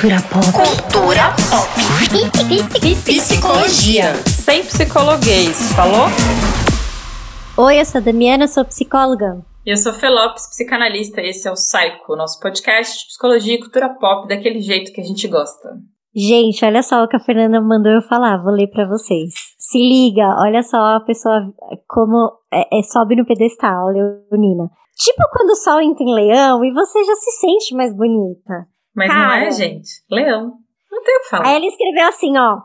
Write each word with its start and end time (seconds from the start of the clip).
Cultura 0.00 0.22
pop. 0.32 0.46
Cultura 0.56 1.24
pop. 1.50 1.68
Psicologia. 3.04 4.14
Sem 4.24 4.62
psicologuês, 4.62 5.72
falou? 5.74 6.06
Oi, 7.58 7.78
eu 7.78 7.84
sou 7.84 7.98
a 7.98 8.04
Damiana, 8.04 8.48
sou 8.48 8.64
psicóloga. 8.64 9.44
E 9.66 9.70
eu 9.70 9.76
sou 9.76 9.92
Felopes, 9.92 10.48
psicanalista. 10.48 11.20
Esse 11.20 11.46
é 11.46 11.50
o 11.50 11.54
Psycho, 11.54 12.16
nosso 12.16 12.40
podcast 12.40 12.98
de 12.98 13.08
psicologia 13.08 13.56
e 13.56 13.60
cultura 13.60 13.90
pop 13.90 14.26
daquele 14.26 14.62
jeito 14.62 14.90
que 14.90 15.02
a 15.02 15.04
gente 15.04 15.28
gosta. 15.28 15.68
Gente, 16.16 16.64
olha 16.64 16.82
só 16.82 17.04
o 17.04 17.08
que 17.08 17.16
a 17.16 17.20
Fernanda 17.20 17.60
mandou 17.60 17.92
eu 17.92 18.00
falar, 18.00 18.42
vou 18.42 18.54
ler 18.54 18.68
para 18.68 18.88
vocês. 18.88 19.34
Se 19.58 19.76
liga, 19.76 20.34
olha 20.38 20.62
só 20.62 20.96
a 20.96 21.00
pessoa 21.00 21.42
como 21.86 22.38
é, 22.50 22.78
é, 22.78 22.82
sobe 22.84 23.16
no 23.16 23.26
pedestal, 23.26 23.88
Leonina. 23.88 24.70
Tipo 24.96 25.28
quando 25.30 25.50
o 25.50 25.56
sol 25.56 25.78
entra 25.82 26.02
em 26.02 26.14
leão 26.14 26.64
e 26.64 26.72
você 26.72 27.04
já 27.04 27.14
se 27.16 27.32
sente 27.32 27.74
mais 27.74 27.94
bonita. 27.94 28.66
Mas 29.00 29.08
Cara, 29.08 29.40
não 29.40 29.46
é, 29.46 29.50
gente? 29.50 29.88
Leão. 30.10 30.52
Não 30.92 31.02
tem 31.02 31.16
o 31.16 31.20
que 31.20 31.28
falar. 31.30 31.46
Aí 31.46 31.56
ela 31.56 31.64
escreveu 31.64 32.08
assim, 32.08 32.36
ó. 32.36 32.58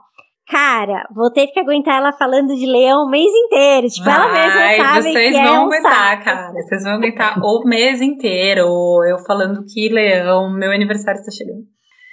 Cara, 0.48 1.08
vou 1.16 1.32
ter 1.32 1.48
que 1.48 1.60
aguentar 1.60 1.98
ela 1.98 2.12
falando 2.12 2.54
de 2.56 2.66
leão 2.66 3.06
o 3.06 3.10
mês 3.10 3.32
inteiro. 3.34 3.88
Tipo, 3.88 4.10
ela 4.10 4.32
mesma 4.32 4.86
sabe 4.86 5.02
vocês 5.14 5.36
que 5.36 5.42
vão 5.42 5.56
é 5.56 5.60
um 5.60 5.66
aguentar, 5.66 5.94
saco. 5.94 6.24
cara. 6.26 6.54
Vocês 6.54 6.84
vão 6.84 6.94
aguentar 6.94 7.40
o 7.42 7.64
mês 7.64 8.02
inteiro. 8.02 8.68
Eu 9.06 9.18
falando 9.26 9.64
que 9.66 9.88
leão, 9.88 10.52
meu 10.52 10.72
aniversário 10.72 11.20
está 11.20 11.32
chegando. 11.32 11.64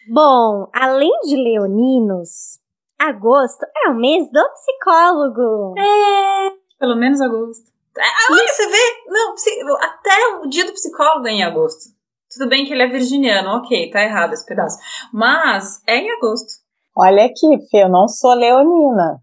Bom, 0.09 0.69
além 0.73 1.11
de 1.25 1.37
leoninos, 1.37 2.59
agosto 2.99 3.67
é 3.85 3.91
o 3.91 3.97
mês 3.97 4.25
do 4.31 4.49
psicólogo. 4.55 5.75
É, 5.77 6.53
pelo 6.79 6.97
menos 6.97 7.21
agosto. 7.21 7.73
Ah, 7.99 8.33
olha, 8.33 8.49
você 8.49 8.67
vê? 8.67 9.03
Não, 9.09 9.35
até 9.77 10.39
o 10.43 10.49
dia 10.49 10.65
do 10.65 10.73
psicólogo 10.73 11.27
é 11.27 11.33
em 11.33 11.45
agosto. 11.45 11.91
Tudo 12.33 12.49
bem 12.49 12.65
que 12.65 12.73
ele 12.73 12.83
é 12.83 12.89
virginiano, 12.89 13.51
ok, 13.57 13.91
tá 13.91 14.03
errado 14.03 14.33
esse 14.33 14.47
pedaço. 14.47 14.79
Mas 15.13 15.83
é 15.87 15.99
em 15.99 16.11
agosto. 16.13 16.63
Olha 16.97 17.25
aqui, 17.25 17.47
Fê, 17.71 17.85
eu 17.85 17.89
não 17.89 18.09
sou 18.09 18.35
leonina. 18.35 19.19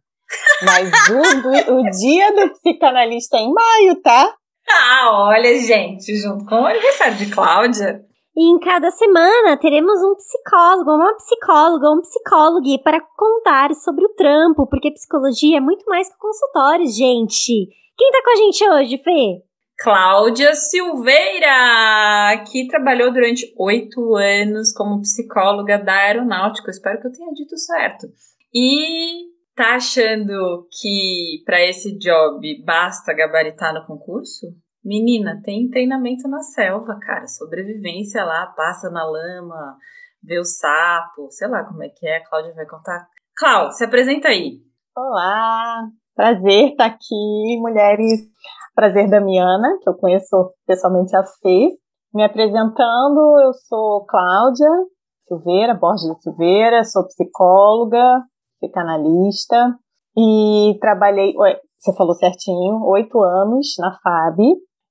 Mas 0.64 0.92
o, 1.10 1.42
do, 1.42 1.80
o 1.80 1.90
dia 1.90 2.34
do 2.34 2.54
psicanalista 2.54 3.38
é 3.38 3.42
em 3.42 3.54
maio, 3.54 4.02
tá? 4.02 4.34
Ah, 4.70 5.28
olha, 5.30 5.60
gente, 5.60 6.16
junto 6.16 6.46
com 6.46 6.62
o 6.62 6.68
aniversário 6.68 7.18
de 7.18 7.32
Cláudia. 7.32 8.02
E 8.36 8.52
em 8.52 8.60
cada 8.60 8.92
semana 8.92 9.58
teremos 9.58 10.00
um 10.04 10.16
psicólogo, 10.16 10.92
uma 10.92 11.16
psicóloga, 11.16 11.90
um 11.92 12.02
psicólogo 12.02 12.84
para 12.84 13.02
contar 13.18 13.74
sobre 13.76 14.06
o 14.06 14.14
trampo, 14.14 14.68
porque 14.68 14.94
psicologia 14.94 15.58
é 15.58 15.62
muito 15.62 15.84
mais 15.88 16.08
que 16.08 16.18
consultórios, 16.18 16.96
gente. 16.96 17.68
Quem 17.98 18.12
tá 18.12 18.22
com 18.24 18.32
a 18.32 18.36
gente 18.36 18.70
hoje, 18.70 18.98
Fê? 19.00 19.49
Cláudia 19.82 20.54
Silveira, 20.56 22.44
que 22.52 22.68
trabalhou 22.68 23.14
durante 23.14 23.54
oito 23.58 24.14
anos 24.16 24.74
como 24.74 25.00
psicóloga 25.02 25.80
da 25.80 25.94
aeronáutica. 25.94 26.70
espero 26.70 27.00
que 27.00 27.08
eu 27.08 27.12
tenha 27.14 27.32
dito 27.32 27.58
certo. 27.58 28.08
E 28.54 29.30
tá 29.56 29.76
achando 29.76 30.68
que 30.82 31.42
para 31.46 31.62
esse 31.62 31.98
job 31.98 32.64
basta 32.66 33.14
gabaritar 33.14 33.74
no 33.74 33.86
concurso? 33.86 34.48
Menina, 34.84 35.42
tem 35.46 35.70
treinamento 35.70 36.28
na 36.28 36.42
selva, 36.42 37.00
cara. 37.00 37.26
Sobrevivência 37.28 38.26
lá, 38.26 38.48
passa 38.48 38.90
na 38.90 39.06
lama, 39.06 39.78
vê 40.22 40.40
o 40.40 40.44
sapo, 40.44 41.32
sei 41.32 41.48
lá 41.48 41.64
como 41.64 41.84
é 41.84 41.90
que 41.90 42.06
é. 42.06 42.18
A 42.18 42.30
Cláudia 42.30 42.54
vai 42.54 42.66
contar. 42.66 43.08
Cláudia, 43.34 43.72
se 43.72 43.86
apresenta 43.86 44.28
aí. 44.28 44.60
Olá, 44.94 45.88
prazer 46.14 46.72
estar 46.72 46.88
aqui, 46.88 47.58
mulheres. 47.62 48.28
Prazer, 48.80 49.10
Damiana, 49.10 49.78
que 49.82 49.90
eu 49.90 49.94
conheço 49.94 50.54
pessoalmente 50.66 51.14
a 51.14 51.22
Fê. 51.42 51.68
Me 52.14 52.24
apresentando, 52.24 53.42
eu 53.42 53.52
sou 53.68 54.06
Cláudia 54.06 54.70
Silveira, 55.28 55.74
Borges 55.74 56.18
Silveira, 56.24 56.86
sou 56.86 57.06
psicóloga, 57.08 58.24
psicanalista 58.58 59.76
e 60.18 60.78
trabalhei, 60.80 61.34
você 61.76 61.94
falou 61.98 62.14
certinho, 62.14 62.82
oito 62.86 63.22
anos 63.22 63.76
na 63.80 64.00
FAB, 64.02 64.40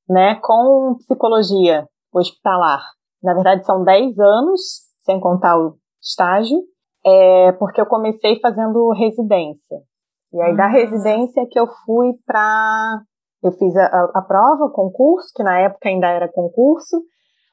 né, 0.06 0.34
com 0.34 0.96
psicologia 0.98 1.86
hospitalar. 2.12 2.82
Na 3.22 3.32
verdade, 3.32 3.64
são 3.64 3.84
dez 3.84 4.18
anos, 4.18 4.60
sem 4.98 5.18
contar 5.18 5.58
o 5.58 5.76
estágio, 5.98 6.58
é, 7.06 7.52
porque 7.52 7.80
eu 7.80 7.86
comecei 7.86 8.38
fazendo 8.38 8.92
residência. 8.92 9.78
E 10.34 10.42
aí, 10.42 10.54
da 10.54 10.66
Ah. 10.66 10.72
residência 10.72 11.46
que 11.50 11.58
eu 11.58 11.66
fui 11.86 12.12
para. 12.26 13.00
Eu 13.42 13.52
fiz 13.52 13.76
a, 13.76 13.84
a, 13.86 14.10
a 14.16 14.22
prova, 14.22 14.64
o 14.64 14.72
concurso, 14.72 15.32
que 15.34 15.42
na 15.42 15.58
época 15.60 15.88
ainda 15.88 16.08
era 16.08 16.28
concurso, 16.28 16.96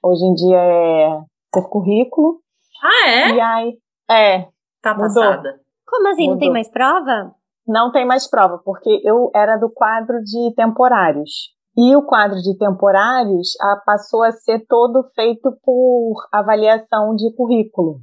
hoje 0.03 0.23
em 0.25 0.33
dia 0.33 0.57
é 0.57 1.19
por 1.51 1.69
currículo. 1.69 2.39
Ah, 2.83 3.09
é? 3.09 3.29
E 3.31 3.39
aí, 3.41 3.77
é, 4.09 4.47
Tá 4.81 4.93
Mudou. 4.93 5.07
passada. 5.07 5.59
Como 5.87 6.07
assim? 6.09 6.29
Não 6.29 6.37
tem 6.37 6.49
Mudou. 6.49 6.53
mais 6.53 6.69
prova? 6.71 7.35
não 7.67 7.91
tem 7.91 8.05
mais 8.05 8.29
prova, 8.29 8.59
porque 8.63 9.01
eu 9.03 9.31
era 9.33 9.57
do 9.57 9.69
quadro 9.71 10.21
de 10.21 10.53
temporários. 10.55 11.31
E 11.75 11.95
o 11.95 12.03
quadro 12.05 12.37
de 12.37 12.55
temporários 12.57 13.49
ah, 13.59 13.81
passou 13.83 14.23
a 14.23 14.31
ser 14.31 14.65
todo 14.67 15.03
feito 15.15 15.51
por 15.63 16.27
avaliação 16.31 17.15
de 17.15 17.35
currículo, 17.35 18.01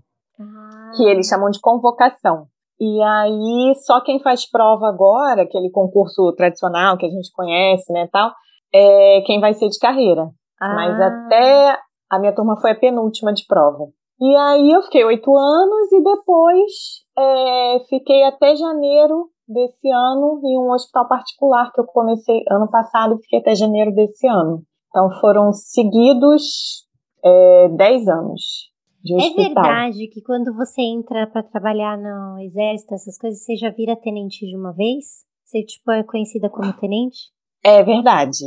que 0.97 1.04
eles 1.04 1.28
chamam 1.28 1.48
de 1.48 1.60
convocação. 1.60 2.48
E 2.84 3.00
aí, 3.00 3.75
só 3.76 4.00
quem 4.00 4.20
faz 4.20 4.44
prova 4.50 4.88
agora, 4.88 5.43
aquele 5.43 5.70
concurso 5.70 6.32
tradicional 6.37 6.98
que 6.98 7.06
a 7.06 7.09
gente 7.09 7.31
conhece, 7.32 7.93
né, 7.93 8.09
tal, 8.10 8.32
é 8.75 9.22
quem 9.25 9.38
vai 9.38 9.54
ser 9.54 9.69
de 9.69 9.78
carreira. 9.78 10.28
Mas 10.60 11.00
Ah. 11.00 11.06
até 11.06 11.78
a 12.10 12.19
minha 12.19 12.34
turma 12.34 12.60
foi 12.60 12.72
a 12.72 12.78
penúltima 12.78 13.32
de 13.32 13.47
prova. 13.47 13.87
E 14.21 14.34
aí 14.34 14.72
eu 14.72 14.82
fiquei 14.82 15.04
oito 15.04 15.32
anos 15.37 15.92
e 15.92 16.03
depois 16.03 16.72
é, 17.16 17.78
fiquei 17.88 18.25
até 18.25 18.56
janeiro 18.56 19.28
desse 19.47 19.88
ano 19.88 20.41
em 20.44 20.59
um 20.59 20.72
hospital 20.72 21.06
particular 21.06 21.71
que 21.72 21.81
eu 21.81 21.84
comecei 21.87 22.42
ano 22.50 22.69
passado 22.69 23.15
e 23.15 23.22
fiquei 23.22 23.38
até 23.38 23.54
janeiro 23.54 23.94
desse 23.94 24.26
ano. 24.26 24.62
Então 24.88 25.09
foram 25.21 25.53
seguidos 25.53 26.84
é, 27.25 27.69
dez 27.76 28.09
anos 28.09 28.72
de 29.02 29.14
É 29.14 29.16
hospital. 29.16 29.44
verdade 29.64 30.08
que 30.08 30.22
quando 30.22 30.54
você 30.54 30.80
entra 30.82 31.26
pra 31.26 31.42
trabalhar 31.42 31.96
no 31.98 32.38
exército, 32.40 32.94
essas 32.94 33.18
coisas, 33.18 33.42
você 33.44 33.56
já 33.56 33.70
vira 33.70 33.96
tenente 33.96 34.46
de 34.46 34.56
uma 34.56 34.72
vez? 34.72 35.24
Você, 35.44 35.62
tipo, 35.64 35.90
é 35.90 36.02
conhecida 36.02 36.48
como 36.48 36.72
tenente? 36.74 37.18
É 37.64 37.82
verdade. 37.82 38.44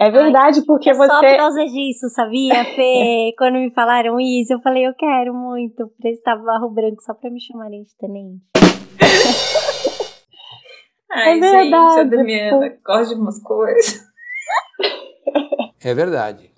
É 0.00 0.10
verdade 0.10 0.64
porque 0.66 0.90
É 0.90 0.94
só 0.94 1.06
por 1.06 1.08
você 1.08 1.36
causa 1.36 1.64
disso, 1.66 2.08
sabia, 2.10 2.64
Fê? 2.64 3.32
Quando 3.38 3.54
me 3.54 3.70
falaram 3.72 4.18
isso, 4.20 4.52
eu 4.52 4.60
falei, 4.60 4.86
eu 4.86 4.94
quero 4.94 5.34
muito 5.34 5.88
prestar 6.00 6.36
barro 6.36 6.70
branco 6.70 7.02
só 7.02 7.14
pra 7.14 7.30
me 7.30 7.40
chamarem 7.40 7.82
de 7.82 7.96
tenente. 7.96 8.42
Ai, 11.10 11.40
gente, 11.40 11.50
verdade, 11.50 12.00
a 12.00 12.04
Damiana 12.04 12.78
gosta 12.84 13.14
de 13.14 13.20
umas 13.20 13.42
coisas. 13.42 14.06
É 15.82 15.94
verdade. 15.94 16.50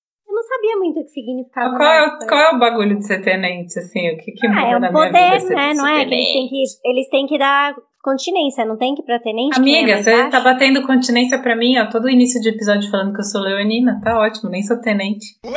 Sabia 0.70 0.76
muito 0.78 1.00
o 1.00 1.04
que 1.04 1.10
significava. 1.10 1.76
Qual 1.76 1.88
é, 1.90 2.06
na 2.06 2.14
o, 2.14 2.26
qual 2.26 2.40
é 2.40 2.50
o 2.54 2.58
bagulho 2.58 2.98
de 2.98 3.06
ser 3.06 3.22
tenente, 3.22 3.78
assim? 3.78 4.10
O 4.10 4.16
que, 4.18 4.32
que 4.32 4.46
Ah, 4.46 4.50
muda 4.50 4.60
é 4.60 4.78
na 4.78 4.88
um 4.88 4.92
minha 4.92 5.06
vida 5.06 5.18
poder, 5.18 5.40
ser- 5.40 5.54
né? 5.54 5.74
Não 5.74 5.86
é? 5.86 6.04
Que 6.04 6.14
eles 6.14 6.32
têm 6.32 6.48
que, 6.48 6.62
eles 6.84 7.08
têm 7.08 7.26
que 7.26 7.38
dar 7.38 7.74
continência, 8.02 8.64
não 8.64 8.76
tem 8.78 8.94
que 8.94 9.02
ir 9.02 9.04
pra 9.04 9.18
tenente? 9.18 9.56
é 9.56 9.60
Amiga, 9.60 9.92
mais 9.92 10.04
você 10.04 10.16
baixo? 10.16 10.30
tá 10.30 10.40
batendo 10.40 10.86
continência 10.86 11.38
pra 11.42 11.56
mim, 11.56 11.78
ó. 11.78 11.86
Todo 11.90 12.08
início 12.08 12.40
de 12.40 12.48
episódio 12.50 12.90
falando 12.90 13.12
que 13.14 13.20
eu 13.20 13.24
sou 13.24 13.40
leonina. 13.42 14.00
Tá 14.02 14.18
ótimo, 14.18 14.50
nem 14.50 14.62
sou 14.62 14.80
tenente. 14.80 15.26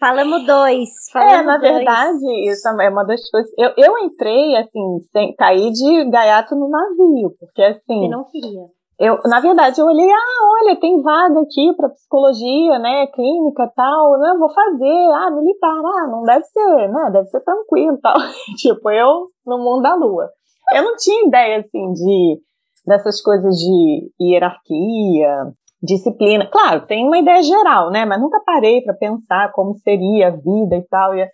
Falamos 0.00 0.44
dois. 0.46 0.88
É, 1.10 1.12
Falamos 1.12 1.46
na 1.46 1.56
dois. 1.58 1.74
verdade, 1.74 2.50
isso 2.50 2.68
é 2.68 2.88
uma 2.88 3.04
das 3.04 3.30
coisas. 3.30 3.50
Eu, 3.56 3.70
eu 3.76 3.98
entrei, 3.98 4.56
assim, 4.56 4.98
sem, 5.12 5.34
caí 5.36 5.70
de 5.70 6.10
gaiato 6.10 6.54
no 6.56 6.68
navio, 6.68 7.34
porque 7.38 7.62
assim. 7.62 8.00
Você 8.00 8.08
não 8.08 8.24
queria. 8.24 8.62
Eu, 9.00 9.16
na 9.24 9.40
verdade, 9.40 9.80
eu 9.80 9.86
olhei, 9.86 10.10
ah, 10.10 10.60
olha, 10.60 10.78
tem 10.78 11.00
vaga 11.00 11.40
aqui 11.40 11.72
para 11.74 11.88
psicologia, 11.88 12.78
né, 12.78 13.06
clínica 13.06 13.66
tal, 13.74 14.18
né, 14.18 14.36
vou 14.38 14.52
fazer, 14.52 15.10
ah, 15.14 15.30
militar, 15.30 15.80
ah, 15.82 16.08
não 16.10 16.22
deve 16.22 16.44
ser, 16.44 16.88
né, 16.88 17.10
deve 17.10 17.24
ser 17.28 17.40
tranquilo 17.40 17.98
tal. 18.02 18.18
tipo, 18.60 18.90
eu 18.90 19.24
no 19.46 19.56
mundo 19.56 19.80
da 19.80 19.94
lua. 19.94 20.28
Eu 20.74 20.84
não 20.84 20.96
tinha 20.96 21.26
ideia, 21.26 21.60
assim, 21.60 21.92
de, 21.94 22.40
dessas 22.86 23.22
coisas 23.22 23.56
de 23.56 24.12
hierarquia, 24.20 25.50
disciplina. 25.82 26.46
Claro, 26.52 26.84
tem 26.86 27.06
uma 27.06 27.16
ideia 27.16 27.42
geral, 27.42 27.90
né, 27.90 28.04
mas 28.04 28.20
nunca 28.20 28.42
parei 28.44 28.82
para 28.82 28.92
pensar 28.92 29.50
como 29.52 29.74
seria 29.76 30.28
a 30.28 30.36
vida 30.36 30.76
e 30.76 30.86
tal. 30.90 31.14
E, 31.14 31.26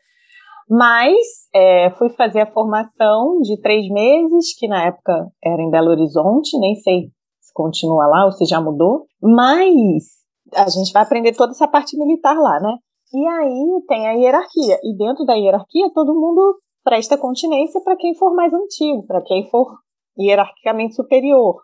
mas 0.70 1.16
é, 1.52 1.90
fui 1.98 2.10
fazer 2.10 2.42
a 2.42 2.52
formação 2.52 3.40
de 3.40 3.60
três 3.60 3.88
meses, 3.88 4.56
que 4.56 4.68
na 4.68 4.84
época 4.84 5.26
era 5.42 5.60
em 5.60 5.70
Belo 5.70 5.90
Horizonte, 5.90 6.56
nem 6.60 6.76
sei 6.76 7.06
se 7.08 7.15
continua 7.56 8.06
lá 8.06 8.26
ou 8.26 8.32
se 8.32 8.44
já 8.44 8.60
mudou, 8.60 9.06
mas 9.20 10.04
a 10.54 10.68
gente 10.68 10.92
vai 10.92 11.02
aprender 11.02 11.32
toda 11.34 11.52
essa 11.52 11.66
parte 11.66 11.98
militar 11.98 12.38
lá, 12.38 12.60
né? 12.60 12.76
E 13.14 13.26
aí 13.26 13.82
tem 13.88 14.06
a 14.06 14.12
hierarquia, 14.12 14.78
e 14.84 14.96
dentro 14.96 15.24
da 15.24 15.34
hierarquia 15.34 15.90
todo 15.94 16.14
mundo 16.14 16.58
presta 16.84 17.16
continência 17.16 17.80
para 17.80 17.96
quem 17.96 18.14
for 18.14 18.34
mais 18.34 18.52
antigo, 18.52 19.06
para 19.06 19.22
quem 19.22 19.48
for 19.48 19.78
hierarquicamente 20.18 20.94
superior. 20.94 21.62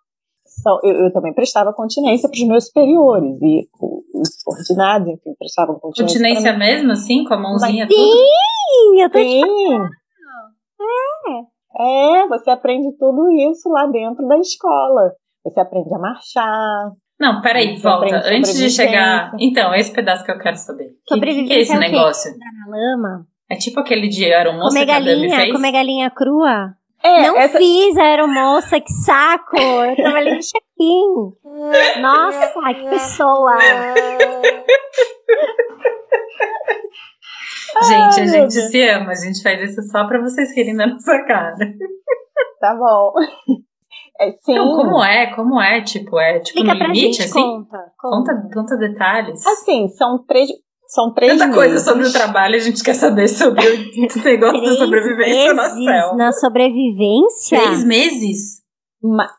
Então, 0.61 0.79
eu, 0.83 1.07
eu 1.07 1.13
também 1.13 1.33
prestava 1.33 1.73
continência 1.73 2.29
para 2.29 2.37
os 2.37 2.47
meus 2.47 2.67
superiores, 2.67 3.41
e 3.41 3.69
os 4.15 4.29
subordinados, 4.41 5.09
enfim, 5.09 5.35
prestavam 5.39 5.79
continência. 5.79 6.19
Continência 6.19 6.53
mesmo, 6.59 6.93
assim, 6.93 7.25
com 7.25 7.35
a 7.35 7.39
mãozinha 7.39 7.87
Mas- 7.87 7.95
tudo? 7.95 8.13
Sim, 8.13 9.01
eu 9.01 9.11
tô 9.11 9.19
Sim. 9.19 9.43
É, 11.79 12.29
você 12.29 12.51
aprende 12.51 12.97
tudo 12.99 13.31
isso 13.51 13.69
lá 13.71 13.87
dentro 13.87 14.27
da 14.27 14.39
escola. 14.39 15.13
Você 15.45 15.61
aprende 15.61 15.93
a 15.95 15.99
marchar. 15.99 16.93
Não, 17.19 17.41
peraí, 17.41 17.77
volta. 17.77 18.17
Antes 18.25 18.57
de 18.57 18.71
chegar. 18.71 19.31
sobrevivência. 19.31 19.49
Então, 19.51 19.75
esse 19.75 19.93
pedaço 19.93 20.25
que 20.25 20.31
eu 20.33 20.39
quero 20.39 20.57
saber. 20.57 20.85
O 20.85 20.87
que, 20.89 20.93
que, 20.93 21.15
é 21.15 21.17
Sobrevivência 21.17 21.61
esse 21.61 21.73
é 21.73 21.79
negócio? 21.79 22.33
na 22.39 22.77
lama. 22.77 23.27
É 23.49 23.57
tipo 23.57 23.81
aquele 23.81 24.09
de 24.09 24.25
aeromoça 24.25 24.69
Comer 24.69 24.87
que 24.87 24.91
a 24.91 24.95
galinha, 25.01 25.37
fez? 25.37 25.53
comer 25.53 25.73
galinha 25.73 26.11
crua. 26.11 26.75
É, 27.05 27.23
não 27.23 27.37
essa, 27.37 27.59
fiz 27.59 27.97
aeromoça, 27.97 28.81
que 28.81 28.93
saco! 29.05 29.59
Eu 29.59 29.97
trabalhei 29.97 30.35
no 30.35 30.41
check-in. 30.41 32.01
Nossa, 32.01 32.53
que 32.75 32.89
pessoa! 32.89 33.59
Gente, 37.83 38.21
a 38.21 38.23
Ai, 38.23 38.27
meu 38.27 38.51
gente 38.51 38.53
se 38.69 38.89
ama, 38.91 39.13
a 39.13 39.15
gente 39.15 39.43
faz 39.43 39.71
isso 39.71 39.83
só 39.91 40.07
pra 40.07 40.21
vocês 40.21 40.55
rirem 40.55 40.77
da 40.77 40.87
nossa 40.87 41.25
cara. 41.25 41.57
tá 42.61 42.75
bom. 42.75 43.15
É, 44.23 44.31
sim. 44.31 44.53
Então, 44.53 44.77
como 44.77 45.03
é? 45.03 45.35
Como 45.35 45.61
é? 45.61 45.81
Tipo, 45.83 46.19
é 46.19 46.41
tipo 46.41 46.59
Explica 46.61 46.73
no 46.75 46.79
pra 46.79 46.89
limite, 46.89 47.13
gente, 47.19 47.23
assim? 47.23 47.41
conta. 47.43 47.79
Conta, 47.99 48.49
conta 48.55 48.77
detalhes. 48.77 49.47
Assim, 49.47 49.89
são 49.89 50.25
três, 50.25 50.49
são 50.87 51.13
três 51.13 51.33
Tanta 51.39 51.53
coisa 51.55 51.71
meses. 51.75 51.85
sobre 51.87 52.07
o 52.07 52.13
trabalho, 52.13 52.55
a 52.57 52.59
gente 52.59 52.83
quer 52.83 52.95
saber 52.95 53.29
sobre 53.29 53.61
o 53.67 54.25
negócio 54.25 54.61
da 54.63 54.75
sobrevivência 54.75 55.55
na 55.55 55.63
meses 55.63 55.85
selva. 55.85 56.17
na 56.17 56.33
sobrevivência? 56.33 57.59
Três 57.61 57.85
meses? 57.85 58.39
Ma- 59.03 59.31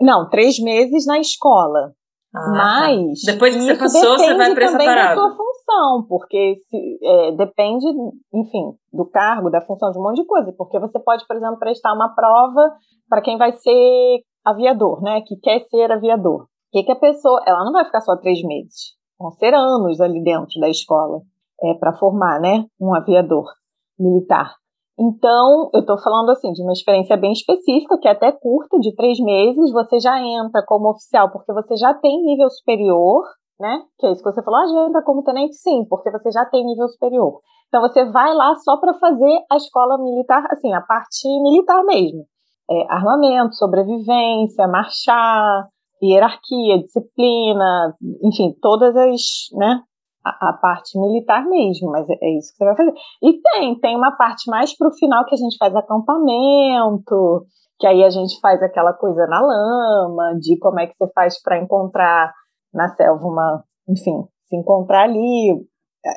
Não, 0.00 0.28
três 0.28 0.58
meses 0.58 1.06
na 1.06 1.18
escola. 1.18 1.92
Ah, 2.34 2.52
Mas 2.56 3.22
Depois 3.26 3.56
que 3.56 3.60
você 3.62 3.74
passou, 3.74 4.16
você 4.16 4.34
vai 4.34 4.54
pra 4.54 4.64
essa 4.64 4.72
também 4.72 4.86
parada. 4.86 5.08
da 5.08 5.20
sua 5.20 5.30
função, 5.36 6.06
porque 6.08 6.54
se, 6.70 6.98
é, 7.02 7.32
depende, 7.32 7.84
enfim, 8.32 8.72
do 8.92 9.04
cargo, 9.10 9.50
da 9.50 9.60
função 9.62 9.90
de 9.90 9.98
um 9.98 10.02
monte 10.02 10.20
de 10.22 10.26
coisa. 10.26 10.54
Porque 10.56 10.78
você 10.78 11.00
pode, 11.00 11.26
por 11.26 11.36
exemplo, 11.36 11.58
prestar 11.58 11.92
uma 11.92 12.14
prova 12.14 12.70
para 13.08 13.20
quem 13.20 13.36
vai 13.36 13.50
ser 13.50 14.18
aviador, 14.44 15.02
né? 15.02 15.20
Que 15.22 15.36
quer 15.36 15.60
ser 15.68 15.90
aviador. 15.90 16.42
O 16.42 16.48
que, 16.72 16.82
que 16.84 16.92
a 16.92 16.96
pessoa. 16.96 17.42
Ela 17.46 17.64
não 17.64 17.72
vai 17.72 17.84
ficar 17.84 18.00
só 18.00 18.16
três 18.16 18.42
meses. 18.42 18.96
Vão 19.18 19.30
ser 19.32 19.54
anos 19.54 20.00
ali 20.00 20.22
dentro 20.22 20.58
da 20.60 20.68
escola 20.68 21.20
é, 21.62 21.74
para 21.74 21.92
formar, 21.94 22.40
né? 22.40 22.64
Um 22.80 22.94
aviador 22.94 23.44
militar. 23.98 24.54
Então, 24.98 25.70
eu 25.72 25.80
estou 25.80 25.98
falando 25.98 26.30
assim 26.30 26.52
de 26.52 26.62
uma 26.62 26.72
experiência 26.72 27.16
bem 27.16 27.32
específica, 27.32 27.98
que 27.98 28.06
é 28.06 28.10
até 28.10 28.32
curta, 28.32 28.78
de 28.78 28.94
três 28.94 29.18
meses, 29.18 29.72
você 29.72 29.98
já 29.98 30.20
entra 30.20 30.62
como 30.66 30.90
oficial, 30.90 31.30
porque 31.32 31.52
você 31.54 31.74
já 31.76 31.94
tem 31.94 32.22
nível 32.22 32.50
superior, 32.50 33.24
né? 33.58 33.82
Que 33.98 34.06
é 34.06 34.12
isso 34.12 34.22
que 34.22 34.30
você 34.30 34.42
falou, 34.42 34.60
ah, 34.60 34.66
já 34.66 34.88
entra 34.88 35.02
como 35.02 35.22
tenente, 35.22 35.54
sim, 35.54 35.86
porque 35.88 36.10
você 36.10 36.30
já 36.30 36.44
tem 36.44 36.64
nível 36.64 36.86
superior. 36.88 37.40
Então 37.68 37.80
você 37.80 38.04
vai 38.10 38.34
lá 38.34 38.54
só 38.56 38.78
para 38.78 38.92
fazer 38.94 39.44
a 39.50 39.56
escola 39.56 39.96
militar, 39.96 40.44
assim, 40.50 40.72
a 40.74 40.82
parte 40.82 41.26
militar 41.42 41.82
mesmo. 41.84 42.26
É, 42.70 42.86
armamento, 42.88 43.54
sobrevivência, 43.56 44.68
marchar, 44.68 45.68
hierarquia, 46.02 46.78
disciplina, 46.82 47.96
enfim, 48.22 48.54
todas 48.60 48.96
as, 48.96 49.20
né? 49.58 49.82
A, 50.24 50.50
a 50.50 50.52
parte 50.52 50.98
militar 50.98 51.46
mesmo, 51.46 51.90
mas 51.90 52.08
é, 52.10 52.14
é 52.20 52.38
isso 52.38 52.52
que 52.52 52.58
você 52.58 52.64
vai 52.64 52.76
fazer. 52.76 52.92
E 53.22 53.40
tem, 53.40 53.80
tem 53.80 53.96
uma 53.96 54.14
parte 54.16 54.50
mais 54.50 54.76
pro 54.76 54.92
final 54.92 55.24
que 55.24 55.34
a 55.34 55.38
gente 55.38 55.56
faz 55.58 55.74
acampamento, 55.74 57.46
que 57.78 57.86
aí 57.86 58.04
a 58.04 58.10
gente 58.10 58.38
faz 58.40 58.62
aquela 58.62 58.92
coisa 58.92 59.26
na 59.26 59.40
lama, 59.40 60.34
de 60.38 60.58
como 60.58 60.78
é 60.78 60.86
que 60.86 60.94
você 60.94 61.10
faz 61.14 61.42
para 61.42 61.58
encontrar 61.58 62.32
na 62.72 62.88
selva 62.90 63.26
uma, 63.26 63.64
enfim, 63.88 64.24
se 64.44 64.56
encontrar 64.56 65.04
ali, 65.04 65.58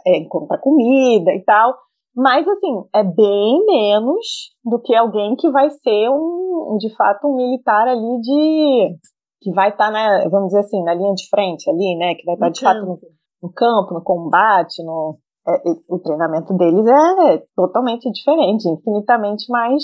é, 0.06 0.18
encontrar 0.18 0.58
comida 0.58 1.32
e 1.32 1.42
tal. 1.44 1.74
Mas, 2.16 2.48
assim, 2.48 2.84
é 2.94 3.04
bem 3.04 3.66
menos 3.66 4.52
do 4.64 4.80
que 4.80 4.96
alguém 4.96 5.36
que 5.36 5.50
vai 5.50 5.70
ser 5.70 6.10
um, 6.10 6.78
de 6.80 6.94
fato, 6.96 7.28
um 7.28 7.36
militar 7.36 7.88
ali 7.88 8.22
de. 8.22 8.98
que 9.42 9.52
vai 9.52 9.70
estar, 9.70 9.92
né, 9.92 10.28
vamos 10.30 10.48
dizer 10.48 10.60
assim, 10.60 10.84
na 10.84 10.94
linha 10.94 11.14
de 11.14 11.28
frente 11.30 11.70
ali, 11.70 11.96
né? 11.98 12.14
Que 12.16 12.24
vai 12.26 12.36
estar, 12.36 12.46
No 12.48 12.52
de 12.52 12.62
fato, 12.62 12.86
no, 12.86 13.00
no 13.42 13.54
campo, 13.54 13.94
no 13.96 14.04
combate, 14.04 14.84
no. 14.84 15.18
é, 15.48 15.56
é, 15.56 15.74
o 15.90 16.00
treinamento 16.00 16.54
deles 16.56 16.86
é 16.86 17.44
totalmente 17.56 18.12
diferente, 18.12 18.70
infinitamente 18.70 19.46
mais 19.50 19.84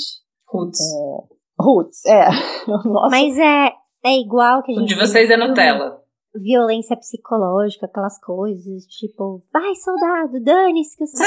roots, 1.59 2.05
é. 2.05 2.27
O 2.67 2.89
nosso 2.89 3.09
Mas 3.11 3.37
é, 3.37 3.73
é 4.05 4.19
igual 4.19 4.63
que 4.63 4.71
a 4.71 4.75
O 4.75 4.79
gente. 4.79 4.89
de 4.89 4.95
vocês 4.95 5.29
é 5.29 5.37
Nutella. 5.37 5.98
Violência 6.35 6.95
psicológica, 6.95 7.87
aquelas 7.87 8.19
coisas, 8.19 8.85
tipo, 8.85 9.41
vai 9.51 9.73
soldado, 9.75 10.43
dane-se 10.43 10.95
que 10.95 11.03
eu 11.03 11.07
sou. 11.07 11.25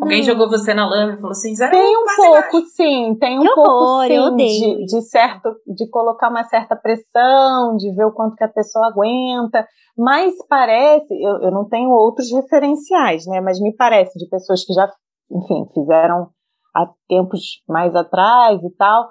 Alguém 0.00 0.22
jogou 0.22 0.48
você 0.48 0.74
na 0.74 0.88
lama 0.88 1.12
e 1.12 1.16
falou 1.16 1.30
assim, 1.30 1.54
zero 1.54 1.70
Tem 1.70 1.96
um, 1.96 2.04
pouco, 2.16 2.66
sim, 2.66 3.16
tem 3.20 3.38
um 3.38 3.42
Que 3.42 3.54
pouco 3.54 3.70
horror, 3.70 4.06
sim, 4.06 4.14
eu 4.14 4.22
odeio 4.24 4.76
de, 4.78 4.84
de 4.86 5.02
certo, 5.02 5.50
de 5.66 5.88
colocar 5.90 6.28
uma 6.28 6.42
certa 6.44 6.74
pressão, 6.74 7.76
de 7.76 7.94
ver 7.94 8.04
o 8.04 8.12
quanto 8.12 8.34
que 8.34 8.44
a 8.44 8.48
pessoa 8.48 8.88
aguenta, 8.88 9.64
mas 9.96 10.34
parece, 10.48 11.14
eu, 11.14 11.42
eu 11.42 11.50
não 11.50 11.68
tenho 11.68 11.90
outros 11.90 12.30
referenciais, 12.32 13.26
né, 13.26 13.40
mas 13.40 13.60
me 13.60 13.74
parece 13.74 14.18
de 14.18 14.28
pessoas 14.28 14.64
que 14.64 14.72
já, 14.72 14.90
enfim, 15.30 15.66
fizeram 15.72 16.30
há 16.74 16.86
tempos 17.08 17.62
mais 17.68 17.94
atrás 17.94 18.62
e 18.62 18.70
tal, 18.76 19.08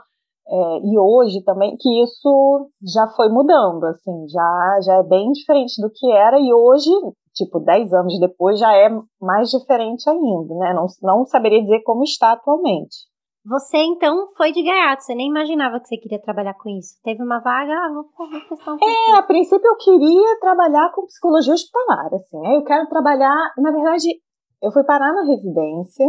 é, 0.47 0.79
e 0.83 0.99
hoje 0.99 1.43
também, 1.43 1.75
que 1.77 2.03
isso 2.03 2.69
já 2.83 3.07
foi 3.15 3.29
mudando, 3.29 3.83
assim, 3.85 4.27
já, 4.29 4.79
já 4.85 4.93
é 4.95 5.03
bem 5.03 5.31
diferente 5.31 5.81
do 5.81 5.89
que 5.89 6.11
era, 6.11 6.39
e 6.39 6.53
hoje, 6.53 6.89
tipo, 7.33 7.59
10 7.59 7.93
anos 7.93 8.19
depois, 8.19 8.59
já 8.59 8.71
é 8.75 8.89
mais 9.19 9.49
diferente 9.49 10.07
ainda, 10.07 10.53
né? 10.55 10.73
Não, 10.73 10.85
não 11.01 11.25
saberia 11.25 11.61
dizer 11.61 11.81
como 11.83 12.03
está 12.03 12.33
atualmente. 12.33 12.95
Você 13.47 13.77
então 13.77 14.27
foi 14.35 14.51
de 14.51 14.63
gaiato, 14.63 15.03
você 15.03 15.13
nem 15.13 15.29
imaginava 15.29 15.79
que 15.79 15.87
você 15.87 15.97
queria 15.97 16.19
trabalhar 16.19 16.55
com 16.55 16.67
isso. 16.69 16.95
Teve 17.03 17.21
uma 17.21 17.39
vaga, 17.39 17.73
ah, 17.73 17.91
vou, 17.93 18.27
vou 18.27 18.41
testar 18.41 18.73
um 18.73 18.77
É, 18.81 19.17
a 19.17 19.23
princípio 19.23 19.67
eu 19.67 19.77
queria 19.77 20.39
trabalhar 20.39 20.91
com 20.93 21.05
psicologia 21.05 21.53
hospitalar, 21.53 22.11
assim, 22.13 22.45
aí 22.45 22.55
eu 22.55 22.63
quero 22.63 22.87
trabalhar, 22.87 23.53
na 23.57 23.71
verdade, 23.71 24.07
eu 24.61 24.71
fui 24.71 24.83
parar 24.83 25.13
na 25.13 25.25
residência 25.25 26.07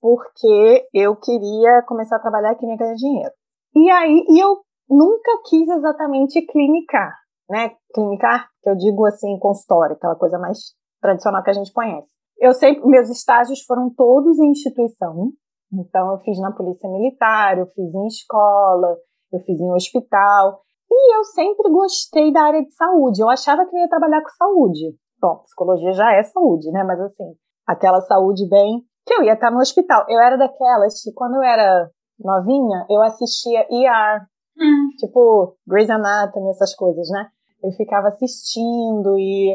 porque 0.00 0.86
eu 0.92 1.16
queria 1.16 1.82
começar 1.86 2.16
a 2.16 2.20
trabalhar 2.20 2.50
aqui 2.50 2.66
e 2.66 2.76
ganhar 2.76 2.94
dinheiro. 2.94 3.32
E 3.76 3.90
aí, 3.90 4.24
e 4.26 4.42
eu 4.42 4.56
nunca 4.88 5.42
quis 5.50 5.68
exatamente 5.68 6.40
clinicar, 6.46 7.12
né? 7.50 7.72
Clinicar, 7.94 8.48
que 8.62 8.70
eu 8.70 8.74
digo 8.74 9.04
assim, 9.04 9.38
consultório, 9.38 9.96
aquela 9.96 10.16
coisa 10.16 10.38
mais 10.38 10.58
tradicional 11.02 11.42
que 11.42 11.50
a 11.50 11.52
gente 11.52 11.72
conhece. 11.74 12.08
Eu 12.38 12.54
sempre, 12.54 12.86
meus 12.88 13.10
estágios 13.10 13.62
foram 13.64 13.92
todos 13.94 14.38
em 14.38 14.50
instituição, 14.50 15.30
então 15.70 16.12
eu 16.12 16.18
fiz 16.20 16.40
na 16.40 16.52
polícia 16.52 16.88
militar, 16.88 17.58
eu 17.58 17.66
fiz 17.66 17.94
em 17.94 18.06
escola, 18.06 18.96
eu 19.30 19.40
fiz 19.40 19.60
em 19.60 19.72
hospital, 19.72 20.62
e 20.90 21.16
eu 21.18 21.24
sempre 21.24 21.70
gostei 21.70 22.32
da 22.32 22.44
área 22.44 22.62
de 22.62 22.72
saúde. 22.72 23.20
Eu 23.20 23.28
achava 23.28 23.66
que 23.66 23.76
eu 23.76 23.80
ia 23.80 23.88
trabalhar 23.88 24.22
com 24.22 24.30
saúde. 24.30 24.96
Bom, 25.20 25.42
psicologia 25.44 25.92
já 25.92 26.14
é 26.14 26.22
saúde, 26.22 26.70
né? 26.70 26.82
Mas 26.82 26.98
assim, 27.00 27.34
aquela 27.66 28.00
saúde 28.00 28.48
bem 28.48 28.82
que 29.04 29.12
eu 29.12 29.22
ia 29.22 29.34
estar 29.34 29.50
no 29.50 29.58
hospital. 29.58 30.06
Eu 30.08 30.18
era 30.18 30.36
daquelas 30.38 31.02
que 31.02 31.12
quando 31.12 31.34
eu 31.34 31.42
era 31.42 31.90
novinha, 32.18 32.86
eu 32.90 33.02
assistia 33.02 33.66
ER, 33.70 34.26
Hum. 34.58 34.88
tipo 34.98 35.54
Grey's 35.66 35.90
Anatomy, 35.90 36.48
essas 36.50 36.74
coisas, 36.74 37.08
né? 37.10 37.26
Eu 37.62 37.70
ficava 37.72 38.08
assistindo 38.08 39.18
e 39.18 39.54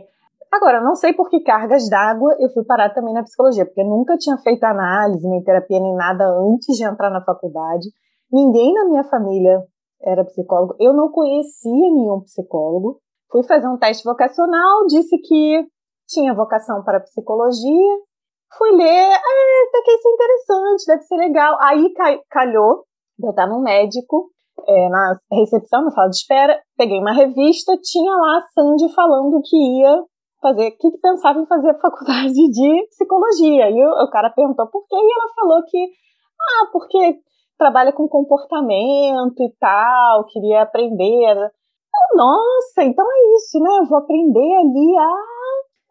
agora 0.51 0.80
não 0.82 0.96
sei 0.96 1.13
por 1.13 1.30
que 1.30 1.39
cargas 1.39 1.89
d'água 1.89 2.36
eu 2.39 2.50
fui 2.50 2.63
parar 2.63 2.94
também 2.94 3.13
na 3.13 3.24
psicologia, 3.24 3.65
porque 3.65 3.82
eu 3.82 3.86
nunca 3.88 4.15
tinha 4.18 4.38
feito 4.38 4.63
análise, 4.63 5.27
nem 5.27 5.44
terapia, 5.44 5.80
nem 5.80 5.96
nada 5.96 6.25
antes 6.27 6.77
de 6.77 6.84
entrar 6.84 7.10
na 7.10 7.24
faculdade. 7.24 7.88
Ninguém 8.32 8.74
na 8.74 8.86
minha 8.86 9.03
família 9.03 9.63
era 10.03 10.24
psicólogo. 10.25 10.75
Eu 10.80 10.94
não 10.94 11.10
conhecia 11.10 11.72
nenhum 11.72 12.22
psicólogo. 12.22 13.00
Fui 13.32 13.44
fazer 13.44 13.68
um 13.68 13.77
teste 13.77 14.03
vocacional, 14.03 14.86
disse 14.88 15.18
que 15.18 15.65
tinha 16.08 16.34
vocação 16.34 16.84
para 16.84 17.00
psicologia. 17.00 17.98
Fui 18.58 18.72
ler, 18.72 19.13
ah, 19.13 19.67
até 19.70 19.81
que 19.84 19.91
isso 19.91 20.08
é 20.08 20.12
interessante, 20.12 20.86
deve 20.88 21.03
ser 21.03 21.15
legal. 21.15 21.58
Aí 21.62 21.93
ca- 21.93 22.20
calhou 22.29 22.84
eu 23.24 23.29
estar 23.29 23.48
num 23.48 23.62
médico, 23.62 24.29
é, 24.67 24.89
na 24.89 25.13
recepção, 25.31 25.84
na 25.84 25.91
sala 25.91 26.10
de 26.10 26.17
espera, 26.17 26.60
peguei 26.77 27.00
uma 27.00 27.13
revista, 27.13 27.77
tinha 27.81 28.13
lá 28.13 28.38
a 28.38 28.41
Sandy 28.53 28.93
falando 28.93 29.41
que 29.43 29.55
ia 29.55 30.03
fazer, 30.41 30.72
que 30.72 30.89
pensava 31.01 31.39
em 31.39 31.46
fazer 31.46 31.70
a 31.70 31.79
faculdade 31.79 32.34
de 32.34 32.88
psicologia. 32.89 33.70
E 33.70 33.84
o, 33.86 34.03
o 34.05 34.10
cara 34.10 34.29
perguntou 34.29 34.67
por 34.67 34.86
quê, 34.88 34.96
e 34.96 35.13
ela 35.13 35.34
falou 35.36 35.63
que, 35.65 35.77
ah, 36.41 36.67
porque 36.72 37.20
trabalha 37.58 37.93
com 37.93 38.08
comportamento 38.08 39.39
e 39.39 39.55
tal, 39.60 40.25
queria 40.25 40.63
aprender. 40.63 41.38
Eu, 41.38 42.17
Nossa, 42.17 42.84
então 42.84 43.05
é 43.05 43.36
isso, 43.36 43.60
né? 43.60 43.70
Eu 43.79 43.86
vou 43.86 44.00
aprender 44.00 44.55
ali 44.55 44.98
a 44.98 45.15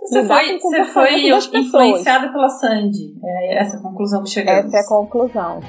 Você 0.00 0.24
foi, 0.24 0.58
você 0.58 0.84
foi 0.84 1.28
influenciada 1.54 2.32
pela 2.32 2.48
Sandy. 2.48 3.14
É 3.22 3.58
essa 3.58 3.76
a 3.76 3.82
conclusão 3.82 4.22
que 4.22 4.30
chegamos. 4.30 4.66
Essa 4.66 4.78
é 4.78 4.80
a 4.80 4.88
conclusão. 4.88 5.60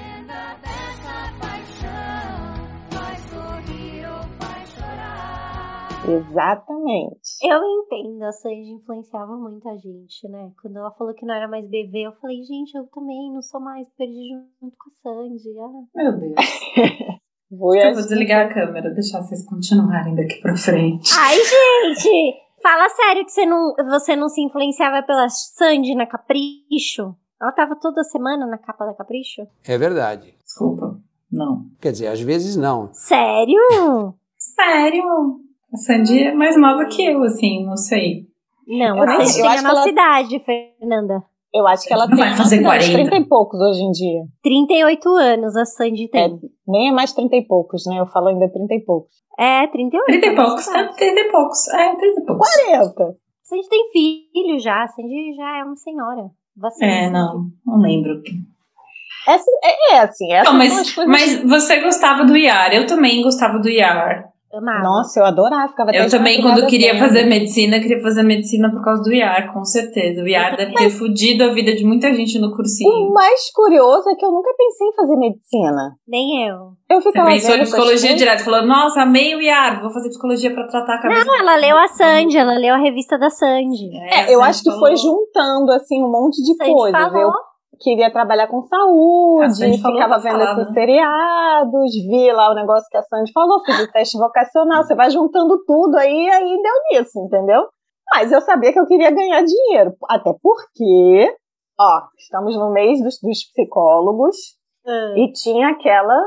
Exatamente. 6.07 7.37
Eu 7.43 7.59
entendo, 7.63 8.23
a 8.23 8.31
Sandy 8.31 8.71
influenciava 8.71 9.37
muito 9.37 9.67
a 9.69 9.75
gente, 9.75 10.27
né? 10.29 10.51
Quando 10.61 10.77
ela 10.77 10.91
falou 10.91 11.13
que 11.13 11.25
não 11.25 11.35
era 11.35 11.47
mais 11.47 11.67
bebê, 11.69 12.07
eu 12.07 12.13
falei, 12.13 12.37
gente, 12.43 12.75
eu 12.75 12.85
também 12.87 13.31
não 13.31 13.41
sou 13.41 13.61
mais, 13.61 13.87
perdi 13.97 14.29
junto 14.59 14.75
com 14.77 14.89
a 14.89 14.93
Sandy. 15.01 15.59
Ah. 15.59 16.03
Meu 16.03 16.19
Deus. 16.19 16.35
Vou, 17.51 17.75
Eu 17.75 17.93
vou 17.93 18.01
desligar 18.01 18.45
a 18.45 18.53
câmera, 18.53 18.93
deixar 18.93 19.21
vocês 19.21 19.45
continuarem 19.45 20.15
daqui 20.15 20.39
pra 20.39 20.55
frente. 20.55 21.11
Ai, 21.19 21.35
gente! 21.35 22.33
Fala 22.61 22.89
sério 22.89 23.25
que 23.25 23.31
você 23.31 23.45
não, 23.45 23.73
você 23.89 24.15
não 24.15 24.29
se 24.29 24.41
influenciava 24.41 25.01
pela 25.03 25.27
Sandy 25.29 25.95
na 25.95 26.05
Capricho? 26.05 27.15
Ela 27.41 27.51
tava 27.51 27.75
toda 27.75 28.03
semana 28.03 28.45
na 28.45 28.57
capa 28.57 28.85
da 28.85 28.93
Capricho? 28.93 29.41
É 29.67 29.77
verdade. 29.77 30.35
Desculpa. 30.43 30.99
Não. 31.31 31.65
Quer 31.79 31.91
dizer, 31.93 32.07
às 32.07 32.21
vezes 32.21 32.55
não. 32.55 32.89
Sério? 32.93 33.59
Sério? 34.37 35.03
A 35.73 35.77
Sandy 35.77 36.23
é 36.23 36.33
mais 36.33 36.57
nova 36.59 36.85
que 36.85 37.03
eu, 37.03 37.23
assim, 37.23 37.65
não 37.65 37.77
sei. 37.77 38.27
Não, 38.67 38.97
Eu 38.97 39.03
a 39.03 39.07
Sandy 39.25 39.33
tem 39.41 39.57
a 39.57 39.61
nossa 39.61 39.79
ela- 39.81 39.89
idade, 39.89 40.39
Fernanda. 40.39 41.23
Eu 41.53 41.67
acho 41.67 41.85
que 41.85 41.93
ela 41.93 42.07
Não 42.07 42.15
tem 42.15 42.25
vai 42.25 42.35
fazer 42.37 42.59
uns 42.59 42.63
40. 42.63 42.93
30 42.93 43.15
e 43.17 43.25
poucos 43.27 43.59
hoje 43.59 43.81
em 43.81 43.91
dia. 43.91 44.21
38 44.41 45.09
anos 45.17 45.55
a 45.55 45.65
Sandy 45.65 46.07
tem. 46.09 46.39
Nem 46.67 46.89
é 46.89 46.91
mais 46.93 47.11
30 47.13 47.35
e 47.35 47.45
poucos, 47.45 47.85
né? 47.87 47.99
Eu 47.99 48.07
falo 48.07 48.27
ainda 48.27 48.49
30 48.49 48.73
e 48.73 48.79
poucos. 48.79 49.11
É, 49.37 49.67
38. 49.67 50.05
30 50.05 50.25
e 50.25 50.29
a 50.29 50.33
nossa 50.33 50.47
poucos. 50.51 50.67
É, 50.67 50.79
idade. 50.79 50.95
30 50.97 51.19
e 51.19 51.31
poucos. 51.31 51.67
É, 51.67 51.95
30 51.95 52.21
e 52.21 52.25
poucos. 52.25 52.49
40. 52.65 53.03
A 53.03 53.13
Sandy 53.43 53.67
tem 53.69 53.89
filho 53.91 54.59
já, 54.59 54.83
a 54.83 54.87
Sandy 54.87 55.33
já 55.35 55.57
é 55.59 55.63
uma 55.65 55.75
senhora. 55.75 56.29
Vacina, 56.55 56.91
É, 56.91 57.09
não. 57.09 57.45
Não 57.65 57.79
lembro. 57.79 58.21
Essa, 59.27 59.45
é, 59.63 59.95
é 59.95 59.99
assim, 59.99 60.31
essas 60.31 60.51
Não, 60.51 60.57
mas, 60.57 60.93
coisas. 60.95 61.05
mas 61.05 61.43
você 61.43 61.81
gostava 61.81 62.23
do 62.25 62.35
IAR. 62.35 62.73
Eu 62.73 62.87
também 62.87 63.21
gostava 63.21 63.59
do 63.59 63.69
IAR. 63.69 64.30
Amava. 64.53 64.83
Nossa, 64.83 65.19
eu 65.19 65.25
adorava. 65.25 65.67
Ficava 65.69 65.91
Eu 65.91 66.09
também, 66.09 66.41
quando 66.41 66.65
queria 66.67 66.93
vendo. 66.93 66.99
fazer 67.07 67.23
medicina, 67.25 67.79
queria 67.79 68.01
fazer 68.01 68.23
medicina 68.23 68.69
por 68.71 68.83
causa 68.83 69.01
do 69.03 69.13
IAR, 69.13 69.53
com 69.53 69.63
certeza. 69.63 70.21
O 70.21 70.27
IAR 70.27 70.57
deve 70.57 70.73
ter 70.73 70.89
fudido 70.89 71.43
a 71.43 71.53
vida 71.53 71.73
de 71.73 71.85
muita 71.85 72.13
gente 72.13 72.37
no 72.39 72.47
O 72.47 72.55
cursinho. 72.55 73.11
mais 73.13 73.51
curioso 73.53 74.09
é 74.09 74.15
que 74.15 74.25
eu 74.25 74.31
nunca 74.31 74.49
pensei 74.57 74.87
em 74.87 74.93
fazer 74.93 75.15
medicina. 75.17 75.95
Nem 76.07 76.47
eu. 76.47 76.57
Eu 76.89 77.01
Você 77.01 77.09
ficava 77.11 77.29
pensou 77.29 77.51
vendo 77.51 77.61
em 77.61 77.63
psicologia 77.63 77.95
coisas. 78.09 78.17
direto, 78.17 78.43
falou, 78.43 78.65
nossa, 78.65 79.01
amei 79.01 79.33
o 79.35 79.41
IAR, 79.41 79.81
vou 79.81 79.91
fazer 79.91 80.09
psicologia 80.09 80.53
pra 80.53 80.67
tratar 80.67 80.95
a 80.95 81.01
cabeça. 81.01 81.23
Não, 81.25 81.39
ela 81.39 81.55
leu 81.55 81.77
a 81.77 81.87
Sandy, 81.87 82.37
ela 82.37 82.53
leu 82.57 82.73
a 82.73 82.77
revista 82.77 83.17
da 83.17 83.29
Sandy. 83.29 83.89
É, 84.09 84.33
eu 84.33 84.41
acho 84.43 84.61
que 84.63 84.71
foi 84.71 84.95
juntando, 84.97 85.71
assim, 85.71 86.03
um 86.03 86.11
monte 86.11 86.41
de 86.43 86.57
coisas. 86.57 86.91
falou. 86.99 87.21
Eu 87.21 87.31
queria 87.81 88.11
trabalhar 88.11 88.47
com 88.47 88.61
saúde, 88.61 89.77
ficava 89.77 90.19
vendo 90.19 90.41
esses 90.41 90.67
né? 90.67 90.73
seriados, 90.73 91.91
vi 92.07 92.31
lá 92.31 92.51
o 92.51 92.55
negócio 92.55 92.87
que 92.89 92.97
a 92.97 93.03
Sandy 93.03 93.31
falou, 93.33 93.59
fiz 93.65 93.79
o 93.79 93.91
teste 93.91 94.17
vocacional, 94.17 94.83
você 94.83 94.95
vai 94.95 95.09
juntando 95.09 95.63
tudo 95.65 95.97
aí, 95.97 96.29
aí 96.29 96.61
deu 96.61 96.99
nisso, 96.99 97.19
entendeu? 97.19 97.63
Mas 98.13 98.31
eu 98.31 98.41
sabia 98.41 98.71
que 98.71 98.79
eu 98.79 98.85
queria 98.85 99.09
ganhar 99.11 99.41
dinheiro, 99.43 99.93
até 100.09 100.33
porque, 100.41 101.35
ó, 101.79 102.01
estamos 102.17 102.55
no 102.55 102.71
mês 102.71 103.01
dos, 103.01 103.17
dos 103.21 103.43
psicólogos, 103.51 104.35
Ah. 104.85 105.13
e 105.15 105.31
tinha 105.31 105.69
aquela 105.69 106.17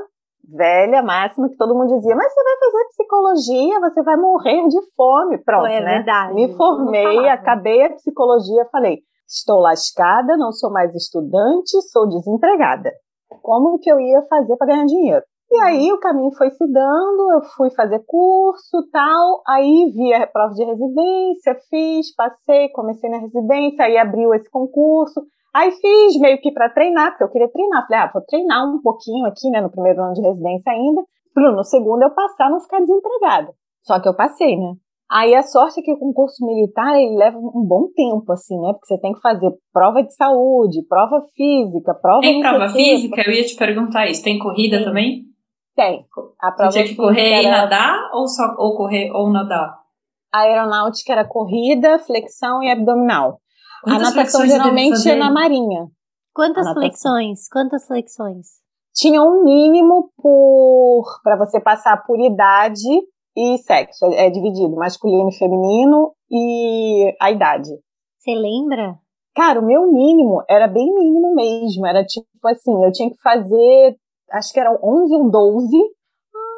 velha 0.46 1.02
máxima 1.02 1.48
que 1.48 1.56
todo 1.56 1.74
mundo 1.74 1.94
dizia, 1.94 2.14
mas 2.14 2.32
você 2.32 2.42
vai 2.44 2.56
fazer 2.58 2.88
psicologia, 2.90 3.80
você 3.80 4.02
vai 4.02 4.16
morrer 4.16 4.68
de 4.68 4.78
fome. 4.94 5.38
Pronto, 5.38 5.66
é 5.66 5.80
né? 5.80 5.94
verdade. 5.96 6.34
Me 6.34 6.54
formei, 6.54 7.28
acabei 7.28 7.82
a 7.84 7.94
psicologia, 7.94 8.66
falei, 8.70 8.98
estou 9.26 9.60
lascada, 9.60 10.36
não 10.36 10.52
sou 10.52 10.70
mais 10.70 10.94
estudante, 10.94 11.80
sou 11.90 12.08
desempregada. 12.08 12.90
Como 13.42 13.78
que 13.78 13.90
eu 13.90 13.98
ia 13.98 14.22
fazer 14.22 14.56
para 14.56 14.68
ganhar 14.68 14.86
dinheiro? 14.86 15.24
E 15.50 15.60
aí 15.60 15.92
o 15.92 16.00
caminho 16.00 16.32
foi 16.36 16.50
se 16.50 16.66
dando, 16.66 17.32
eu 17.32 17.42
fui 17.56 17.70
fazer 17.70 18.02
curso, 18.06 18.88
tal, 18.90 19.42
aí 19.46 19.92
vi 19.94 20.12
a 20.12 20.26
prova 20.26 20.52
de 20.52 20.64
residência, 20.64 21.56
fiz, 21.70 22.14
passei, 22.16 22.70
comecei 22.70 23.08
na 23.08 23.18
residência, 23.18 23.84
aí 23.84 23.96
abriu 23.96 24.34
esse 24.34 24.50
concurso, 24.50 25.22
aí 25.54 25.70
fiz 25.70 26.18
meio 26.20 26.40
que 26.40 26.50
para 26.50 26.70
treinar, 26.70 27.10
porque 27.10 27.24
eu 27.24 27.30
queria 27.30 27.52
treinar, 27.52 27.86
falei, 27.86 28.02
ah, 28.02 28.10
vou 28.12 28.22
treinar 28.22 28.66
um 28.66 28.80
pouquinho 28.82 29.26
aqui, 29.26 29.48
né, 29.50 29.60
no 29.60 29.70
primeiro 29.70 30.02
ano 30.02 30.14
de 30.14 30.22
residência 30.22 30.72
ainda, 30.72 31.02
para 31.32 31.52
no 31.52 31.62
segundo 31.62 32.02
eu 32.02 32.10
passar, 32.10 32.50
não 32.50 32.60
ficar 32.60 32.80
desempregada. 32.80 33.52
Só 33.82 34.00
que 34.00 34.08
eu 34.08 34.16
passei, 34.16 34.56
né? 34.56 34.72
Aí 35.14 35.32
a 35.32 35.44
sorte 35.44 35.78
é 35.78 35.82
que 35.84 35.92
o 35.92 35.96
concurso 35.96 36.44
militar 36.44 36.96
ele 36.96 37.16
leva 37.16 37.38
um 37.38 37.64
bom 37.64 37.86
tempo, 37.94 38.32
assim, 38.32 38.60
né? 38.60 38.72
Porque 38.72 38.86
você 38.88 38.98
tem 38.98 39.12
que 39.12 39.20
fazer 39.20 39.48
prova 39.72 40.02
de 40.02 40.12
saúde, 40.12 40.84
prova 40.88 41.20
física, 41.36 41.94
prova 41.94 42.20
Tem 42.20 42.40
prova 42.40 42.68
física? 42.68 43.22
Eu 43.24 43.32
ia 43.32 43.44
te 43.44 43.54
perguntar 43.54 44.08
isso. 44.08 44.24
Tem 44.24 44.40
corrida 44.40 44.78
Tem. 44.78 44.84
também? 44.84 45.22
Tem. 45.76 46.04
A 46.40 46.50
Você 46.50 46.56
prova 46.56 46.72
tinha 46.72 46.84
que 46.84 46.96
correr 46.96 47.42
e 47.42 47.48
nadar? 47.48 48.10
Ou 48.12 48.26
só 48.26 48.56
ou 48.58 48.76
correr 48.76 49.12
ou 49.12 49.30
nadar? 49.30 49.78
A 50.32 50.40
aeronáutica 50.40 51.12
era 51.12 51.24
corrida, 51.24 51.96
flexão 52.00 52.60
e 52.60 52.72
abdominal. 52.72 53.38
Quantas 53.84 54.08
a 54.08 54.16
natação 54.16 54.44
geralmente 54.44 55.08
é 55.08 55.14
na 55.14 55.30
marinha. 55.30 55.86
Quantas 56.34 56.72
flexões? 56.72 57.48
Quantas 57.48 57.86
flexões? 57.86 58.48
Tinha 58.92 59.22
um 59.22 59.44
mínimo 59.44 60.10
por 60.16 61.04
para 61.22 61.36
você 61.36 61.60
passar 61.60 62.04
por 62.04 62.18
idade 62.18 62.82
e 63.36 63.58
sexo. 63.58 64.06
É, 64.06 64.26
é 64.26 64.30
dividido 64.30 64.74
masculino 64.76 65.28
e 65.28 65.38
feminino 65.38 66.12
e 66.30 67.16
a 67.20 67.30
idade. 67.30 67.70
Você 68.18 68.34
lembra? 68.34 68.98
Cara, 69.34 69.60
o 69.60 69.66
meu 69.66 69.90
mínimo 69.90 70.42
era 70.48 70.68
bem 70.68 70.94
mínimo 70.94 71.34
mesmo. 71.34 71.86
Era 71.86 72.04
tipo 72.04 72.26
assim, 72.46 72.84
eu 72.84 72.92
tinha 72.92 73.10
que 73.10 73.20
fazer, 73.20 73.96
acho 74.32 74.52
que 74.52 74.60
eram 74.60 74.78
11 74.82 75.14
ou 75.14 75.30
12 75.30 75.76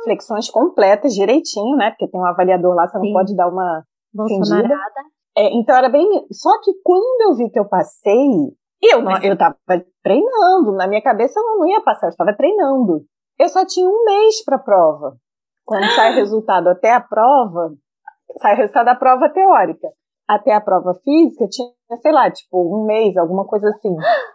flexões 0.04 0.48
completas, 0.50 1.14
direitinho, 1.14 1.76
né? 1.76 1.90
Porque 1.90 2.08
tem 2.08 2.20
um 2.20 2.26
avaliador 2.26 2.74
lá, 2.74 2.86
você 2.86 2.98
Sim. 2.98 3.06
não 3.06 3.12
pode 3.12 3.34
dar 3.34 3.48
uma. 3.48 3.82
Bolsonaro. 4.14 4.68
É, 5.36 5.54
então 5.54 5.76
era 5.76 5.88
bem. 5.88 6.06
Só 6.32 6.60
que 6.62 6.72
quando 6.82 7.28
eu 7.28 7.34
vi 7.34 7.50
que 7.50 7.58
eu 7.58 7.68
passei, 7.68 8.28
eu, 8.80 9.02
não, 9.02 9.20
eu 9.22 9.36
tava 9.36 9.56
treinando. 10.02 10.72
Na 10.72 10.86
minha 10.86 11.02
cabeça 11.02 11.38
eu 11.38 11.58
não 11.58 11.66
ia 11.66 11.82
passar, 11.82 12.06
eu 12.06 12.10
estava 12.10 12.34
treinando. 12.34 13.04
Eu 13.38 13.48
só 13.48 13.66
tinha 13.66 13.88
um 13.88 14.04
mês 14.04 14.42
para 14.44 14.58
prova. 14.58 15.16
Quando 15.66 15.90
sai 15.90 16.14
resultado 16.14 16.68
até 16.68 16.92
a 16.94 17.00
prova, 17.00 17.72
sai 18.40 18.54
o 18.54 18.56
resultado 18.58 18.86
da 18.86 18.94
prova 18.94 19.28
teórica. 19.28 19.88
Até 20.28 20.54
a 20.54 20.60
prova 20.60 20.94
física, 21.04 21.46
tinha, 21.48 21.68
sei 22.00 22.12
lá, 22.12 22.30
tipo, 22.30 22.56
um 22.58 22.84
mês, 22.86 23.16
alguma 23.16 23.44
coisa 23.46 23.68
assim. 23.68 23.94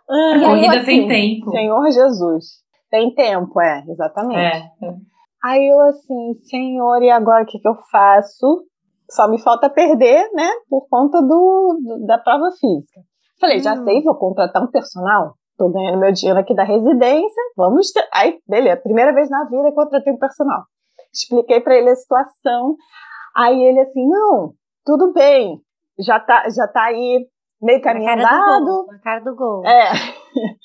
A 0.09 0.13
E 0.37 0.43
aí, 0.43 0.45
corrida 0.45 0.77
assim, 0.77 1.07
tem 1.07 1.07
tempo. 1.39 1.51
Senhor 1.51 1.91
Jesus. 1.91 2.45
Tem 2.89 3.13
tempo, 3.15 3.59
é, 3.61 3.83
exatamente. 3.89 4.39
É. 4.39 4.63
Aí 5.43 5.67
eu 5.67 5.79
assim, 5.81 6.33
senhor, 6.49 7.01
e 7.01 7.09
agora 7.09 7.43
o 7.43 7.45
que, 7.45 7.57
que 7.59 7.67
eu 7.67 7.75
faço? 7.91 8.65
Só 9.09 9.27
me 9.27 9.41
falta 9.41 9.69
perder, 9.69 10.29
né, 10.33 10.49
por 10.69 10.87
conta 10.89 11.21
do, 11.21 11.77
do- 11.83 12.05
da 12.05 12.17
prova 12.17 12.49
física. 12.59 13.01
Falei, 13.39 13.59
já 13.59 13.73
Hum. 13.73 13.83
sei, 13.83 14.03
vou 14.03 14.15
contratar 14.15 14.61
um 14.63 14.67
personal. 14.71 15.33
Tô 15.57 15.69
ganhando 15.69 15.99
meu 15.99 16.11
dinheiro 16.11 16.39
aqui 16.39 16.53
da 16.55 16.63
residência, 16.63 17.43
vamos. 17.57 17.91
Aí, 18.13 18.39
beleza, 18.47 18.81
primeira 18.81 19.13
vez 19.13 19.29
na 19.29 19.43
vida 19.45 19.67
eu 19.69 19.73
contratei 19.73 20.13
um 20.13 20.17
personal. 20.17 20.61
Expliquei 21.13 21.59
pra 21.61 21.75
ele 21.75 21.89
a 21.89 21.95
situação. 21.95 22.75
Aí 23.35 23.61
ele 23.63 23.79
assim, 23.79 24.07
não, 24.07 24.53
tudo 24.85 25.13
bem, 25.13 25.59
já 25.99 26.19
tá, 26.19 26.47
já 26.49 26.67
tá 26.67 26.83
aí 26.85 27.27
meio 27.61 27.81
caminho 27.81 28.15
Na 28.15 28.23
cara 28.23 28.37
do 28.37 28.43
andado. 28.43 28.65
gol. 28.65 28.85
Na 28.87 28.99
cara 28.99 29.19
do 29.21 29.35
gol. 29.35 29.65
É. 29.65 29.91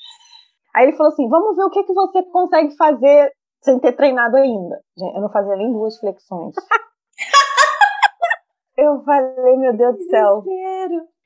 Aí 0.75 0.83
ele 0.87 0.95
falou 0.95 1.11
assim: 1.11 1.27
vamos 1.27 1.55
ver 1.55 1.63
o 1.63 1.71
que, 1.71 1.83
que 1.83 1.93
você 1.93 2.21
consegue 2.23 2.75
fazer 2.77 3.31
sem 3.63 3.79
ter 3.79 3.93
treinado 3.93 4.37
ainda. 4.37 4.79
Gente, 4.95 5.15
eu 5.15 5.21
não 5.21 5.31
fazia 5.31 5.55
nem 5.55 5.71
duas 5.73 5.97
flexões. 5.99 6.53
eu 8.77 9.03
falei, 9.03 9.57
meu 9.57 9.75
Deus 9.75 9.95
do 9.97 10.03
céu, 10.03 10.43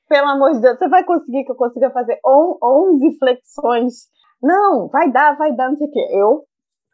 pelo 0.08 0.28
amor 0.28 0.52
de 0.52 0.60
Deus, 0.62 0.78
você 0.78 0.88
vai 0.88 1.04
conseguir 1.04 1.44
que 1.44 1.52
eu 1.52 1.56
consiga 1.56 1.90
fazer 1.90 2.18
on- 2.24 2.56
11 2.62 3.18
flexões? 3.18 3.94
Não, 4.42 4.88
vai 4.88 5.10
dar, 5.12 5.36
vai 5.36 5.54
dar, 5.54 5.68
não 5.68 5.76
sei 5.76 5.86
o 5.86 5.90
quê. 5.90 6.08
Eu 6.12 6.44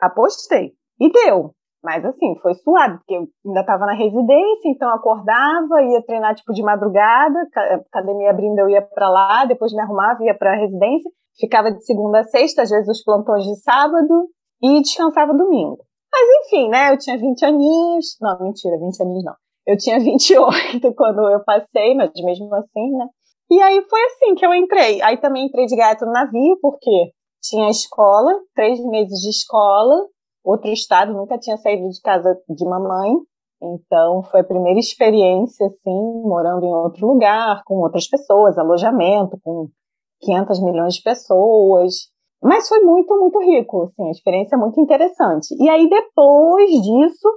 apostei. 0.01 0.73
E 1.01 1.13
deu. 1.13 1.55
Mas 1.83 2.05
assim, 2.05 2.37
foi 2.43 2.55
suado, 2.55 2.99
porque 2.99 3.15
eu 3.15 3.27
ainda 3.47 3.61
estava 3.61 3.87
na 3.87 3.95
residência, 3.95 4.69
então 4.69 4.89
acordava, 4.91 5.83
ia 5.83 6.03
treinar 6.03 6.35
tipo 6.35 6.53
de 6.53 6.63
madrugada, 6.63 7.47
ca- 7.53 7.81
academia 7.93 8.31
abrindo, 8.31 8.59
eu 8.59 8.69
ia 8.69 8.83
para 8.83 9.09
lá, 9.09 9.45
depois 9.45 9.73
me 9.73 9.81
arrumava, 9.81 10.25
ia 10.25 10.37
para 10.37 10.55
a 10.55 10.57
residência, 10.57 11.11
ficava 11.39 11.71
de 11.71 11.85
segunda 11.85 12.21
a 12.21 12.25
sexta, 12.25 12.63
às 12.63 12.71
vezes 12.71 12.89
os 12.89 13.05
plantões 13.05 13.45
de 13.45 13.55
sábado, 13.63 14.29
e 14.63 14.81
descansava 14.83 15.33
domingo. 15.33 15.79
Mas 16.13 16.47
enfim, 16.47 16.69
né, 16.69 16.93
eu 16.93 16.99
tinha 16.99 17.17
20 17.17 17.45
aninhos, 17.45 18.17
não, 18.21 18.39
mentira, 18.41 18.77
20 18.79 19.01
aninhos 19.03 19.25
não. 19.25 19.35
Eu 19.67 19.77
tinha 19.77 20.01
28 20.01 20.95
quando 20.97 21.31
eu 21.31 21.45
passei, 21.45 21.95
mas 21.95 22.11
mesmo 22.25 22.53
assim, 22.55 22.91
né? 22.97 23.07
E 23.51 23.61
aí 23.63 23.83
foi 23.89 24.01
assim 24.05 24.35
que 24.35 24.45
eu 24.45 24.53
entrei. 24.55 25.01
Aí 25.03 25.19
também 25.19 25.47
entrei 25.47 25.67
de 25.67 25.77
gato 25.77 26.05
no 26.05 26.13
navio, 26.13 26.59
porque 26.61 27.13
tinha 27.43 27.69
escola, 27.69 28.33
três 28.55 28.81
meses 28.87 29.21
de 29.21 29.31
escola, 29.31 30.07
outro 30.45 30.71
estado, 30.71 31.13
nunca 31.13 31.39
tinha 31.39 31.57
saído 31.57 31.89
de 31.89 32.01
casa 32.01 32.37
de 32.49 32.65
mamãe. 32.65 33.15
Então 33.61 34.23
foi 34.31 34.41
a 34.41 34.45
primeira 34.45 34.79
experiência, 34.79 35.67
assim, 35.67 36.23
morando 36.23 36.65
em 36.65 36.73
outro 36.73 37.07
lugar, 37.07 37.63
com 37.65 37.77
outras 37.77 38.09
pessoas, 38.09 38.57
alojamento, 38.57 39.39
com 39.43 39.69
500 40.21 40.63
milhões 40.63 40.95
de 40.95 41.03
pessoas. 41.03 41.95
Mas 42.43 42.69
foi 42.69 42.81
muito, 42.81 43.19
muito 43.19 43.41
rico, 43.41 43.83
assim, 43.83 44.07
a 44.07 44.11
experiência 44.11 44.55
é 44.55 44.59
muito 44.59 44.81
interessante. 44.81 45.55
E 45.59 45.69
aí 45.69 45.89
depois 45.89 46.71
disso 46.71 47.29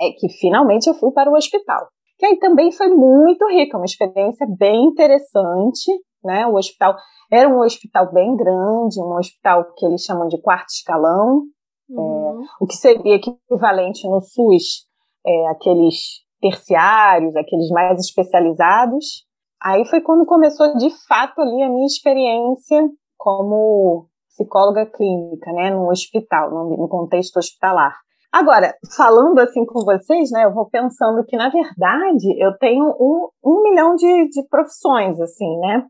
é 0.00 0.10
que 0.10 0.28
finalmente 0.40 0.88
eu 0.88 0.94
fui 0.94 1.12
para 1.12 1.30
o 1.30 1.36
hospital. 1.36 1.88
que 2.18 2.26
aí 2.26 2.38
também 2.38 2.70
foi 2.70 2.88
muito 2.88 3.46
rica, 3.48 3.78
uma 3.78 3.86
experiência 3.86 4.46
bem 4.58 4.84
interessante, 4.86 5.90
né? 6.22 6.46
O 6.46 6.56
hospital 6.56 6.94
era 7.32 7.48
um 7.48 7.60
hospital 7.60 8.12
bem 8.12 8.36
grande, 8.36 9.00
um 9.00 9.16
hospital 9.16 9.72
que 9.74 9.86
eles 9.86 10.02
chamam 10.02 10.28
de 10.28 10.38
quarto 10.42 10.68
escalão, 10.68 11.44
uhum. 11.90 12.42
é, 12.42 12.46
o 12.60 12.66
que 12.66 12.74
seria 12.74 13.16
equivalente 13.16 14.08
no 14.08 14.20
SUS, 14.20 14.86
é, 15.26 15.48
aqueles 15.48 16.22
terciários, 16.40 17.36
aqueles 17.36 17.68
mais 17.70 17.98
especializados. 18.00 19.26
Aí 19.62 19.84
foi 19.86 20.00
quando 20.00 20.24
começou 20.24 20.74
de 20.76 20.90
fato 21.06 21.40
ali 21.40 21.62
a 21.62 21.68
minha 21.68 21.86
experiência 21.86 22.88
como 23.18 24.06
psicóloga 24.28 24.86
clínica, 24.86 25.52
né, 25.52 25.70
no 25.70 25.90
hospital, 25.90 26.50
no, 26.50 26.76
no 26.76 26.88
contexto 26.88 27.36
hospitalar. 27.36 27.94
Agora, 28.32 28.74
falando 28.96 29.40
assim 29.40 29.66
com 29.66 29.84
vocês, 29.84 30.30
né, 30.30 30.44
eu 30.44 30.54
vou 30.54 30.70
pensando 30.70 31.24
que, 31.26 31.36
na 31.36 31.50
verdade, 31.50 32.38
eu 32.38 32.56
tenho 32.58 32.84
um, 32.84 33.28
um 33.44 33.62
milhão 33.62 33.96
de, 33.96 34.28
de 34.28 34.48
profissões, 34.48 35.20
assim, 35.20 35.58
né? 35.58 35.84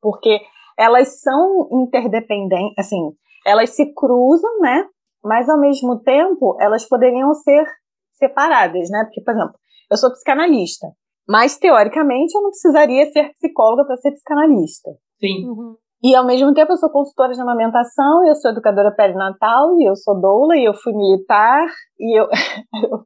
Porque 0.00 0.38
elas 0.78 1.20
são 1.22 1.68
interdependentes, 1.72 2.74
assim, 2.78 3.12
elas 3.46 3.70
se 3.70 3.94
cruzam, 3.94 4.60
né? 4.60 4.86
Mas, 5.26 5.48
ao 5.48 5.60
mesmo 5.60 6.00
tempo, 6.00 6.56
elas 6.60 6.88
poderiam 6.88 7.34
ser 7.34 7.64
separadas, 8.12 8.88
né? 8.90 9.04
Porque, 9.04 9.20
por 9.20 9.34
exemplo, 9.34 9.54
eu 9.90 9.96
sou 9.96 10.10
psicanalista, 10.10 10.86
mas, 11.28 11.58
teoricamente, 11.58 12.34
eu 12.34 12.42
não 12.42 12.50
precisaria 12.50 13.10
ser 13.10 13.32
psicóloga 13.32 13.84
para 13.84 13.96
ser 13.96 14.12
psicanalista. 14.12 14.90
Sim. 15.20 15.48
Uhum. 15.48 15.76
E 16.04 16.14
ao 16.14 16.26
mesmo 16.26 16.52
tempo 16.54 16.72
eu 16.72 16.76
sou 16.76 16.90
consultora 16.90 17.32
de 17.32 17.40
amamentação, 17.40 18.24
eu 18.26 18.34
sou 18.36 18.50
educadora 18.50 18.94
perinatal, 18.94 19.76
e 19.80 19.88
eu 19.88 19.96
sou 19.96 20.20
doula, 20.20 20.56
e 20.56 20.64
eu 20.64 20.74
fui 20.74 20.92
militar, 20.92 21.66
e 21.98 22.20
eu, 22.20 22.26
eu 22.92 23.04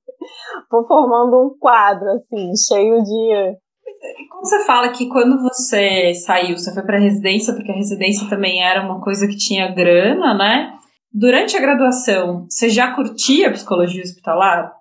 vou 0.70 0.86
formando 0.86 1.40
um 1.40 1.56
quadro, 1.58 2.10
assim, 2.10 2.52
cheio 2.56 3.02
de... 3.02 3.56
Como 4.30 4.44
você 4.44 4.64
fala 4.64 4.90
que 4.90 5.08
quando 5.08 5.40
você 5.40 6.14
saiu, 6.14 6.58
você 6.58 6.72
foi 6.74 6.82
para 6.82 6.98
residência, 6.98 7.54
porque 7.54 7.70
a 7.70 7.76
residência 7.76 8.28
também 8.28 8.62
era 8.62 8.84
uma 8.84 9.00
coisa 9.00 9.26
que 9.26 9.36
tinha 9.36 9.72
grana, 9.74 10.34
né? 10.34 10.72
Durante 11.12 11.56
a 11.56 11.60
graduação, 11.60 12.46
você 12.48 12.68
já 12.68 12.94
curtia 12.94 13.52
psicologia 13.52 14.02
hospitalar? 14.02 14.72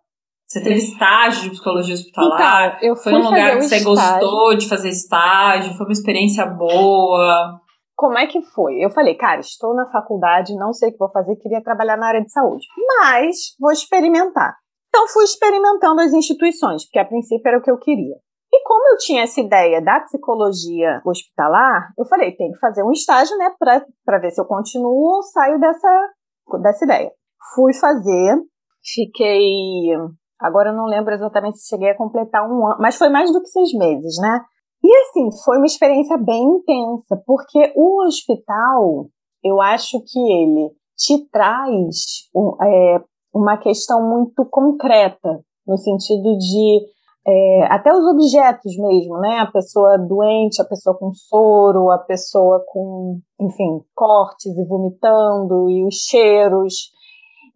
Você 0.46 0.64
teve 0.64 0.78
estágio 0.78 1.44
de 1.44 1.50
psicologia 1.52 1.94
hospitalar? 1.94 2.78
Então, 2.78 2.90
eu 2.90 2.96
fui 2.96 3.12
foi 3.12 3.22
um 3.22 3.26
lugar 3.26 3.58
que 3.58 3.64
você 3.64 3.78
estágio. 3.78 3.96
gostou 3.96 4.58
de 4.58 4.68
fazer 4.68 4.90
estágio? 4.90 5.74
Foi 5.76 5.86
uma 5.86 5.94
experiência 5.94 6.46
boa? 6.46 7.62
como 8.00 8.18
é 8.18 8.26
que 8.28 8.42
foi? 8.42 8.80
Eu 8.80 8.90
falei, 8.92 9.14
cara, 9.16 9.42
estou 9.42 9.76
na 9.76 9.86
faculdade, 9.92 10.56
não 10.56 10.72
sei 10.72 10.88
o 10.88 10.92
que 10.94 10.98
vou 10.98 11.12
fazer, 11.12 11.36
queria 11.36 11.62
trabalhar 11.62 11.98
na 11.98 12.08
área 12.08 12.24
de 12.24 12.32
saúde, 12.32 12.66
mas 13.02 13.36
vou 13.60 13.74
experimentar. 13.74 14.56
Então 14.88 15.06
fui 15.10 15.26
experimentando 15.26 16.00
as 16.00 16.14
instituições, 16.14 16.86
porque 16.86 16.98
a 16.98 17.04
princípio 17.04 17.46
era 17.46 17.58
o 17.58 17.62
que 17.62 17.70
eu 17.70 17.78
queria. 17.78 18.16
E 18.54 18.64
como 18.64 18.88
eu 18.88 18.98
tinha 18.98 19.24
essa 19.24 19.42
ideia 19.42 19.82
da 19.82 20.00
psicologia 20.00 21.02
hospitalar, 21.06 21.92
eu 21.98 22.06
falei, 22.06 22.32
tem 22.38 22.54
que 22.54 22.60
fazer 22.60 22.84
um 22.84 22.92
estágio, 22.92 23.38
né, 23.38 23.52
para 23.60 24.18
ver 24.18 24.32
se 24.32 24.40
eu 24.40 24.46
continuo 24.46 25.18
ou 25.18 25.22
saio 25.22 25.60
dessa, 25.60 26.10
dessa 26.58 26.86
ideia. 26.86 27.12
Fui 27.54 27.74
fazer, 27.74 28.42
fiquei. 28.84 29.96
Agora 30.40 30.70
eu 30.70 30.76
não 30.76 30.86
lembro 30.86 31.14
exatamente 31.14 31.60
se 31.60 31.68
cheguei 31.68 31.92
a 31.92 31.98
completar 31.98 32.44
um 32.50 32.66
ano, 32.66 32.78
mas 32.80 32.98
foi 32.98 33.10
mais 33.10 33.32
do 33.32 33.42
que 33.42 33.48
seis 33.48 33.74
meses, 33.74 34.18
né? 34.22 34.40
E 34.84 34.96
assim, 34.96 35.30
foi 35.44 35.58
uma 35.58 35.66
experiência 35.66 36.18
bem 36.18 36.42
intensa, 36.42 37.22
porque 37.26 37.74
o 37.76 38.06
hospital, 38.06 39.08
eu 39.44 39.62
acho 39.62 40.00
que 40.00 40.20
ele 40.20 40.72
te 40.98 41.30
traz 41.30 42.30
é, 42.64 43.02
uma 43.34 43.58
questão 43.58 44.02
muito 44.10 44.46
concreta, 44.50 45.42
no 45.68 45.78
sentido 45.78 46.38
de 46.38 46.82
é, 47.30 47.68
até 47.70 47.94
os 47.94 48.04
objetos 48.06 48.76
mesmo, 48.78 49.20
né? 49.20 49.38
A 49.40 49.52
pessoa 49.52 49.98
doente, 49.98 50.62
a 50.62 50.66
pessoa 50.66 50.98
com 50.98 51.12
soro, 51.14 51.92
a 51.92 52.00
pessoa 52.00 52.64
com, 52.68 53.20
enfim, 53.40 53.82
cortes 53.94 54.58
e 54.58 54.66
vomitando, 54.66 55.70
e 55.70 55.86
os 55.86 55.96
cheiros. 55.96 56.92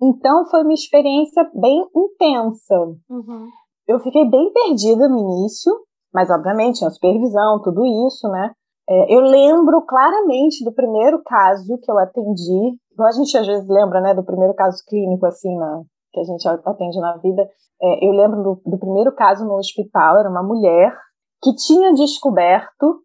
Então 0.01 0.45
foi 0.45 0.61
uma 0.61 0.73
experiência 0.73 1.49
bem 1.55 1.83
intensa. 1.95 2.75
Uhum. 3.09 3.47
Eu 3.88 3.99
fiquei 3.99 4.29
bem 4.29 4.51
perdida 4.53 5.09
no 5.09 5.17
início, 5.17 5.73
mas, 6.13 6.29
obviamente, 6.29 6.77
tinha 6.77 6.89
supervisão, 6.91 7.59
tudo 7.63 7.83
isso, 8.07 8.27
né? 8.29 8.51
É, 8.88 9.15
eu 9.15 9.21
lembro 9.21 9.81
claramente 9.86 10.63
do 10.63 10.73
primeiro 10.73 11.21
caso 11.23 11.79
que 11.81 11.89
eu 11.89 11.97
atendi, 11.97 12.77
igual 12.91 13.07
a 13.07 13.12
gente 13.12 13.36
às 13.38 13.47
vezes 13.47 13.67
lembra, 13.67 14.01
né, 14.01 14.13
do 14.13 14.25
primeiro 14.25 14.53
caso 14.53 14.83
clínico, 14.88 15.25
assim, 15.25 15.55
na, 15.57 15.81
que 16.13 16.19
a 16.19 16.23
gente 16.23 16.47
atende 16.47 16.99
na 16.99 17.17
vida. 17.17 17.49
É, 17.82 18.06
eu 18.06 18.12
lembro 18.12 18.43
do, 18.43 18.62
do 18.65 18.78
primeiro 18.78 19.12
caso 19.13 19.45
no 19.45 19.56
hospital, 19.56 20.19
era 20.19 20.30
uma 20.30 20.43
mulher 20.43 20.95
que 21.41 21.54
tinha 21.56 21.93
descoberto 21.93 23.02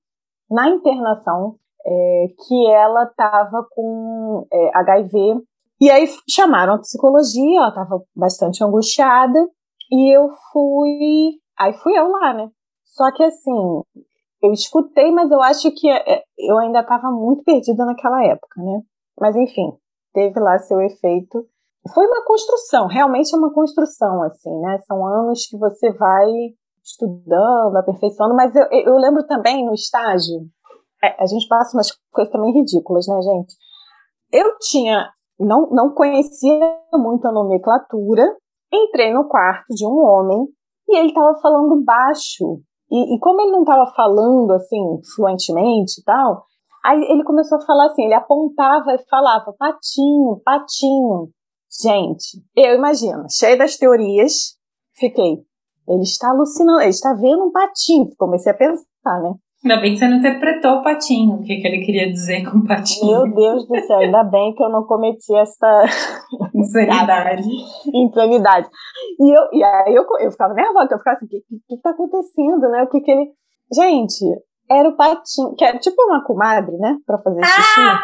na 0.50 0.68
internação 0.68 1.56
é, 1.84 2.26
que 2.46 2.70
ela 2.70 3.04
estava 3.04 3.66
com 3.70 4.46
é, 4.52 4.70
HIV. 4.74 5.42
E 5.80 5.90
aí 5.90 6.06
chamaram 6.28 6.74
a 6.74 6.78
psicologia, 6.78 7.58
ela 7.58 7.68
estava 7.68 8.02
bastante 8.14 8.62
angustiada, 8.62 9.38
e 9.90 10.16
eu 10.16 10.28
fui. 10.52 11.38
Aí 11.58 11.72
fui 11.72 11.98
eu 11.98 12.08
lá, 12.08 12.34
né? 12.34 12.48
Só 12.84 13.10
que 13.12 13.22
assim, 13.22 13.82
eu 14.42 14.52
escutei, 14.52 15.10
mas 15.10 15.30
eu 15.30 15.42
acho 15.42 15.70
que 15.72 15.90
é, 15.90 16.22
eu 16.38 16.58
ainda 16.58 16.80
estava 16.80 17.10
muito 17.10 17.42
perdida 17.44 17.84
naquela 17.84 18.24
época, 18.24 18.60
né? 18.62 18.82
Mas 19.20 19.36
enfim, 19.36 19.72
teve 20.12 20.38
lá 20.38 20.58
seu 20.58 20.80
efeito. 20.80 21.46
Foi 21.94 22.06
uma 22.06 22.24
construção, 22.24 22.86
realmente 22.86 23.34
é 23.34 23.38
uma 23.38 23.52
construção, 23.52 24.22
assim, 24.22 24.50
né? 24.60 24.78
São 24.86 25.06
anos 25.06 25.46
que 25.46 25.56
você 25.58 25.92
vai 25.92 26.26
estudando, 26.84 27.76
aperfeiçoando, 27.76 28.34
mas 28.34 28.54
eu, 28.54 28.66
eu 28.70 28.94
lembro 28.96 29.26
também 29.26 29.64
no 29.64 29.74
estágio, 29.74 30.40
é, 31.02 31.22
a 31.22 31.26
gente 31.26 31.46
passa 31.48 31.76
umas 31.76 31.90
coisas 32.12 32.32
também 32.32 32.52
ridículas, 32.52 33.06
né, 33.06 33.20
gente? 33.20 33.54
Eu 34.32 34.58
tinha, 34.58 35.10
não, 35.38 35.68
não 35.70 35.94
conhecia 35.94 36.58
muito 36.94 37.26
a 37.26 37.32
nomenclatura, 37.32 38.24
entrei 38.72 39.12
no 39.12 39.28
quarto 39.28 39.66
de 39.74 39.86
um 39.86 39.98
homem 39.98 40.46
e 40.88 40.96
ele 40.96 41.08
estava 41.08 41.34
falando 41.40 41.82
baixo 41.84 42.60
e, 42.90 43.14
e 43.14 43.20
como 43.20 43.40
ele 43.40 43.52
não 43.52 43.60
estava 43.60 43.86
falando 43.94 44.52
assim 44.52 44.82
fluentemente 45.14 46.00
e 46.00 46.04
tal, 46.04 46.44
aí 46.84 47.00
ele 47.10 47.24
começou 47.24 47.58
a 47.58 47.66
falar 47.66 47.86
assim, 47.86 48.04
ele 48.04 48.14
apontava 48.14 48.94
e 48.94 49.04
falava 49.08 49.52
patinho, 49.58 50.40
patinho. 50.44 51.28
Gente, 51.70 52.42
eu 52.56 52.74
imagino, 52.74 53.26
cheia 53.30 53.56
das 53.56 53.76
teorias, 53.76 54.56
fiquei. 54.96 55.38
Ele 55.86 56.02
está 56.02 56.30
alucinando, 56.30 56.80
ele 56.80 56.90
está 56.90 57.14
vendo 57.14 57.46
um 57.46 57.52
patinho. 57.52 58.08
Comecei 58.18 58.52
a 58.52 58.56
pensar, 58.56 59.22
né? 59.22 59.34
Ainda 59.64 59.80
bem 59.80 59.92
que 59.92 59.98
você 59.98 60.06
não 60.06 60.18
interpretou 60.18 60.76
o 60.76 60.82
patinho, 60.84 61.36
o 61.36 61.42
que, 61.42 61.56
que 61.56 61.66
ele 61.66 61.84
queria 61.84 62.08
dizer 62.10 62.48
com 62.48 62.64
patinho. 62.64 63.24
Meu 63.24 63.34
Deus 63.34 63.66
do 63.66 63.80
céu, 63.80 63.98
ainda 63.98 64.22
bem 64.22 64.54
que 64.54 64.62
eu 64.62 64.68
não 64.68 64.84
cometi 64.84 65.34
essa 65.34 65.84
insanidade. 66.54 67.42
insanidade. 67.92 68.68
E, 69.18 69.36
eu, 69.36 69.42
e 69.52 69.64
aí 69.64 69.94
eu, 69.94 70.04
eu 70.20 70.30
ficava 70.30 70.54
nervosa, 70.54 70.88
eu 70.92 70.98
ficava 70.98 71.16
assim, 71.16 71.26
o 71.26 71.28
que, 71.28 71.40
que, 71.40 71.58
que 71.68 71.82
tá 71.82 71.90
acontecendo, 71.90 72.68
né? 72.70 72.84
O 72.84 72.88
que 72.88 73.00
que 73.00 73.10
ele... 73.10 73.32
Gente, 73.72 74.24
era 74.70 74.88
o 74.88 74.96
patinho, 74.96 75.54
que 75.56 75.64
era 75.64 75.78
tipo 75.78 76.00
uma 76.04 76.24
comadre, 76.24 76.76
né? 76.76 76.96
Pra 77.04 77.18
fazer 77.18 77.44
xixi. 77.44 77.80
Ah! 77.80 78.00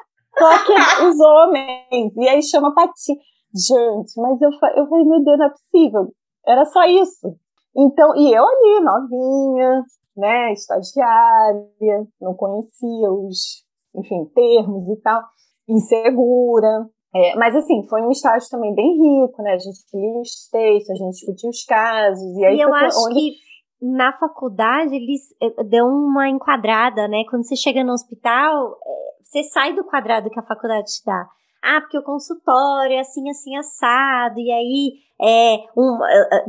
Só 0.40 0.64
que 0.64 1.04
os 1.04 1.20
homens, 1.20 2.16
e 2.16 2.26
aí 2.26 2.42
chama 2.42 2.74
patinho. 2.74 3.18
Gente, 3.52 4.12
mas 4.16 4.40
eu, 4.40 4.48
eu 4.76 4.88
falei, 4.88 5.04
meu 5.04 5.22
Deus, 5.22 5.38
não 5.38 5.46
é 5.46 5.50
possível. 5.50 6.14
Era 6.46 6.64
só 6.64 6.84
isso. 6.84 7.36
Então, 7.76 8.16
e 8.16 8.32
eu 8.32 8.42
ali, 8.42 8.80
novinha, 8.80 9.82
né, 10.16 10.52
estagiária, 10.52 12.06
não 12.20 12.34
conhecia 12.34 13.12
os, 13.12 13.64
enfim, 13.94 14.24
termos 14.34 14.88
e 14.88 15.00
tal, 15.02 15.22
insegura. 15.68 16.88
É, 17.14 17.36
mas 17.36 17.54
assim, 17.54 17.86
foi 17.88 18.02
um 18.02 18.10
estágio 18.10 18.48
também 18.48 18.74
bem 18.74 18.92
rico, 18.92 19.42
né? 19.42 19.52
A 19.52 19.58
gente 19.58 19.84
lia 19.92 20.20
os 20.20 20.48
textos, 20.50 20.90
a 20.90 20.94
gente 20.94 21.12
discutia 21.12 21.50
os 21.50 21.64
casos. 21.64 22.36
E, 22.38 22.44
aí 22.46 22.56
e 22.56 22.60
eu 22.60 22.72
acho 22.72 22.98
onde... 23.04 23.14
que 23.14 23.34
na 23.80 24.12
faculdade 24.12 24.94
eles 24.94 25.34
eh, 25.40 25.64
dão 25.64 25.88
uma 25.88 26.28
enquadrada, 26.28 27.08
né? 27.08 27.24
Quando 27.28 27.44
você 27.44 27.56
chega 27.56 27.82
no 27.82 27.92
hospital, 27.92 28.76
eh, 28.86 29.22
você 29.22 29.42
sai 29.44 29.72
do 29.72 29.84
quadrado 29.84 30.30
que 30.30 30.38
a 30.38 30.42
faculdade 30.42 30.86
te 30.86 31.04
dá. 31.04 31.26
Ah, 31.62 31.80
porque 31.80 31.98
o 31.98 32.02
consultório 32.02 32.96
é 32.96 33.00
assim, 33.00 33.28
assim, 33.30 33.56
assado, 33.56 34.38
e 34.38 34.50
aí 34.50 34.92
é, 35.20 35.58
um, 35.76 35.98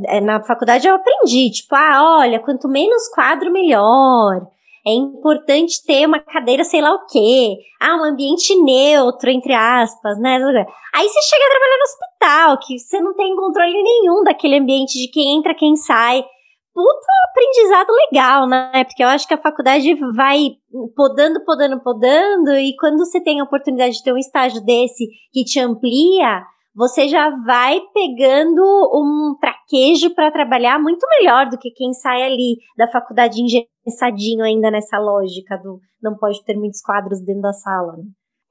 é, 0.07 0.21
na 0.21 0.41
faculdade 0.41 0.87
eu 0.87 0.95
aprendi, 0.95 1.51
tipo, 1.51 1.75
ah, 1.75 2.19
olha, 2.19 2.39
quanto 2.39 2.69
menos 2.69 3.09
quadro, 3.09 3.51
melhor. 3.51 4.47
É 4.85 4.93
importante 4.93 5.85
ter 5.85 6.07
uma 6.07 6.19
cadeira, 6.19 6.63
sei 6.63 6.81
lá 6.81 6.93
o 6.93 7.05
quê. 7.05 7.57
Ah, 7.79 7.97
um 7.97 8.03
ambiente 8.05 8.55
neutro, 8.55 9.29
entre 9.29 9.53
aspas, 9.53 10.17
né? 10.19 10.37
Aí 10.37 11.07
você 11.07 11.21
chega 11.21 11.45
a 11.45 11.49
trabalhar 11.49 11.77
no 11.77 11.83
hospital, 11.83 12.57
que 12.65 12.79
você 12.79 12.99
não 12.99 13.13
tem 13.13 13.35
controle 13.35 13.83
nenhum 13.83 14.23
daquele 14.23 14.57
ambiente 14.57 14.93
de 14.93 15.11
quem 15.11 15.37
entra, 15.37 15.53
quem 15.53 15.75
sai. 15.75 16.25
Puta 16.73 17.11
aprendizado 17.29 17.89
legal, 17.91 18.47
né? 18.47 18.83
Porque 18.85 19.03
eu 19.03 19.07
acho 19.07 19.27
que 19.27 19.33
a 19.33 19.41
faculdade 19.41 19.93
vai 20.15 20.51
podando, 20.95 21.43
podando, 21.43 21.81
podando, 21.81 22.51
e 22.51 22.75
quando 22.77 22.99
você 22.99 23.21
tem 23.21 23.39
a 23.39 23.43
oportunidade 23.43 23.95
de 23.95 24.03
ter 24.03 24.13
um 24.13 24.17
estágio 24.17 24.63
desse 24.63 25.07
que 25.33 25.43
te 25.43 25.59
amplia, 25.59 26.43
você 26.73 27.07
já 27.07 27.29
vai 27.45 27.79
pegando 27.93 28.61
um 28.93 29.35
traquejo 29.39 30.13
para 30.15 30.31
trabalhar 30.31 30.79
muito 30.79 31.05
melhor 31.19 31.49
do 31.49 31.57
que 31.57 31.71
quem 31.71 31.91
sai 31.93 32.23
ali 32.23 32.57
da 32.77 32.87
faculdade 32.87 33.41
engessadinho 33.41 34.43
ainda 34.43 34.71
nessa 34.71 34.97
lógica 34.97 35.57
do 35.57 35.79
não 36.01 36.17
pode 36.17 36.43
ter 36.45 36.55
muitos 36.55 36.81
quadros 36.81 37.21
dentro 37.21 37.41
da 37.41 37.53
sala. 37.53 37.97
Né? 37.97 38.03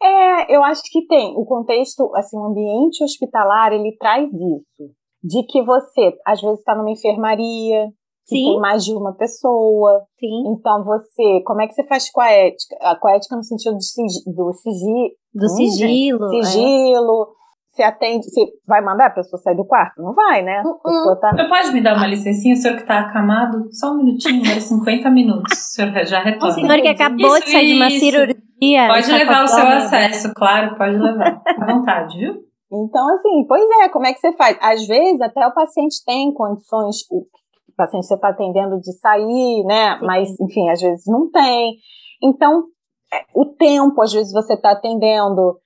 É, 0.03 0.55
eu 0.55 0.63
acho 0.63 0.83
que 0.91 1.07
tem. 1.07 1.35
O 1.37 1.45
contexto, 1.45 2.11
assim, 2.15 2.39
o 2.39 2.45
ambiente 2.45 3.03
hospitalar, 3.03 3.73
ele 3.73 3.97
traz 3.99 4.33
isso. 4.33 4.95
De 5.23 5.45
que 5.47 5.63
você, 5.63 6.17
às 6.27 6.41
vezes, 6.41 6.61
está 6.61 6.75
numa 6.75 6.91
enfermaria, 6.91 7.91
que 8.31 8.37
Sim. 8.37 8.45
tem 8.45 8.61
mais 8.61 8.85
de 8.85 8.95
uma 8.95 9.13
pessoa. 9.13 10.03
Sim. 10.19 10.45
Então, 10.47 10.85
você, 10.85 11.43
como 11.45 11.61
é 11.61 11.67
que 11.67 11.75
você 11.75 11.85
faz 11.87 12.11
com 12.11 12.21
a 12.21 12.31
ética? 12.31 12.77
Com 13.01 13.09
a 13.09 13.17
ética 13.17 13.37
no 13.37 13.43
sentido 13.43 13.75
do, 13.75 13.83
sig, 13.83 14.07
do, 14.27 14.53
sigi, 14.53 15.17
do 15.35 15.45
hum, 15.45 15.49
sigilo. 15.49 16.29
Sigilo. 16.31 17.23
É. 17.37 17.41
Você 17.71 17.83
atende, 17.85 18.29
você 18.29 18.47
vai 18.67 18.83
mandar 18.83 19.07
a 19.07 19.11
pessoa 19.11 19.41
sair 19.41 19.57
do 19.57 19.65
quarto? 19.65 20.03
Não 20.03 20.13
vai, 20.13 20.43
né? 20.43 20.61
Uh 20.65 21.13
-uh. 21.13 21.21
Tá... 21.21 21.31
Você 21.31 21.49
pode 21.49 21.73
me 21.73 21.81
dar 21.81 21.97
uma 21.97 22.07
licencinha, 22.07 22.55
o 22.55 22.57
senhor 22.57 22.75
que 22.75 22.83
está 22.83 23.01
acamado? 23.01 23.69
Só 23.71 23.93
um 23.93 23.99
minutinho, 23.99 24.45
mais 24.45 24.65
50 24.69 25.09
minutos. 25.11 25.57
O 25.57 25.75
senhor 25.75 26.05
já 26.05 26.21
retorna. 26.21 26.49
O 26.49 26.53
senhor 26.53 26.83
que 26.83 26.89
acabou 26.89 27.37
isso, 27.37 27.45
de 27.45 27.53
sair 27.53 27.67
de 27.67 27.75
uma 27.75 27.91
cirurgia. 27.91 28.89
Pode 28.89 29.13
levar 29.13 29.45
o 29.45 29.49
seu 29.49 29.67
acesso, 29.67 30.33
claro, 30.35 30.77
pode 30.77 30.97
levar. 30.97 31.41
À 31.47 31.73
vontade, 31.73 32.19
viu? 32.19 32.35
Então, 32.73 33.15
assim, 33.15 33.47
pois 33.49 33.69
é, 33.83 33.89
como 33.89 34.07
é 34.07 34.13
que 34.13 34.21
você 34.21 34.33
faz? 34.37 34.57
Às 34.61 34.87
vezes, 34.87 35.21
até 35.21 35.45
o 35.47 35.55
paciente 35.55 36.05
tem 36.05 36.33
condições, 36.33 36.97
o 37.11 37.27
paciente 37.81 38.07
você 38.07 38.15
está 38.15 38.29
atendendo 38.29 38.79
de 38.81 38.93
sair, 38.99 39.65
né? 39.65 39.99
Sim. 39.99 40.07
Mas, 40.07 40.41
enfim, 40.41 40.69
às 40.69 40.81
vezes 40.81 41.05
não 41.07 41.31
tem. 41.31 41.75
Então, 42.23 42.65
é, 43.13 43.25
o 43.35 43.47
tempo, 43.47 44.01
às 44.03 44.13
vezes 44.13 44.33
você 44.33 44.55
está 44.55 44.73
atendendo 44.73 45.59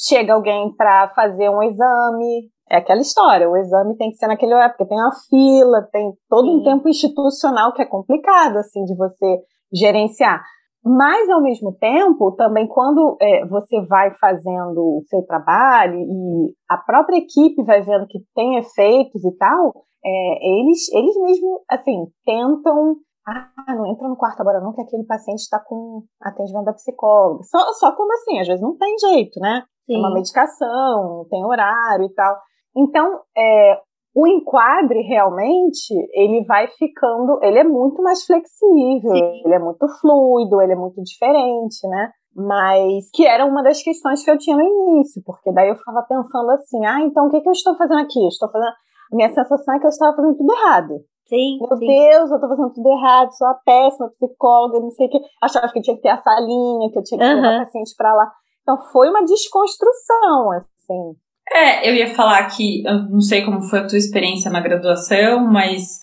chega 0.00 0.32
alguém 0.32 0.74
para 0.74 1.08
fazer 1.14 1.50
um 1.50 1.62
exame, 1.62 2.48
é 2.70 2.78
aquela 2.78 3.00
história, 3.00 3.48
o 3.48 3.56
exame 3.56 3.96
tem 3.96 4.10
que 4.10 4.16
ser 4.16 4.28
naquele 4.28 4.54
horário, 4.54 4.74
porque 4.76 4.88
tem 4.88 4.98
uma 4.98 5.12
fila, 5.28 5.88
tem 5.92 6.12
todo 6.28 6.46
Sim. 6.46 6.56
um 6.56 6.62
tempo 6.62 6.88
institucional 6.88 7.74
que 7.74 7.82
é 7.82 7.86
complicado, 7.86 8.56
assim, 8.56 8.84
de 8.84 8.96
você 8.96 9.40
gerenciar. 9.72 10.42
Mas, 10.84 11.28
ao 11.28 11.42
mesmo 11.42 11.76
tempo, 11.78 12.32
também 12.32 12.66
quando 12.66 13.16
é, 13.20 13.46
você 13.46 13.84
vai 13.86 14.12
fazendo 14.14 14.78
o 14.78 15.02
seu 15.08 15.22
trabalho 15.22 15.98
e 15.98 16.54
a 16.68 16.78
própria 16.78 17.18
equipe 17.18 17.62
vai 17.64 17.82
vendo 17.82 18.06
que 18.06 18.18
tem 18.34 18.56
efeitos 18.56 19.22
e 19.24 19.36
tal, 19.36 19.84
é, 20.04 20.60
eles, 20.60 20.88
eles 20.92 21.16
mesmo, 21.20 21.60
assim, 21.68 22.06
tentam 22.24 22.96
ah, 23.26 23.74
não 23.74 23.86
entra 23.86 24.08
no 24.08 24.16
quarto 24.16 24.40
agora 24.40 24.60
não, 24.60 24.72
que 24.72 24.80
aquele 24.80 25.04
paciente 25.04 25.40
está 25.40 25.60
com 25.60 26.02
atendimento 26.20 26.64
da 26.64 26.72
psicóloga. 26.72 27.44
Só, 27.44 27.58
só 27.74 27.94
quando 27.94 28.10
assim, 28.12 28.40
às 28.40 28.46
vezes 28.46 28.62
não 28.62 28.76
tem 28.76 28.96
jeito, 28.98 29.38
né? 29.38 29.62
Sim. 29.86 29.98
uma 29.98 30.12
medicação, 30.12 31.26
tem 31.28 31.44
horário 31.44 32.06
e 32.06 32.14
tal. 32.14 32.36
Então, 32.76 33.20
é, 33.36 33.80
o 34.14 34.26
enquadre 34.26 35.02
realmente, 35.02 35.94
ele 36.12 36.44
vai 36.44 36.66
ficando, 36.68 37.38
ele 37.42 37.58
é 37.58 37.64
muito 37.64 38.02
mais 38.02 38.24
flexível, 38.24 39.14
Sim. 39.14 39.42
ele 39.44 39.54
é 39.54 39.58
muito 39.58 39.86
fluido, 40.00 40.60
ele 40.60 40.72
é 40.72 40.76
muito 40.76 41.00
diferente, 41.02 41.86
né? 41.88 42.10
Mas 42.34 43.10
que 43.12 43.26
era 43.26 43.44
uma 43.44 43.62
das 43.62 43.82
questões 43.82 44.24
que 44.24 44.30
eu 44.30 44.38
tinha 44.38 44.56
no 44.56 44.62
início, 44.62 45.22
porque 45.24 45.52
daí 45.52 45.68
eu 45.68 45.76
ficava 45.76 46.02
pensando 46.08 46.50
assim, 46.50 46.84
ah, 46.86 47.00
então 47.02 47.26
o 47.26 47.30
que, 47.30 47.40
que 47.40 47.48
eu 47.48 47.52
estou 47.52 47.76
fazendo 47.76 48.00
aqui? 48.00 48.22
Eu 48.22 48.28
estou 48.28 48.50
fazendo. 48.50 48.72
Minha 49.12 49.28
sensação 49.28 49.74
é 49.74 49.78
que 49.78 49.86
eu 49.86 49.90
estava 49.90 50.16
fazendo 50.16 50.36
tudo 50.36 50.52
errado. 50.52 50.94
Sim, 51.26 51.58
Meu 51.60 51.76
sim. 51.76 51.86
Deus, 51.86 52.30
eu 52.30 52.36
estou 52.36 52.48
fazendo 52.48 52.72
tudo 52.72 52.88
errado, 52.88 53.32
sou 53.32 53.46
a 53.46 53.54
péssima 53.54 54.10
psicóloga, 54.10 54.80
não 54.80 54.90
sei 54.90 55.06
o 55.06 55.10
que. 55.10 55.20
Achava 55.40 55.68
que 55.68 55.78
eu 55.78 55.82
tinha 55.82 55.96
que 55.96 56.02
ter 56.02 56.08
a 56.08 56.18
salinha, 56.18 56.90
que 56.90 56.98
eu 56.98 57.02
tinha 57.04 57.18
que 57.18 57.24
uhum. 57.24 57.40
levar 57.40 57.64
paciente 57.64 57.94
para 57.96 58.12
lá. 58.14 58.32
Então 58.62 58.76
foi 58.92 59.08
uma 59.08 59.24
desconstrução, 59.24 60.50
assim. 60.52 61.16
É, 61.52 61.88
eu 61.88 61.94
ia 61.94 62.14
falar 62.14 62.46
que 62.46 62.84
eu 62.86 63.08
não 63.08 63.20
sei 63.20 63.42
como 63.42 63.62
foi 63.62 63.80
a 63.80 63.86
tua 63.86 63.98
experiência 63.98 64.50
na 64.50 64.60
graduação, 64.60 65.50
mas 65.50 65.98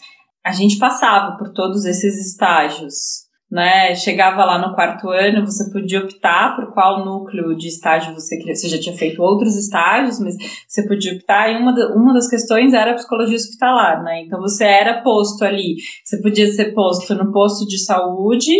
a 0.46 0.52
gente 0.52 0.78
passava 0.78 1.38
por 1.38 1.54
todos 1.54 1.86
esses 1.86 2.18
estágios. 2.18 3.28
Né, 3.50 3.96
chegava 3.96 4.44
lá 4.44 4.60
no 4.60 4.76
quarto 4.76 5.10
ano, 5.10 5.46
você 5.46 5.72
podia 5.72 6.02
optar 6.02 6.54
por 6.54 6.74
qual 6.74 7.06
núcleo 7.06 7.56
de 7.56 7.70
estágio 7.70 8.14
você 8.14 8.36
queria. 8.36 8.54
Você 8.54 8.68
já 8.68 8.78
tinha 8.78 8.94
feito 8.94 9.22
outros 9.22 9.56
estágios, 9.56 10.20
mas 10.20 10.36
você 10.68 10.86
podia 10.86 11.14
optar, 11.14 11.50
e 11.50 11.56
uma, 11.56 11.72
uma 11.96 12.14
das 12.14 12.30
questões 12.30 12.74
era 12.74 12.92
a 12.92 12.96
psicologia 12.96 13.38
hospitalar, 13.38 14.04
né? 14.04 14.24
Então 14.26 14.42
você 14.42 14.66
era 14.66 15.02
posto 15.02 15.46
ali. 15.46 15.76
Você 16.04 16.22
podia 16.22 16.52
ser 16.52 16.74
posto 16.74 17.16
no 17.16 17.32
posto 17.32 17.66
de 17.66 17.78
saúde, 17.78 18.52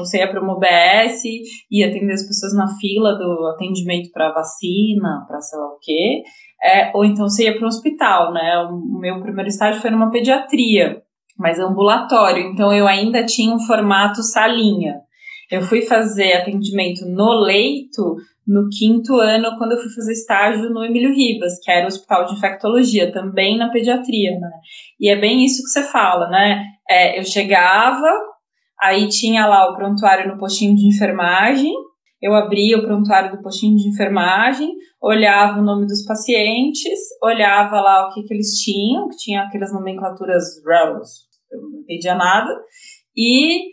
você 0.00 0.18
ia 0.18 0.30
para 0.30 0.42
uma 0.42 0.56
UBS, 0.56 1.22
ia 1.70 1.88
atender 1.88 2.12
as 2.12 2.26
pessoas 2.26 2.54
na 2.54 2.66
fila 2.78 3.14
do 3.14 3.46
atendimento 3.54 4.10
para 4.12 4.32
vacina, 4.32 5.24
para 5.26 5.40
sei 5.40 5.58
lá 5.58 5.66
o 5.66 5.78
quê. 5.80 6.22
É, 6.62 6.90
ou 6.94 7.04
então 7.04 7.28
você 7.28 7.44
ia 7.44 7.54
para 7.54 7.64
um 7.64 7.68
hospital, 7.68 8.32
né? 8.32 8.58
O 8.70 8.98
meu 8.98 9.20
primeiro 9.20 9.48
estágio 9.48 9.80
foi 9.80 9.90
numa 9.90 10.10
pediatria, 10.10 11.02
mas 11.38 11.58
ambulatório. 11.58 12.42
Então 12.48 12.72
eu 12.72 12.86
ainda 12.86 13.24
tinha 13.24 13.54
um 13.54 13.60
formato 13.60 14.22
salinha. 14.22 14.94
Eu 15.50 15.62
fui 15.62 15.82
fazer 15.82 16.32
atendimento 16.32 17.06
no 17.06 17.40
leito 17.40 18.16
no 18.46 18.68
quinto 18.68 19.18
ano, 19.18 19.56
quando 19.56 19.72
eu 19.72 19.78
fui 19.78 19.90
fazer 19.90 20.12
estágio 20.12 20.68
no 20.70 20.84
Emílio 20.84 21.14
Ribas, 21.14 21.58
que 21.62 21.70
era 21.70 21.84
o 21.84 21.88
hospital 21.88 22.26
de 22.26 22.34
infectologia, 22.34 23.10
também 23.10 23.56
na 23.56 23.70
pediatria, 23.70 24.38
né? 24.38 24.50
E 25.00 25.08
é 25.08 25.16
bem 25.16 25.44
isso 25.44 25.62
que 25.62 25.70
você 25.70 25.82
fala, 25.82 26.28
né? 26.28 26.62
É, 26.88 27.18
eu 27.18 27.24
chegava, 27.24 28.06
Aí 28.84 29.08
tinha 29.08 29.46
lá 29.46 29.70
o 29.70 29.74
prontuário 29.74 30.30
no 30.30 30.38
postinho 30.38 30.76
de 30.76 30.86
enfermagem. 30.86 31.72
Eu 32.20 32.34
abria 32.34 32.76
o 32.76 32.82
prontuário 32.82 33.34
do 33.34 33.42
postinho 33.42 33.76
de 33.76 33.88
enfermagem, 33.88 34.70
olhava 35.00 35.58
o 35.58 35.64
nome 35.64 35.86
dos 35.86 36.04
pacientes, 36.04 36.98
olhava 37.22 37.80
lá 37.80 38.06
o 38.06 38.12
que, 38.12 38.22
que 38.22 38.34
eles 38.34 38.58
tinham, 38.62 39.08
que 39.08 39.16
tinha 39.16 39.42
aquelas 39.42 39.72
nomenclaturas 39.72 40.44
RELS, 40.66 41.08
eu 41.50 41.60
não 41.60 41.80
entendia 41.80 42.14
nada, 42.14 42.50
e 43.16 43.72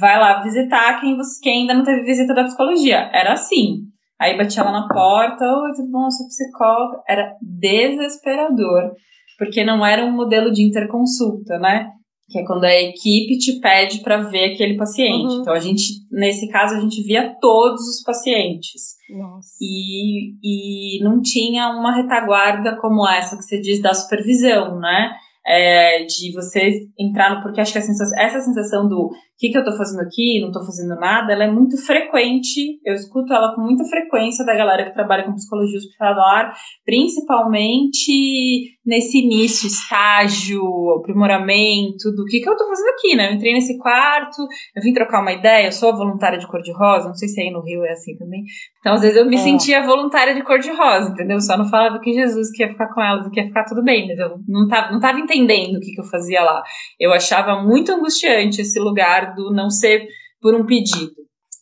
vai 0.00 0.18
lá 0.18 0.42
visitar 0.42 1.00
quem, 1.00 1.16
você, 1.16 1.40
quem 1.42 1.62
ainda 1.62 1.74
não 1.74 1.84
teve 1.84 2.02
visita 2.04 2.34
da 2.34 2.44
psicologia. 2.44 3.10
Era 3.12 3.34
assim. 3.34 3.82
Aí 4.18 4.36
batia 4.36 4.64
lá 4.64 4.72
na 4.72 4.88
porta, 4.88 5.44
oi, 5.44 5.72
tudo 5.74 5.90
bom, 5.90 6.04
eu 6.04 6.10
sou 6.10 6.26
psicóloga. 6.26 7.02
Era 7.08 7.34
desesperador, 7.40 8.92
porque 9.38 9.62
não 9.62 9.84
era 9.84 10.04
um 10.04 10.12
modelo 10.12 10.50
de 10.50 10.62
interconsulta, 10.62 11.58
né? 11.58 11.90
Que 12.28 12.38
é 12.38 12.44
quando 12.44 12.64
a 12.64 12.74
equipe 12.74 13.38
te 13.38 13.58
pede 13.58 14.00
para 14.00 14.18
ver 14.18 14.52
aquele 14.52 14.76
paciente. 14.76 15.32
Uhum. 15.32 15.40
Então 15.40 15.54
a 15.54 15.58
gente, 15.58 15.82
nesse 16.10 16.48
caso, 16.48 16.74
a 16.74 16.80
gente 16.80 17.02
via 17.02 17.34
todos 17.40 17.80
os 17.80 18.02
pacientes. 18.02 18.96
Nossa. 19.08 19.56
E, 19.60 20.34
e 20.42 21.02
não 21.02 21.22
tinha 21.22 21.70
uma 21.70 21.96
retaguarda 21.96 22.76
como 22.76 23.08
essa 23.08 23.36
que 23.36 23.42
você 23.42 23.60
diz 23.60 23.80
da 23.80 23.94
supervisão, 23.94 24.78
né? 24.78 25.12
É, 25.46 26.04
de 26.04 26.30
você 26.32 26.86
entrar 26.98 27.34
no. 27.34 27.42
Porque 27.42 27.60
acho 27.60 27.72
que 27.72 27.80
sensação, 27.80 28.18
essa 28.18 28.40
sensação 28.40 28.86
do 28.86 29.10
que, 29.38 29.50
que 29.50 29.56
eu 29.58 29.64
tô 29.64 29.76
fazendo 29.76 30.00
aqui, 30.00 30.40
não 30.40 30.50
tô 30.50 30.64
fazendo 30.64 30.98
nada, 30.98 31.32
ela 31.32 31.44
é 31.44 31.50
muito 31.50 31.76
frequente, 31.78 32.80
eu 32.84 32.94
escuto 32.94 33.32
ela 33.32 33.54
com 33.54 33.60
muita 33.60 33.84
frequência 33.84 34.44
da 34.44 34.54
galera 34.54 34.84
que 34.84 34.94
trabalha 34.94 35.24
com 35.24 35.34
psicologia 35.34 35.78
hospitalar, 35.78 36.52
principalmente 36.84 38.76
nesse 38.84 39.18
início, 39.18 39.66
estágio, 39.66 40.62
aprimoramento, 40.98 42.10
do 42.16 42.24
que, 42.24 42.40
que 42.40 42.48
eu 42.48 42.56
tô 42.56 42.66
fazendo 42.66 42.88
aqui, 42.88 43.14
né? 43.14 43.30
Eu 43.30 43.34
entrei 43.34 43.52
nesse 43.52 43.78
quarto, 43.78 44.42
eu 44.74 44.82
vim 44.82 44.92
trocar 44.92 45.20
uma 45.20 45.32
ideia, 45.32 45.66
eu 45.66 45.72
sou 45.72 45.94
voluntária 45.94 46.38
de 46.38 46.46
cor-de-rosa, 46.48 47.08
não 47.08 47.14
sei 47.14 47.28
se 47.28 47.40
aí 47.40 47.50
no 47.50 47.62
Rio 47.62 47.84
é 47.84 47.92
assim 47.92 48.16
também. 48.16 48.42
Então, 48.80 48.94
às 48.94 49.02
vezes, 49.02 49.18
eu 49.18 49.26
me 49.26 49.36
é. 49.36 49.38
sentia 49.38 49.84
voluntária 49.84 50.34
de 50.34 50.42
cor-de-rosa, 50.42 51.10
entendeu? 51.10 51.40
Só 51.40 51.56
não 51.56 51.68
falava 51.68 52.00
que 52.00 52.12
Jesus 52.12 52.50
que 52.50 52.62
ia 52.62 52.70
ficar 52.70 52.88
com 52.92 53.02
elas, 53.02 53.28
que 53.28 53.38
ia 53.38 53.46
ficar 53.46 53.64
tudo 53.64 53.84
bem, 53.84 54.08
mas 54.08 54.18
eu 54.18 54.40
não 54.48 54.66
tava, 54.66 54.90
não 54.90 55.00
tava 55.00 55.20
entendendo 55.20 55.76
o 55.76 55.80
que, 55.80 55.92
que 55.92 56.00
eu 56.00 56.04
fazia 56.04 56.40
lá. 56.42 56.62
Eu 56.98 57.12
achava 57.12 57.62
muito 57.62 57.92
angustiante 57.92 58.62
esse 58.62 58.80
lugar 58.80 59.27
do 59.34 59.52
não 59.52 59.70
ser 59.70 60.06
por 60.40 60.54
um 60.54 60.64
pedido. 60.66 61.12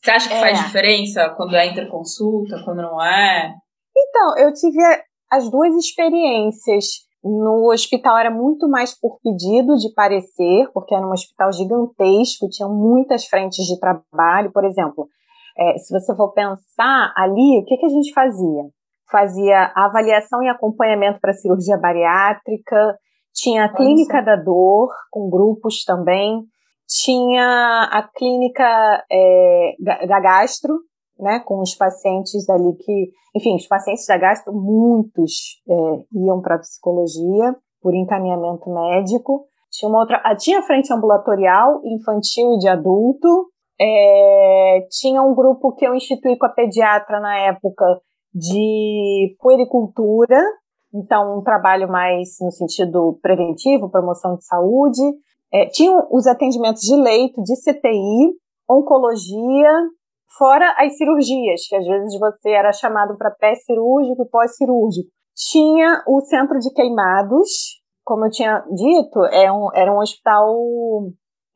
Você 0.02 0.10
acha 0.10 0.28
que 0.28 0.34
é. 0.34 0.40
faz 0.40 0.58
diferença 0.58 1.28
quando 1.36 1.56
é 1.56 1.66
interconsulta, 1.66 2.62
quando 2.64 2.82
não 2.82 3.02
é? 3.02 3.54
Então, 3.96 4.38
eu 4.38 4.52
tive 4.52 4.78
as 5.30 5.50
duas 5.50 5.74
experiências. 5.74 7.06
No 7.24 7.72
hospital 7.72 8.16
era 8.16 8.30
muito 8.30 8.68
mais 8.68 8.96
por 8.98 9.18
pedido 9.20 9.74
de 9.76 9.92
parecer, 9.94 10.70
porque 10.72 10.94
era 10.94 11.04
um 11.04 11.10
hospital 11.10 11.52
gigantesco, 11.52 12.48
tinha 12.48 12.68
muitas 12.68 13.26
frentes 13.26 13.64
de 13.64 13.80
trabalho. 13.80 14.52
Por 14.52 14.64
exemplo, 14.64 15.08
é, 15.58 15.78
se 15.78 15.92
você 15.92 16.14
for 16.14 16.32
pensar 16.32 17.12
ali, 17.16 17.60
o 17.60 17.64
que, 17.64 17.76
que 17.76 17.86
a 17.86 17.90
gente 17.90 18.12
fazia? 18.12 18.62
Fazia 19.10 19.72
avaliação 19.74 20.42
e 20.42 20.48
acompanhamento 20.48 21.18
para 21.20 21.32
cirurgia 21.32 21.78
bariátrica, 21.78 22.96
tinha 23.34 23.64
a 23.64 23.74
clínica 23.74 24.22
da 24.22 24.36
dor, 24.36 24.88
com 25.10 25.28
grupos 25.28 25.84
também, 25.84 26.42
tinha 26.86 27.88
a 27.90 28.08
clínica 28.14 29.04
é, 29.10 29.74
da 29.80 30.20
gastro, 30.20 30.74
né, 31.18 31.40
com 31.44 31.60
os 31.60 31.74
pacientes 31.74 32.48
ali 32.48 32.76
que, 32.76 33.10
enfim, 33.34 33.56
os 33.56 33.66
pacientes 33.66 34.06
da 34.06 34.18
gastro, 34.18 34.52
muitos 34.52 35.62
é, 35.68 35.74
iam 36.12 36.40
para 36.40 36.58
psicologia 36.58 37.56
por 37.80 37.94
encaminhamento 37.94 38.68
médico. 38.70 39.46
Tinha 39.70 39.88
uma 39.88 40.00
outra, 40.00 40.20
ah, 40.24 40.36
tinha 40.36 40.62
frente 40.62 40.92
ambulatorial, 40.92 41.80
infantil 41.84 42.54
e 42.54 42.58
de 42.58 42.68
adulto. 42.68 43.48
É, 43.80 44.86
tinha 44.90 45.22
um 45.22 45.34
grupo 45.34 45.74
que 45.74 45.86
eu 45.86 45.94
instituí 45.94 46.36
com 46.38 46.46
a 46.46 46.50
pediatra 46.50 47.20
na 47.20 47.38
época 47.40 47.84
de 48.34 49.36
puericultura, 49.40 50.38
então 50.94 51.38
um 51.38 51.42
trabalho 51.42 51.88
mais 51.88 52.36
no 52.40 52.50
sentido 52.50 53.18
preventivo, 53.22 53.90
promoção 53.90 54.36
de 54.36 54.44
saúde. 54.44 55.02
É, 55.52 55.66
tinham 55.66 56.06
os 56.10 56.26
atendimentos 56.26 56.82
de 56.82 56.96
leito, 56.96 57.42
de 57.42 57.54
CTI, 57.54 58.34
oncologia, 58.68 59.70
fora 60.36 60.74
as 60.78 60.96
cirurgias, 60.96 61.66
que 61.68 61.76
às 61.76 61.86
vezes 61.86 62.18
você 62.18 62.50
era 62.50 62.72
chamado 62.72 63.16
para 63.16 63.30
pré-cirúrgico 63.30 64.22
e 64.22 64.28
pós-cirúrgico. 64.28 65.08
Tinha 65.34 66.02
o 66.06 66.20
centro 66.22 66.58
de 66.58 66.72
queimados, 66.72 67.80
como 68.04 68.26
eu 68.26 68.30
tinha 68.30 68.64
dito, 68.72 69.24
é 69.26 69.50
um, 69.52 69.68
era 69.74 69.92
um 69.92 69.98
hospital 69.98 70.48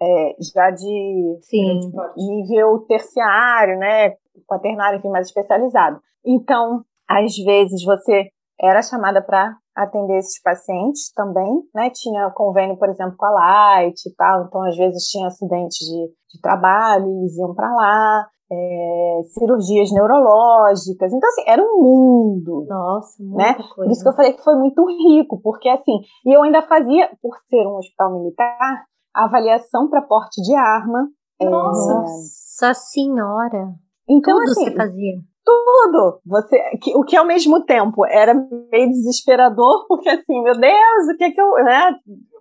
é, 0.02 0.34
já 0.54 0.70
de, 0.70 1.38
Sim. 1.42 1.80
nível 2.16 2.84
terciário, 2.88 3.78
né, 3.78 4.14
quaternário, 4.46 4.98
enfim, 4.98 5.10
mais 5.10 5.26
especializado. 5.26 6.00
Então, 6.24 6.82
às 7.08 7.36
vezes 7.36 7.84
você 7.84 8.30
era 8.60 8.82
chamada 8.82 9.22
para 9.22 9.56
atender 9.74 10.18
esses 10.18 10.40
pacientes 10.42 11.12
também, 11.14 11.50
né? 11.74 11.90
Tinha 11.90 12.30
convênio, 12.30 12.76
por 12.76 12.88
exemplo, 12.88 13.14
com 13.16 13.26
a 13.26 13.30
Light 13.30 13.98
e 14.06 14.14
tal, 14.14 14.44
então 14.44 14.62
às 14.62 14.76
vezes 14.76 15.04
tinha 15.04 15.26
acidentes 15.26 15.78
de, 15.78 16.06
de 16.34 16.40
trabalho, 16.42 17.06
eles 17.06 17.36
iam 17.38 17.54
para 17.54 17.72
lá 17.72 18.26
é, 18.52 19.20
cirurgias 19.32 19.90
neurológicas. 19.92 21.12
Então, 21.12 21.28
assim, 21.28 21.44
era 21.46 21.62
um 21.62 21.80
mundo. 21.80 22.66
Nossa, 22.68 23.22
né? 23.22 23.54
coisa. 23.54 23.74
Por 23.74 23.90
isso 23.90 24.02
que 24.02 24.08
eu 24.08 24.14
falei 24.14 24.32
que 24.32 24.42
foi 24.42 24.56
muito 24.56 24.84
rico, 24.86 25.40
porque 25.42 25.68
assim, 25.68 26.00
e 26.26 26.36
eu 26.36 26.42
ainda 26.42 26.60
fazia, 26.62 27.08
por 27.22 27.36
ser 27.48 27.66
um 27.66 27.76
hospital 27.76 28.12
militar, 28.18 28.84
avaliação 29.14 29.88
para 29.88 30.02
porte 30.02 30.42
de 30.42 30.54
arma. 30.54 31.08
é, 31.40 31.48
Nossa 31.48 32.74
senhora. 32.74 33.74
então, 34.08 34.36
Tudo 34.36 34.50
assim, 34.50 34.64
você 34.64 34.76
fazia. 34.76 35.29
Tudo. 35.50 36.20
Você, 36.26 36.58
que- 36.82 36.94
o 36.96 37.02
que 37.02 37.16
ao 37.16 37.26
mesmo 37.26 37.64
tempo 37.64 38.04
era 38.06 38.34
meio 38.34 38.88
desesperador, 38.88 39.86
porque 39.88 40.08
assim, 40.08 40.42
meu 40.42 40.58
Deus, 40.58 41.08
o 41.12 41.16
que 41.16 41.24
é 41.24 41.30
que 41.30 41.40
eu, 41.40 41.52
né? 41.64 41.94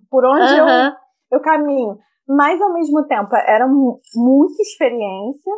Por 0.09 0.25
onde 0.25 0.55
eu 0.55 0.65
Aham. 0.65 0.95
eu 1.31 1.39
caminho. 1.41 1.97
Mas, 2.27 2.61
ao 2.61 2.71
mesmo 2.73 3.05
tempo, 3.07 3.35
era 3.47 3.67
mu- 3.67 3.99
muita 4.15 4.61
experiência 4.61 5.51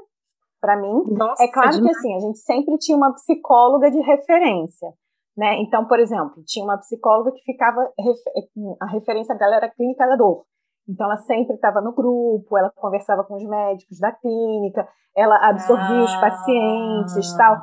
para 0.61 0.77
mim. 0.79 1.03
Nossa, 1.17 1.43
É 1.43 1.51
claro 1.51 1.69
que, 1.81 1.89
assim, 1.89 2.15
a 2.15 2.19
gente 2.19 2.39
sempre 2.39 2.77
tinha 2.77 2.95
uma 2.97 3.13
psicóloga 3.13 3.91
de 3.91 3.99
referência, 3.99 4.87
né? 5.35 5.59
Então, 5.61 5.85
por 5.85 5.99
exemplo, 5.99 6.41
tinha 6.45 6.63
uma 6.63 6.77
psicóloga 6.77 7.31
que 7.31 7.41
ficava... 7.43 7.81
A 8.81 8.85
referência 8.91 9.35
dela 9.35 9.55
era 9.57 9.65
a 9.65 9.69
clínica 9.71 10.07
da 10.07 10.15
dor. 10.15 10.45
Então, 10.91 11.05
ela 11.05 11.17
sempre 11.17 11.55
estava 11.55 11.79
no 11.79 11.93
grupo, 11.93 12.57
ela 12.57 12.69
conversava 12.75 13.23
com 13.23 13.35
os 13.35 13.43
médicos 13.47 13.97
da 13.99 14.11
clínica, 14.11 14.85
ela 15.15 15.37
absorvia 15.47 16.03
os 16.03 16.15
pacientes 16.17 17.33
Ah. 17.33 17.37
tal. 17.37 17.57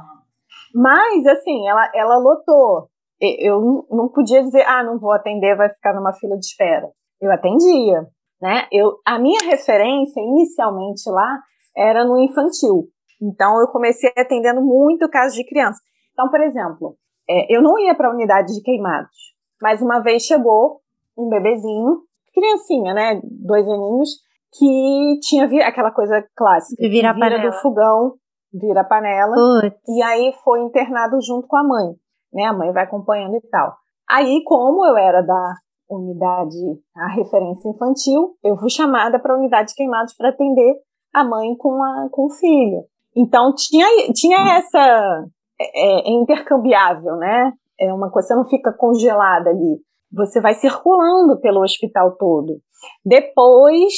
Mas, 0.75 1.27
assim, 1.27 1.69
ela, 1.69 1.91
ela 1.95 2.17
lotou. 2.17 2.89
Eu 3.21 3.61
não- 3.61 3.87
não 3.91 4.09
podia 4.09 4.43
dizer, 4.43 4.63
ah, 4.67 4.83
não 4.83 4.99
vou 4.99 5.13
atender, 5.13 5.57
vai 5.57 5.69
ficar 5.69 5.93
numa 5.95 6.13
fila 6.15 6.39
de 6.39 6.47
espera. 6.47 6.89
Eu 7.21 7.31
atendia, 7.33 8.07
né? 8.41 8.67
Eu, 8.73 8.93
a 9.05 9.19
minha 9.19 9.41
referência, 9.45 10.21
inicialmente 10.21 11.11
lá, 11.11 11.39
era 11.77 12.05
no 12.05 12.17
infantil. 12.19 12.85
Então, 13.21 13.61
eu 13.61 13.67
comecei 13.69 14.11
atendendo 14.17 14.63
muito 14.63 15.09
casos 15.11 15.35
de 15.35 15.45
criança. 15.45 15.81
Então, 16.13 16.31
por 16.31 16.41
exemplo, 16.41 16.97
é, 17.29 17.55
eu 17.55 17.61
não 17.61 17.79
ia 17.79 17.95
para 17.95 18.09
a 18.09 18.13
unidade 18.13 18.55
de 18.55 18.63
queimados, 18.63 19.35
mas 19.61 19.83
uma 19.83 19.99
vez 20.01 20.23
chegou 20.23 20.81
um 21.17 21.29
bebezinho, 21.29 22.03
criancinha, 22.39 22.95
né? 22.95 23.21
Dois 23.25 23.67
aninhos, 23.69 24.11
que 24.53 25.19
tinha 25.23 25.45
aquela 25.67 25.91
coisa 25.91 26.25
clássica. 26.37 26.81
Que 26.81 26.89
vira 26.89 27.13
panela. 27.13 27.51
do 27.51 27.53
fogão, 27.61 28.15
vira 28.53 28.81
a 28.81 28.85
panela. 28.85 29.35
Putz. 29.35 29.77
E 29.89 30.03
aí 30.03 30.33
foi 30.45 30.61
internado 30.61 31.21
junto 31.21 31.47
com 31.47 31.57
a 31.57 31.65
mãe, 31.65 31.95
né? 32.33 32.45
A 32.45 32.53
mãe 32.53 32.73
vai 32.73 32.85
acompanhando 32.85 33.37
e 33.37 33.49
tal. 33.49 33.77
Aí, 34.09 34.43
como 34.45 34.87
eu 34.87 34.97
era 34.97 35.21
da 35.23 35.53
unidade, 35.91 36.57
a 36.97 37.09
referência 37.09 37.69
infantil, 37.69 38.35
eu 38.43 38.57
fui 38.57 38.71
chamada 38.71 39.19
para 39.19 39.35
a 39.35 39.39
unidade 39.39 39.69
de 39.69 39.75
queimados 39.75 40.15
para 40.15 40.31
atender 40.31 40.77
a 41.15 41.25
mãe 41.25 41.57
com, 41.57 41.83
a, 41.83 42.09
com 42.11 42.27
o 42.27 42.31
filho. 42.31 42.85
Então 43.17 43.55
tinha, 43.55 43.87
tinha 44.13 44.57
essa 44.57 45.25
é, 45.61 46.09
é 46.09 46.11
intercambiável, 46.11 47.17
né? 47.17 47.53
É 47.81 47.93
uma 47.93 48.11
coisa, 48.11 48.29
você 48.29 48.35
não 48.35 48.45
fica 48.45 48.73
congelada 48.73 49.51
ali. 49.51 49.81
Você 50.13 50.41
vai 50.41 50.55
circulando 50.55 51.41
pelo 51.41 51.63
hospital 51.63 52.17
todo. 52.17 52.61
Depois, 53.05 53.93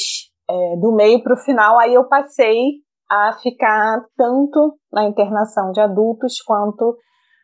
é, 0.49 0.75
do 0.77 0.91
meio 0.93 1.23
para 1.23 1.33
o 1.33 1.37
final, 1.37 1.79
aí 1.79 1.93
eu 1.93 2.07
passei 2.07 2.81
a 3.09 3.33
ficar 3.41 4.05
tanto 4.15 4.77
na 4.91 5.05
internação 5.05 5.71
de 5.71 5.81
adultos 5.81 6.41
quanto 6.41 6.97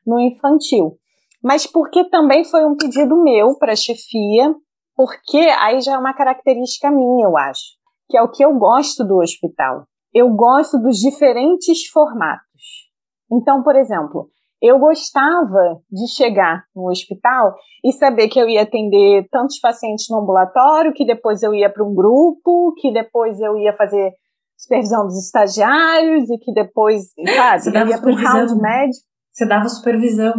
no 0.05 0.19
infantil. 0.19 0.97
Mas 1.43 1.67
porque 1.67 2.09
também 2.09 2.43
foi 2.43 2.65
um 2.65 2.75
pedido 2.75 3.21
meu 3.21 3.57
para 3.57 3.73
a 3.73 3.75
chefia, 3.75 4.55
porque 4.95 5.37
aí 5.37 5.81
já 5.81 5.93
é 5.93 5.97
uma 5.97 6.13
característica 6.13 6.89
minha, 6.89 7.25
eu 7.25 7.37
acho, 7.37 7.75
que 8.09 8.17
é 8.17 8.21
o 8.21 8.31
que 8.31 8.43
eu 8.43 8.57
gosto 8.57 9.03
do 9.03 9.17
hospital. 9.17 9.85
Eu 10.13 10.29
gosto 10.33 10.79
dos 10.79 10.97
diferentes 10.97 11.85
formatos. 11.87 12.87
Então, 13.31 13.61
por 13.61 13.75
exemplo, 13.75 14.29
eu 14.61 14.79
gostava 14.79 15.79
de 15.91 16.07
chegar 16.07 16.63
no 16.75 16.89
hospital 16.89 17.53
e 17.83 17.91
saber 17.91 18.27
que 18.27 18.39
eu 18.39 18.49
ia 18.49 18.63
atender 18.63 19.27
tantos 19.31 19.59
pacientes 19.59 20.05
no 20.09 20.19
ambulatório, 20.19 20.93
que 20.93 21.05
depois 21.05 21.43
eu 21.43 21.53
ia 21.53 21.71
para 21.71 21.83
um 21.83 21.93
grupo, 21.93 22.73
que 22.77 22.91
depois 22.91 23.39
eu 23.39 23.57
ia 23.57 23.75
fazer 23.75 24.11
supervisão 24.57 25.05
dos 25.05 25.23
estagiários 25.23 26.29
e 26.29 26.37
que 26.39 26.51
depois, 26.51 27.13
sabe, 27.35 27.61
Você 27.61 27.69
eu 27.69 27.73
dava 27.73 27.89
ia 27.89 28.01
para 28.01 28.11
um 28.11 28.15
round 28.15 28.55
médico. 28.59 29.05
Você 29.31 29.47
dava 29.47 29.69
supervisão. 29.69 30.33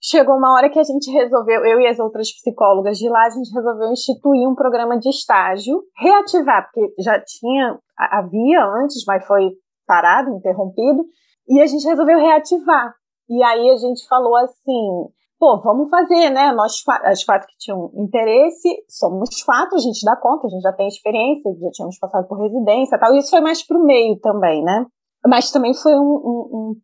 Chegou 0.00 0.36
uma 0.36 0.54
hora 0.54 0.70
que 0.70 0.78
a 0.78 0.84
gente 0.84 1.10
resolveu, 1.10 1.64
eu 1.64 1.80
e 1.80 1.86
as 1.88 1.98
outras 1.98 2.30
psicólogas 2.30 2.96
de 2.96 3.08
lá, 3.08 3.24
a 3.26 3.30
gente 3.30 3.52
resolveu 3.52 3.90
instituir 3.90 4.48
um 4.48 4.54
programa 4.54 4.96
de 4.98 5.08
estágio, 5.08 5.82
reativar, 5.96 6.70
porque 6.70 6.94
já 7.02 7.20
tinha, 7.20 7.76
havia 7.98 8.64
antes, 8.82 9.02
mas 9.04 9.26
foi 9.26 9.50
parado, 9.84 10.30
interrompido, 10.30 11.04
e 11.48 11.60
a 11.60 11.66
gente 11.66 11.84
resolveu 11.84 12.18
reativar. 12.18 12.94
E 13.28 13.42
aí 13.42 13.70
a 13.70 13.76
gente 13.76 14.06
falou 14.08 14.36
assim, 14.36 15.04
pô, 15.38 15.60
vamos 15.62 15.90
fazer, 15.90 16.30
né? 16.30 16.52
Nós, 16.52 16.82
as 17.04 17.24
quatro 17.24 17.46
que 17.48 17.56
tinham 17.58 17.90
interesse, 17.94 18.68
somos 18.88 19.42
quatro, 19.42 19.76
a 19.76 19.80
gente 19.80 20.04
dá 20.04 20.16
conta, 20.16 20.46
a 20.46 20.50
gente 20.50 20.62
já 20.62 20.72
tem 20.72 20.88
experiência, 20.88 21.52
já 21.60 21.70
tínhamos 21.70 21.98
passado 21.98 22.26
por 22.28 22.38
residência 22.40 22.96
e 22.96 22.98
tal, 22.98 23.14
e 23.14 23.18
isso 23.18 23.30
foi 23.30 23.40
mais 23.40 23.66
pro 23.66 23.82
meio 23.82 24.18
também, 24.20 24.62
né? 24.62 24.86
Mas 25.26 25.50
também 25.50 25.74
foi 25.74 25.94
um, 25.94 26.02
um- 26.02 26.48
um 26.52 26.76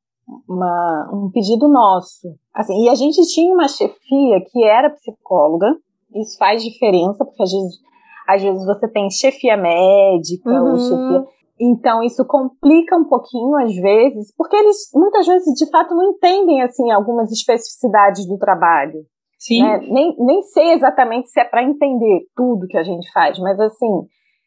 uma- 0.48 1.11
um 1.12 1.31
pedido 1.31 1.68
nosso. 1.68 2.28
Assim, 2.55 2.85
e 2.85 2.88
a 2.88 2.94
gente 2.94 3.20
tinha 3.35 3.52
uma 3.52 3.68
chefia 3.68 4.40
que 4.50 4.64
era 4.64 4.88
psicóloga, 4.90 5.66
isso 6.14 6.38
faz 6.38 6.62
diferença, 6.62 7.24
porque 7.24 7.42
às 7.42 7.50
vezes, 7.52 7.74
às 8.28 8.42
vezes 8.42 8.64
você 8.64 8.88
tem 8.88 9.11
chefia 9.11 9.57
médica 9.57 10.50
ou 10.62 10.70
Uhum. 10.70 10.78
chefia. 10.78 11.24
Então, 11.64 12.03
isso 12.03 12.27
complica 12.27 12.96
um 12.96 13.05
pouquinho 13.05 13.55
às 13.59 13.72
vezes, 13.77 14.35
porque 14.37 14.57
eles 14.57 14.77
muitas 14.92 15.25
vezes 15.25 15.55
de 15.55 15.70
fato 15.70 15.94
não 15.94 16.11
entendem 16.11 16.61
assim 16.61 16.90
algumas 16.90 17.31
especificidades 17.31 18.27
do 18.27 18.37
trabalho. 18.37 19.05
Sim. 19.38 19.62
né? 19.62 19.79
Nem, 19.88 20.16
nem 20.18 20.42
sei 20.42 20.72
exatamente 20.72 21.29
se 21.29 21.40
é 21.40 21.44
para 21.44 21.62
entender 21.62 22.27
tudo 22.35 22.66
que 22.66 22.77
a 22.77 22.83
gente 22.83 23.09
faz, 23.12 23.38
mas 23.38 23.61
assim, 23.61 24.07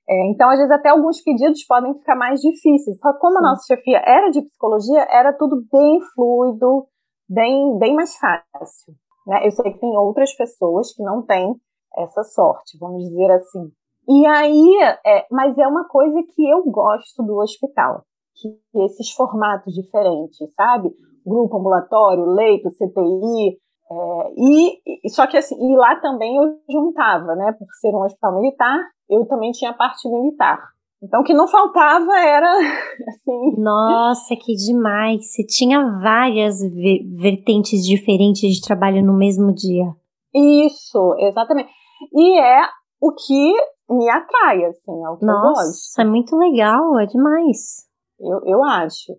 é, 0.10 0.30
então 0.30 0.49
às 0.49 0.58
vezes 0.58 0.71
até 0.71 0.89
alguns 0.89 1.21
pedidos 1.21 1.65
podem 1.65 1.93
ficar 1.95 2.17
mais 2.17 2.41
difíceis. 2.41 2.99
Só 2.99 3.13
que 3.13 3.19
como 3.19 3.38
a 3.38 3.41
Sim. 3.41 3.47
nossa 3.47 3.65
chefia 3.65 4.01
era 4.06 4.30
de 4.30 4.41
psicologia, 4.41 5.08
era 5.10 5.32
tudo 5.32 5.63
bem 5.71 5.99
fluido, 6.13 6.86
bem, 7.30 7.78
bem 7.78 7.95
mais 7.95 8.17
fácil. 8.17 8.93
Né? 9.25 9.47
Eu 9.47 9.51
sei 9.51 9.71
que 9.71 9.80
tem 9.80 9.97
outras 9.97 10.36
pessoas 10.36 10.93
que 10.93 11.01
não 11.01 11.25
têm 11.25 11.56
essa 11.97 12.23
sorte, 12.23 12.78
vamos 12.78 13.04
dizer 13.04 13.32
assim. 13.32 13.71
E 14.08 14.26
aí, 14.26 14.78
é, 15.06 15.26
mas 15.32 15.58
é 15.58 15.68
uma 15.68 15.88
coisa 15.88 16.22
que 16.36 16.50
eu 16.50 16.63
gosto 16.65 17.24
do 17.24 17.38
hospital, 17.38 18.04
que 18.36 18.82
esses 18.86 19.12
formatos 19.12 19.74
diferentes, 19.74 20.38
sabe? 20.54 20.89
Grupo 21.26 21.58
ambulatório, 21.58 22.26
leito, 22.26 22.70
CTI, 22.70 23.58
é, 23.91 24.34
e, 24.38 25.10
só 25.10 25.28
que 25.28 25.38
assim, 25.38 25.56
e 25.56 25.76
lá 25.76 25.96
também 26.00 26.36
eu 26.38 26.58
juntava, 26.70 27.36
né? 27.36 27.52
Por 27.58 27.68
ser 27.80 27.94
um 27.96 28.04
hospital 28.04 28.39
militar, 28.39 28.80
eu 29.10 29.26
também 29.28 29.52
tinha 29.52 29.74
parte 29.74 30.08
militar. 30.10 30.60
Então 31.02 31.22
o 31.22 31.24
que 31.24 31.34
não 31.34 31.48
faltava 31.48 32.18
era 32.18 32.50
assim. 33.10 33.62
Nossa, 33.62 34.36
que 34.36 34.54
demais. 34.56 35.32
Você 35.32 35.46
tinha 35.46 36.00
várias 36.02 36.60
ve- 36.62 37.06
vertentes 37.15 37.86
diferentes 37.86 38.54
de 38.56 38.62
trabalho 38.62 39.04
no 39.04 39.13
mesmo 39.13 39.54
dia. 39.54 39.86
Isso, 40.34 41.15
exatamente. 41.20 41.70
E 42.13 42.39
é 42.39 42.62
o 43.00 43.12
que 43.13 43.54
me 43.89 44.10
atrai, 44.10 44.65
assim, 44.65 45.04
é 45.04 45.10
o 45.10 45.17
que 45.17 45.26
eu 45.26 45.28
gosto. 45.28 45.58
Nossa, 45.58 46.02
é 46.02 46.06
muito 46.06 46.36
legal, 46.36 47.00
é 47.00 47.06
demais. 47.06 47.86
Eu, 48.19 48.41
eu 48.45 48.63
acho. 48.63 49.13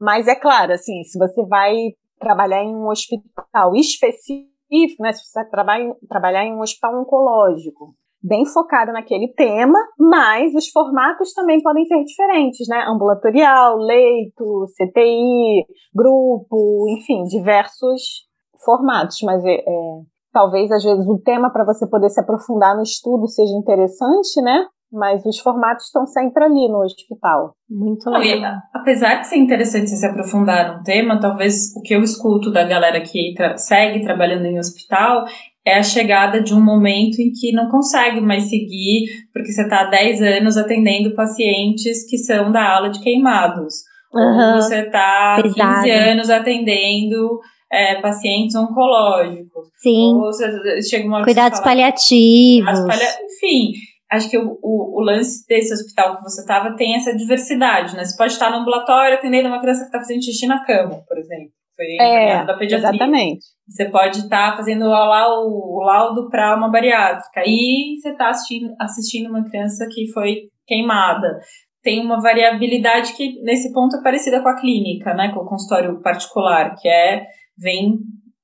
Mas 0.00 0.26
é 0.26 0.34
claro, 0.34 0.72
assim, 0.72 1.02
se 1.04 1.18
você 1.18 1.44
vai 1.46 1.74
trabalhar 2.18 2.62
em 2.62 2.74
um 2.74 2.88
hospital 2.88 3.74
específico, 3.74 5.02
né? 5.02 5.12
Se 5.12 5.24
você 5.24 5.40
em, 5.40 5.94
trabalhar 6.08 6.44
em 6.44 6.54
um 6.54 6.60
hospital 6.60 7.00
oncológico, 7.00 7.94
bem 8.22 8.44
focado 8.44 8.92
naquele 8.92 9.32
tema, 9.32 9.78
mas 9.98 10.54
os 10.54 10.68
formatos 10.68 11.32
também 11.32 11.62
podem 11.62 11.84
ser 11.86 12.04
diferentes, 12.04 12.68
né? 12.68 12.84
Ambulatorial, 12.86 13.76
leito, 13.76 14.66
CTI, 14.76 15.66
grupo, 15.94 16.86
enfim, 16.90 17.24
diversos 17.24 18.26
formatos. 18.64 19.18
Mas 19.22 19.44
é, 19.44 19.54
é, 19.54 20.00
talvez 20.32 20.70
às 20.70 20.82
vezes 20.82 21.06
o 21.06 21.18
tema 21.18 21.50
para 21.50 21.64
você 21.64 21.86
poder 21.86 22.08
se 22.08 22.20
aprofundar 22.20 22.76
no 22.76 22.82
estudo 22.82 23.26
seja 23.28 23.52
interessante, 23.52 24.40
né? 24.42 24.66
Mas 24.92 25.24
os 25.24 25.38
formatos 25.38 25.86
estão 25.86 26.04
sempre 26.04 26.42
ali 26.42 26.68
no 26.68 26.82
hospital. 26.82 27.54
Muito 27.68 28.10
legal. 28.10 28.54
e, 28.54 28.58
apesar 28.74 29.20
de 29.20 29.28
ser 29.28 29.36
interessante 29.36 29.88
se 29.88 30.04
aprofundar 30.04 30.76
num 30.76 30.82
tema, 30.82 31.20
talvez 31.20 31.72
o 31.76 31.82
que 31.82 31.94
eu 31.94 32.02
escuto 32.02 32.50
da 32.50 32.64
galera 32.64 33.00
que 33.00 33.32
tra 33.36 33.56
segue 33.56 34.02
trabalhando 34.02 34.46
em 34.46 34.58
hospital 34.58 35.24
é 35.64 35.76
a 35.76 35.82
chegada 35.82 36.42
de 36.42 36.54
um 36.54 36.60
momento 36.60 37.20
em 37.20 37.30
que 37.30 37.52
não 37.52 37.68
consegue 37.70 38.20
mais 38.20 38.48
seguir, 38.48 39.04
porque 39.32 39.52
você 39.52 39.62
está 39.62 39.82
há 39.82 39.90
10 39.90 40.22
anos 40.22 40.56
atendendo 40.56 41.14
pacientes 41.14 42.08
que 42.08 42.18
são 42.18 42.50
da 42.50 42.76
ala 42.76 42.90
de 42.90 43.00
queimados. 43.00 43.74
Aham. 44.14 44.54
Ou 44.54 44.62
você 44.62 44.80
está 44.80 45.36
há 45.36 45.42
15 45.42 45.54
pesado. 45.54 46.10
anos 46.10 46.30
atendendo 46.30 47.38
é, 47.72 48.00
pacientes 48.00 48.54
oncológicos. 48.56 49.68
Sim. 49.80 50.14
Ou 50.14 50.26
você 50.32 50.82
chega 50.82 51.06
uma 51.06 51.22
Cuidados 51.24 51.58
fala, 51.58 51.70
paliativos. 51.70 52.80
Palia- 52.86 53.16
Enfim, 53.24 53.72
acho 54.10 54.28
que 54.30 54.38
o, 54.38 54.58
o, 54.62 55.00
o 55.00 55.04
lance 55.04 55.46
desse 55.46 55.72
hospital 55.72 56.16
que 56.16 56.22
você 56.22 56.40
estava 56.40 56.74
tem 56.76 56.96
essa 56.96 57.14
diversidade, 57.16 57.96
né? 57.96 58.04
Você 58.04 58.16
pode 58.16 58.32
estar 58.32 58.50
no 58.50 58.58
ambulatório 58.58 59.14
atendendo 59.16 59.48
uma 59.48 59.60
criança 59.60 59.80
que 59.80 59.86
está 59.86 59.98
fazendo 59.98 60.22
xixi 60.24 60.46
na 60.46 60.64
cama, 60.64 61.02
por 61.08 61.18
exemplo. 61.18 61.50
Foi 61.76 61.86
É, 62.06 62.44
da 62.44 62.54
pediatria. 62.58 62.90
exatamente. 62.90 63.40
Você 63.66 63.84
pode 63.88 64.18
estar 64.18 64.56
fazendo 64.56 64.86
lá 64.88 65.28
o, 65.32 65.78
o 65.78 65.82
laudo 65.82 66.28
para 66.28 66.54
uma 66.56 66.68
bariátrica. 66.70 67.42
E 67.46 67.96
você 68.00 68.10
está 68.10 68.28
assistindo, 68.28 68.74
assistindo 68.78 69.30
uma 69.30 69.48
criança 69.48 69.86
que 69.90 70.10
foi 70.12 70.42
queimada. 70.66 71.38
Tem 71.82 72.04
uma 72.04 72.20
variabilidade 72.20 73.14
que, 73.14 73.40
nesse 73.42 73.72
ponto, 73.72 73.96
é 73.96 74.02
parecida 74.02 74.42
com 74.42 74.48
a 74.50 74.60
clínica, 74.60 75.14
né? 75.14 75.30
Com 75.32 75.40
o 75.40 75.46
consultório 75.48 76.02
particular, 76.02 76.74
que 76.78 76.86
é, 76.86 77.24
vem 77.60 77.98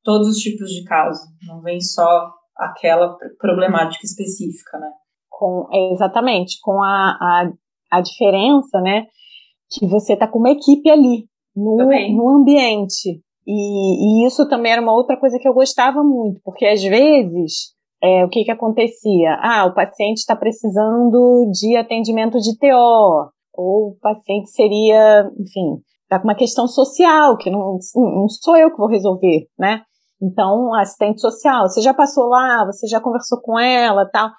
todos 0.05 0.29
os 0.29 0.38
tipos 0.38 0.70
de 0.70 0.85
casos. 0.85 1.22
Não 1.46 1.61
vem 1.61 1.81
só 1.81 2.31
aquela 2.57 3.16
problemática 3.38 4.05
específica, 4.05 4.79
né? 4.79 4.90
Com, 5.29 5.68
é, 5.72 5.92
exatamente, 5.92 6.59
com 6.62 6.83
a, 6.83 7.16
a, 7.20 7.52
a 7.92 8.00
diferença, 8.00 8.81
né? 8.81 9.07
Que 9.70 9.87
você 9.87 10.14
está 10.14 10.29
com 10.29 10.38
uma 10.38 10.50
equipe 10.50 10.88
ali, 10.88 11.29
no, 11.55 11.76
no 11.76 12.29
ambiente. 12.40 13.20
E, 13.46 14.22
e 14.22 14.26
isso 14.26 14.48
também 14.48 14.72
era 14.72 14.83
uma 14.83 14.94
outra 14.94 15.16
coisa 15.16 15.38
que 15.38 15.48
eu 15.48 15.55
gostava 15.55 16.02
muito, 16.02 16.40
porque 16.44 16.66
às 16.66 16.83
vezes 16.83 17.76
é, 18.02 18.24
o 18.24 18.29
que, 18.29 18.44
que 18.44 18.50
acontecia? 18.50 19.38
Ah, 19.40 19.66
o 19.66 19.74
paciente 19.74 20.18
está 20.18 20.35
precisando 20.35 21.50
de 21.52 21.76
atendimento 21.76 22.38
de 22.38 22.57
TO, 22.59 23.31
ou 23.55 23.90
o 23.90 23.96
paciente 24.00 24.50
seria, 24.50 25.31
enfim, 25.38 25.81
com 26.08 26.24
uma 26.24 26.34
questão 26.34 26.66
social, 26.66 27.36
que 27.36 27.50
não, 27.50 27.78
não 27.94 28.28
sou 28.28 28.56
eu 28.56 28.70
que 28.70 28.78
vou 28.78 28.88
resolver, 28.88 29.48
né? 29.58 29.82
Então, 30.22 30.74
assistente 30.74 31.20
social, 31.20 31.68
você 31.68 31.80
já 31.80 31.92
passou 31.92 32.26
lá, 32.26 32.64
você 32.64 32.86
já 32.86 33.00
conversou 33.00 33.40
com 33.40 33.58
ela 33.58 34.08
tal. 34.10 34.30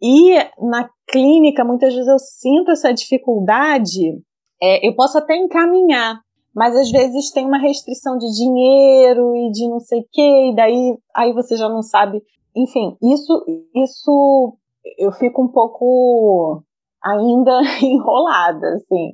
E 0.00 0.34
na 0.58 0.88
clínica, 1.08 1.64
muitas 1.64 1.94
vezes 1.94 2.08
eu 2.08 2.18
sinto 2.18 2.72
essa 2.72 2.92
dificuldade, 2.92 4.18
é, 4.60 4.86
eu 4.86 4.94
posso 4.94 5.16
até 5.16 5.36
encaminhar, 5.36 6.20
mas 6.54 6.76
às 6.76 6.90
vezes 6.90 7.30
tem 7.30 7.46
uma 7.46 7.58
restrição 7.58 8.18
de 8.18 8.26
dinheiro 8.32 9.34
e 9.36 9.50
de 9.52 9.68
não 9.68 9.80
sei 9.80 10.00
o 10.00 10.06
quê, 10.10 10.50
e 10.50 10.54
daí 10.54 10.98
aí 11.14 11.32
você 11.32 11.56
já 11.56 11.68
não 11.68 11.82
sabe. 11.82 12.20
Enfim, 12.54 12.96
isso, 13.00 13.44
isso 13.74 14.58
eu 14.98 15.12
fico 15.12 15.42
um 15.42 15.48
pouco 15.48 16.62
ainda 17.02 17.60
enrolada, 17.80 18.74
assim. 18.74 19.12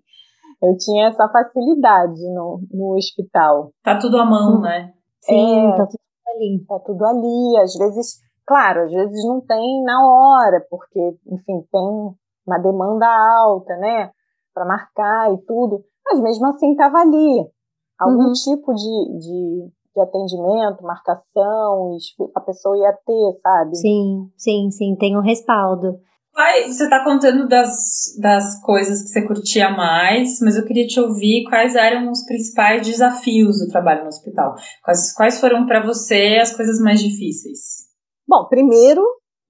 Eu 0.60 0.76
tinha 0.76 1.08
essa 1.08 1.28
facilidade 1.28 2.20
no, 2.34 2.60
no 2.72 2.96
hospital. 2.96 3.70
Tá 3.82 3.96
tudo 3.98 4.18
à 4.18 4.24
mão, 4.24 4.60
né? 4.60 4.92
Sim, 5.20 5.66
É. 5.66 5.76
tá 5.76 5.86
tudo 5.86 6.00
ali. 6.34 6.64
Tá 6.66 6.78
tudo 6.80 7.04
ali, 7.06 7.56
às 7.62 7.74
vezes, 7.74 8.20
claro, 8.46 8.82
às 8.82 8.90
vezes 8.90 9.24
não 9.26 9.40
tem 9.40 9.82
na 9.84 10.00
hora, 10.04 10.66
porque, 10.68 10.98
enfim, 11.26 11.62
tem 11.70 12.14
uma 12.46 12.58
demanda 12.58 13.06
alta, 13.06 13.76
né, 13.76 14.10
para 14.54 14.64
marcar 14.64 15.32
e 15.32 15.38
tudo, 15.46 15.84
mas 16.04 16.20
mesmo 16.20 16.46
assim 16.48 16.72
estava 16.72 16.98
ali. 16.98 17.46
Algum 18.00 18.26
Uhum. 18.28 18.32
tipo 18.32 18.72
de, 18.74 19.18
de, 19.18 19.70
de 19.94 20.00
atendimento, 20.00 20.82
marcação, 20.82 21.96
a 22.34 22.40
pessoa 22.40 22.76
ia 22.78 22.92
ter, 23.04 23.40
sabe? 23.40 23.76
Sim, 23.76 24.30
sim, 24.36 24.70
sim, 24.70 24.96
tem 24.96 25.16
um 25.16 25.20
respaldo. 25.22 25.98
Você 26.66 26.88
tá 26.88 27.03
contando 27.03 27.48
das, 27.48 28.16
das 28.20 28.62
coisas 28.62 29.03
que 29.03 29.09
você 29.09 29.27
curtia 29.27 29.70
mais, 29.70 30.38
mas 30.40 30.57
eu 30.57 30.64
queria 30.64 30.87
te 30.87 31.01
ouvir 31.01 31.44
quais 31.48 31.74
eram 31.74 32.11
os 32.11 32.24
principais 32.24 32.87
desafios 32.87 33.59
do 33.59 33.68
trabalho 33.68 34.03
no 34.03 34.09
hospital. 34.09 34.55
Quais, 34.85 35.12
quais 35.14 35.40
foram 35.40 35.66
para 35.66 35.85
você 35.85 36.38
as 36.40 36.55
coisas 36.55 36.81
mais 36.81 37.01
difíceis? 37.01 37.88
Bom, 38.27 38.46
primeiro, 38.48 39.03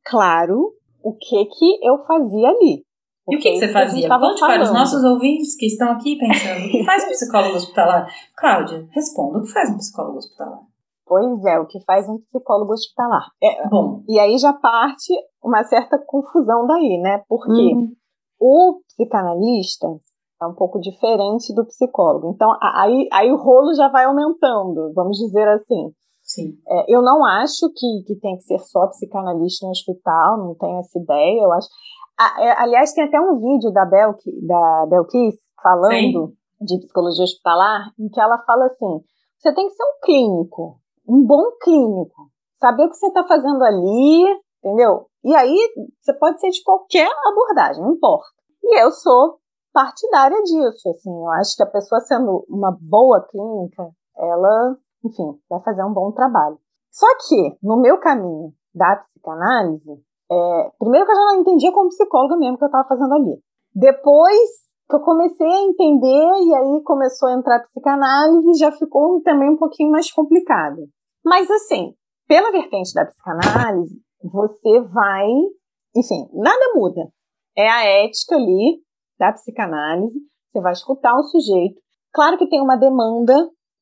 claro, 0.03 0.72
o 1.03 1.12
que 1.12 1.44
que 1.44 1.87
eu 1.87 1.98
fazia 2.07 2.48
ali. 2.48 2.83
E 3.29 3.37
o 3.37 3.38
que, 3.38 3.53
que 3.53 3.59
você 3.59 3.68
fazia? 3.68 4.09
Conte 4.09 4.40
para 4.40 4.62
os 4.62 4.72
nossos 4.72 5.05
ouvintes 5.05 5.55
que 5.57 5.66
estão 5.66 5.92
aqui 5.92 6.16
pensando, 6.16 6.64
o 6.64 6.70
que 6.70 6.85
faz 6.85 7.05
um 7.05 7.09
psicólogo 7.09 7.57
hospitalar? 7.57 8.09
Cláudia, 8.35 8.88
responda, 8.92 9.38
o 9.38 9.42
que 9.42 9.53
faz 9.53 9.68
um 9.68 9.77
psicólogo 9.77 10.16
hospitalar? 10.16 10.61
Pois 11.08 11.44
é, 11.44 11.58
o 11.58 11.66
que 11.66 11.82
faz 11.84 12.08
um 12.08 12.18
psicólogo 12.18 12.72
hospitalar. 12.72 13.24
É, 13.42 13.66
Bom, 13.68 14.02
e 14.08 14.18
aí 14.18 14.36
já 14.38 14.52
parte 14.52 15.12
uma 15.42 15.64
certa 15.64 15.98
confusão 16.06 16.66
daí, 16.66 16.98
né? 17.00 17.22
Porque 17.28 17.50
Uhum. 17.50 17.92
o 18.40 18.80
psicanalista 18.88 19.86
é 20.40 20.46
um 20.46 20.54
pouco 20.54 20.78
diferente 20.80 21.52
do 21.54 21.64
psicólogo. 21.66 22.30
Então, 22.34 22.50
aí, 22.60 23.08
aí 23.12 23.32
o 23.32 23.36
rolo 23.36 23.74
já 23.74 23.88
vai 23.88 24.04
aumentando, 24.04 24.92
vamos 24.94 25.16
dizer 25.18 25.48
assim. 25.48 25.92
sim. 26.22 26.52
É, 26.68 26.94
eu 26.94 27.00
não 27.02 27.24
acho 27.24 27.68
que, 27.74 28.02
que 28.06 28.20
tem 28.20 28.36
que 28.36 28.42
ser 28.42 28.58
só 28.60 28.86
psicanalista 28.88 29.64
no 29.66 29.70
hospital, 29.72 30.36
não 30.38 30.54
tenho 30.54 30.78
essa 30.78 30.98
ideia. 30.98 31.42
Eu 31.42 31.52
acho. 31.52 31.66
a- 32.20 32.42
é, 32.44 32.62
aliás, 32.62 32.92
tem 32.92 33.04
até 33.04 33.18
um 33.20 33.38
vídeo 33.40 33.72
da 33.72 33.84
Belki, 33.86 34.30
da 34.46 34.86
Belkis 34.90 35.36
falando 35.62 36.32
de 36.60 36.78
psicologia 36.80 37.24
hospitalar, 37.24 37.92
em 37.98 38.08
que 38.08 38.20
ela 38.20 38.38
fala 38.44 38.66
assim: 38.66 39.00
você 39.38 39.54
tem 39.54 39.66
que 39.68 39.74
ser 39.74 39.82
um 39.84 40.00
clínico, 40.04 40.80
um 41.08 41.24
bom 41.24 41.52
clínico, 41.62 42.30
saber 42.58 42.84
o 42.84 42.90
que 42.90 42.96
você 42.96 43.06
está 43.06 43.26
fazendo 43.26 43.62
ali, 43.64 44.24
entendeu? 44.62 45.06
E 45.24 45.34
aí 45.34 45.56
você 46.00 46.12
pode 46.14 46.40
ser 46.40 46.50
de 46.50 46.62
qualquer 46.62 47.08
abordagem, 47.26 47.82
não 47.82 47.92
importa. 47.92 48.28
E 48.62 48.82
eu 48.82 48.90
sou 48.90 49.38
partidária 49.72 50.42
disso, 50.42 50.90
assim, 50.90 51.10
eu 51.10 51.30
acho 51.32 51.56
que 51.56 51.62
a 51.62 51.70
pessoa 51.70 52.00
sendo 52.00 52.44
uma 52.48 52.76
boa 52.80 53.26
clínica, 53.28 53.88
ela, 54.16 54.76
enfim, 55.04 55.38
vai 55.48 55.60
fazer 55.62 55.84
um 55.84 55.92
bom 55.92 56.12
trabalho. 56.12 56.58
Só 56.90 57.06
que, 57.26 57.56
no 57.62 57.80
meu 57.80 57.98
caminho 57.98 58.52
da 58.74 58.96
psicanálise, 58.96 59.92
é, 60.30 60.70
primeiro 60.78 61.06
que 61.06 61.12
eu 61.12 61.16
já 61.16 61.24
não 61.24 61.40
entendia 61.40 61.72
como 61.72 61.88
psicóloga 61.88 62.36
mesmo 62.36 62.58
que 62.58 62.64
eu 62.64 62.68
estava 62.68 62.88
fazendo 62.88 63.14
ali. 63.14 63.42
Depois 63.74 64.68
que 64.88 64.96
eu 64.96 65.00
comecei 65.00 65.46
a 65.46 65.62
entender, 65.62 66.30
e 66.40 66.54
aí 66.54 66.82
começou 66.82 67.28
a 67.28 67.34
entrar 67.34 67.56
a 67.56 67.62
psicanálise, 67.62 68.58
já 68.58 68.72
ficou 68.72 69.20
também 69.22 69.50
um 69.50 69.56
pouquinho 69.56 69.90
mais 69.90 70.10
complicado. 70.10 70.88
Mas 71.24 71.50
assim, 71.50 71.94
pela 72.26 72.52
vertente 72.52 72.92
da 72.94 73.07
psicanálise, 73.07 74.00
você 74.22 74.81
vai, 74.83 75.26
enfim, 75.96 76.28
nada 76.35 76.72
muda. 76.74 77.09
É 77.57 77.68
a 77.68 77.85
ética 77.85 78.37
ali 78.37 78.81
da 79.18 79.33
psicanálise, 79.33 80.20
você 80.52 80.61
vai 80.61 80.72
escutar 80.72 81.14
o 81.16 81.22
sujeito. 81.24 81.81
Claro 82.12 82.38
que 82.38 82.48
tem 82.48 82.61
uma 82.61 82.76
demanda 82.76 83.35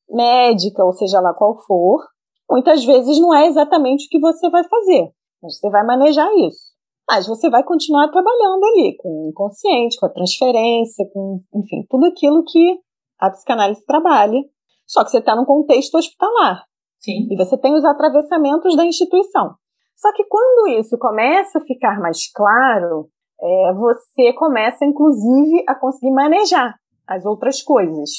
médica, 0.08 0.84
ou 0.84 0.92
seja 0.92 1.20
lá 1.20 1.34
qual 1.34 1.58
for, 1.66 2.06
muitas 2.50 2.84
vezes 2.84 3.18
não 3.20 3.34
é 3.34 3.46
exatamente 3.46 4.06
o 4.06 4.08
que 4.08 4.20
você 4.20 4.48
vai 4.48 4.62
fazer, 4.64 5.10
mas 5.42 5.58
você 5.58 5.68
vai 5.68 5.84
manejar 5.84 6.28
isso. 6.38 6.74
Mas 7.08 7.26
você 7.26 7.48
vai 7.48 7.62
continuar 7.62 8.08
trabalhando 8.08 8.64
ali 8.64 8.96
com 8.96 9.08
o 9.08 9.30
inconsciente, 9.30 9.98
com 9.98 10.06
a 10.06 10.12
transferência, 10.12 11.08
com, 11.12 11.40
enfim, 11.54 11.86
tudo 11.88 12.06
aquilo 12.06 12.42
que 12.44 12.80
a 13.20 13.30
psicanálise 13.30 13.84
trabalha. 13.86 14.40
Só 14.86 15.04
que 15.04 15.10
você 15.10 15.18
está 15.18 15.36
num 15.36 15.44
contexto 15.44 15.96
hospitalar 15.96 16.64
Sim. 17.00 17.28
e 17.30 17.36
você 17.36 17.56
tem 17.58 17.74
os 17.74 17.84
atravessamentos 17.84 18.76
da 18.76 18.84
instituição. 18.84 19.54
Só 19.96 20.12
que 20.12 20.24
quando 20.24 20.68
isso 20.78 20.98
começa 20.98 21.58
a 21.58 21.62
ficar 21.62 22.00
mais 22.00 22.30
claro, 22.32 23.08
é, 23.40 23.72
você 23.74 24.32
começa, 24.34 24.84
inclusive, 24.84 25.64
a 25.68 25.74
conseguir 25.74 26.12
manejar 26.12 26.74
as 27.06 27.24
outras 27.24 27.62
coisas. 27.62 28.10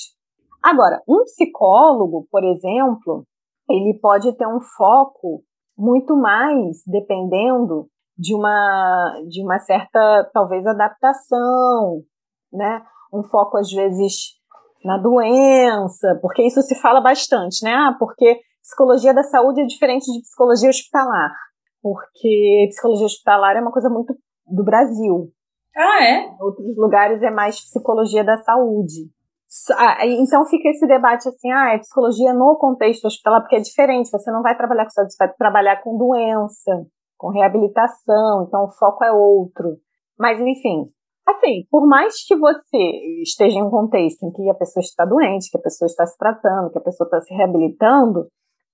Agora, 0.64 1.02
um 1.08 1.24
psicólogo, 1.24 2.28
por 2.32 2.43
exemplo, 2.43 3.24
ele 3.70 3.99
pode 4.02 4.36
ter 4.38 4.47
um 4.47 4.60
foco 4.60 5.43
muito 5.78 6.16
mais 6.16 6.82
dependendo 6.88 7.88
de 8.18 8.34
uma, 8.34 9.22
de 9.28 9.43
uma 9.43 9.60
certa, 9.60 10.30
talvez, 10.34 10.66
adaptação, 10.66 12.02
né? 12.52 12.84
Um 13.14 13.24
foco, 13.24 13.58
às 13.58 13.72
vezes, 13.72 14.38
na 14.84 14.97
doença, 14.97 16.18
porque 16.22 16.41
isso 16.41 16.62
se 16.64 16.76
fala 16.76 16.99
bastante, 16.99 17.64
né? 17.64 17.74
Ah, 17.74 17.95
porque 17.99 18.39
psicologia 18.68 19.13
da 19.13 19.24
saúde 19.24 19.61
é 19.61 19.65
diferente 19.65 20.11
de 20.11 20.22
psicologia 20.22 20.70
hospitalar, 20.70 21.32
porque 21.82 22.68
psicologia 22.70 23.05
hospitalar 23.05 23.55
é 23.55 23.61
uma 23.61 23.72
coisa 23.72 23.89
muito 23.89 24.13
do 24.45 24.63
Brasil. 24.63 25.32
Ah, 25.76 26.03
é? 26.03 26.26
Em 26.26 26.38
outros 26.41 26.76
lugares 26.76 27.22
é 27.24 27.32
mais 27.32 27.61
psicologia 27.61 28.24
da 28.24 28.36
saúde. 28.38 29.09
Então 30.20 30.45
fica 30.45 30.70
esse 30.70 30.86
debate 30.86 31.30
assim, 31.30 31.49
ah, 31.51 31.74
é 31.74 31.78
psicologia 31.78 32.34
no 32.34 32.57
contexto 32.57 33.05
hospitalar, 33.05 33.41
porque 33.41 33.55
é 33.55 33.61
diferente, 33.61 34.09
você 34.09 34.30
não 34.30 34.41
vai 34.41 34.57
trabalhar 34.57 34.84
com 34.84 34.89
saúde, 34.89 35.13
você 35.13 35.26
vai 35.26 35.34
trabalhar 35.34 35.82
com 35.82 35.97
doença, 35.97 36.86
com 37.18 37.30
reabilitação, 37.30 38.45
então 38.45 38.65
o 38.65 38.72
foco 38.78 39.05
é 39.05 39.11
outro. 39.11 39.78
Mas, 40.20 40.39
enfim, 40.39 40.84
assim, 41.26 41.65
por 41.72 41.88
mais 41.88 42.26
que 42.26 42.36
você 42.36 42.78
esteja 43.22 43.57
em 43.57 43.63
um 43.63 43.70
contexto 43.70 44.24
em 44.24 44.32
que 44.32 44.49
a 44.49 44.55
pessoa 44.55 44.82
está 44.82 45.05
doente, 45.05 45.49
que 45.49 45.57
a 45.57 45.61
pessoa 45.61 45.88
está 45.88 46.05
se 46.05 46.18
tratando, 46.18 46.72
que 46.72 46.80
a 46.80 46.82
pessoa 46.82 47.05
está 47.07 47.22
se 47.22 47.34
reabilitando, 47.34 48.28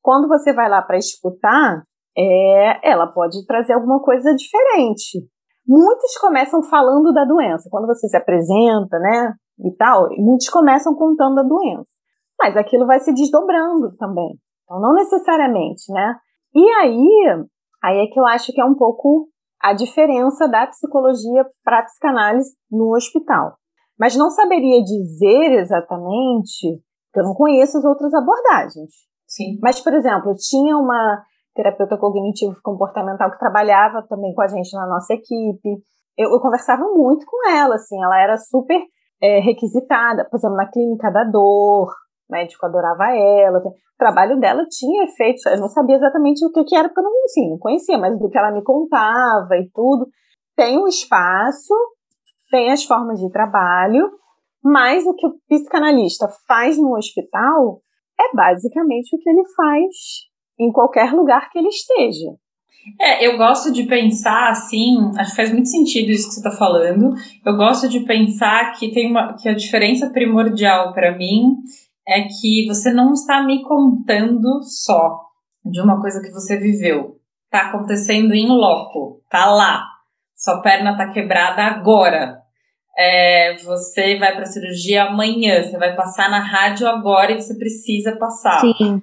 quando 0.03 0.27
você 0.27 0.53
vai 0.53 0.69
lá 0.69 0.81
para 0.81 0.97
escutar, 0.97 1.81
é, 2.15 2.91
ela 2.91 3.07
pode 3.07 3.43
trazer 3.47 3.73
alguma 3.73 4.01
coisa 4.01 4.35
diferente. 4.35 5.25
Muitos 5.65 6.17
começam 6.19 6.61
falando 6.61 7.13
da 7.13 7.23
doença. 7.23 7.69
Quando 7.71 7.87
você 7.87 8.07
se 8.09 8.17
apresenta, 8.17 8.99
né, 8.99 9.33
e 9.59 9.73
tal, 9.77 10.09
muitos 10.17 10.49
começam 10.49 10.93
contando 10.93 11.39
a 11.39 11.43
doença. 11.43 11.89
Mas 12.39 12.57
aquilo 12.57 12.85
vai 12.85 12.99
se 12.99 13.13
desdobrando 13.13 13.95
também. 13.97 14.37
Então, 14.63 14.79
não 14.81 14.93
necessariamente, 14.93 15.91
né? 15.91 16.15
E 16.53 16.69
aí, 16.69 17.45
aí 17.81 17.97
é 17.99 18.07
que 18.07 18.19
eu 18.19 18.25
acho 18.25 18.51
que 18.51 18.59
é 18.59 18.65
um 18.65 18.75
pouco 18.75 19.29
a 19.61 19.73
diferença 19.73 20.47
da 20.47 20.67
psicologia 20.67 21.45
para 21.63 21.79
a 21.79 21.83
psicanálise 21.83 22.53
no 22.69 22.93
hospital. 22.93 23.55
Mas 23.97 24.17
não 24.17 24.29
saberia 24.29 24.83
dizer 24.83 25.59
exatamente, 25.59 26.81
porque 27.05 27.21
eu 27.21 27.23
não 27.23 27.33
conheço 27.33 27.77
as 27.77 27.85
outras 27.85 28.13
abordagens. 28.13 29.12
Sim. 29.33 29.57
Mas, 29.61 29.79
por 29.79 29.93
exemplo, 29.93 30.35
tinha 30.37 30.77
uma 30.77 31.23
terapeuta 31.55 31.97
cognitivo 31.97 32.55
comportamental 32.63 33.31
que 33.31 33.39
trabalhava 33.39 34.05
também 34.07 34.33
com 34.33 34.41
a 34.43 34.47
gente 34.47 34.71
na 34.75 34.87
nossa 34.87 35.13
equipe. 35.13 35.81
Eu, 36.15 36.31
eu 36.31 36.39
conversava 36.39 36.83
muito 36.83 37.25
com 37.25 37.49
ela, 37.49 37.75
assim, 37.75 38.01
ela 38.03 38.21
era 38.21 38.37
super 38.37 38.79
é, 39.21 39.39
requisitada, 39.39 40.27
por 40.29 40.37
exemplo, 40.37 40.55
na 40.55 40.69
clínica 40.69 41.09
da 41.09 41.23
dor, 41.23 41.89
o 42.29 42.31
médico 42.31 42.65
adorava 42.65 43.15
ela, 43.15 43.57
o 43.59 43.73
trabalho 43.97 44.39
dela 44.39 44.65
tinha 44.69 45.05
efeitos, 45.05 45.43
eu 45.45 45.59
não 45.59 45.69
sabia 45.69 45.95
exatamente 45.95 46.45
o 46.45 46.51
que, 46.51 46.63
que 46.65 46.75
era, 46.75 46.87
porque 46.87 46.99
eu 46.99 47.03
não, 47.03 47.23
assim, 47.25 47.49
não 47.49 47.57
conhecia, 47.57 47.97
mas 47.97 48.17
do 48.19 48.29
que 48.29 48.37
ela 48.37 48.51
me 48.51 48.63
contava 48.63 49.57
e 49.57 49.69
tudo. 49.73 50.07
Tem 50.55 50.77
um 50.77 50.87
espaço, 50.87 51.73
tem 52.51 52.71
as 52.71 52.83
formas 52.83 53.19
de 53.19 53.31
trabalho, 53.31 54.11
mas 54.63 55.03
o 55.07 55.15
que 55.15 55.25
o 55.25 55.35
psicanalista 55.49 56.27
faz 56.47 56.77
no 56.77 56.95
hospital 56.95 57.79
é 58.23 58.35
basicamente 58.35 59.15
o 59.15 59.19
que 59.19 59.29
ele 59.29 59.43
faz 59.55 59.95
em 60.59 60.71
qualquer 60.71 61.11
lugar 61.13 61.49
que 61.49 61.57
ele 61.57 61.69
esteja. 61.69 62.35
É, 62.99 63.25
eu 63.25 63.37
gosto 63.37 63.71
de 63.71 63.83
pensar 63.83 64.49
assim, 64.49 64.97
acho 65.17 65.31
que 65.31 65.37
faz 65.37 65.51
muito 65.51 65.69
sentido 65.69 66.11
isso 66.11 66.27
que 66.27 66.33
você 66.35 66.47
está 66.47 66.51
falando. 66.51 67.13
Eu 67.45 67.55
gosto 67.55 67.87
de 67.87 68.01
pensar 68.01 68.73
que 68.73 68.91
tem 68.91 69.09
uma 69.09 69.35
que 69.35 69.47
a 69.47 69.53
diferença 69.53 70.09
primordial 70.09 70.93
para 70.93 71.17
mim 71.17 71.55
é 72.07 72.23
que 72.23 72.65
você 72.67 72.91
não 72.91 73.13
está 73.13 73.41
me 73.41 73.63
contando 73.63 74.61
só 74.63 75.21
de 75.63 75.79
uma 75.81 76.01
coisa 76.01 76.21
que 76.21 76.31
você 76.31 76.57
viveu. 76.57 77.17
Tá 77.49 77.69
acontecendo 77.69 78.33
em 78.33 78.47
loco, 78.47 79.21
tá 79.29 79.45
lá. 79.45 79.87
Sua 80.35 80.61
perna 80.61 80.97
tá 80.97 81.09
quebrada 81.09 81.63
agora. 81.63 82.42
É, 82.97 83.55
você 83.57 84.17
vai 84.17 84.35
para 84.35 84.45
cirurgia 84.45 85.05
amanhã, 85.05 85.63
você 85.63 85.77
vai 85.77 85.95
passar 85.95 86.29
na 86.29 86.39
rádio 86.39 86.87
agora 86.87 87.31
e 87.31 87.41
você 87.41 87.57
precisa 87.57 88.15
passar. 88.17 88.61
Sim. 88.61 89.01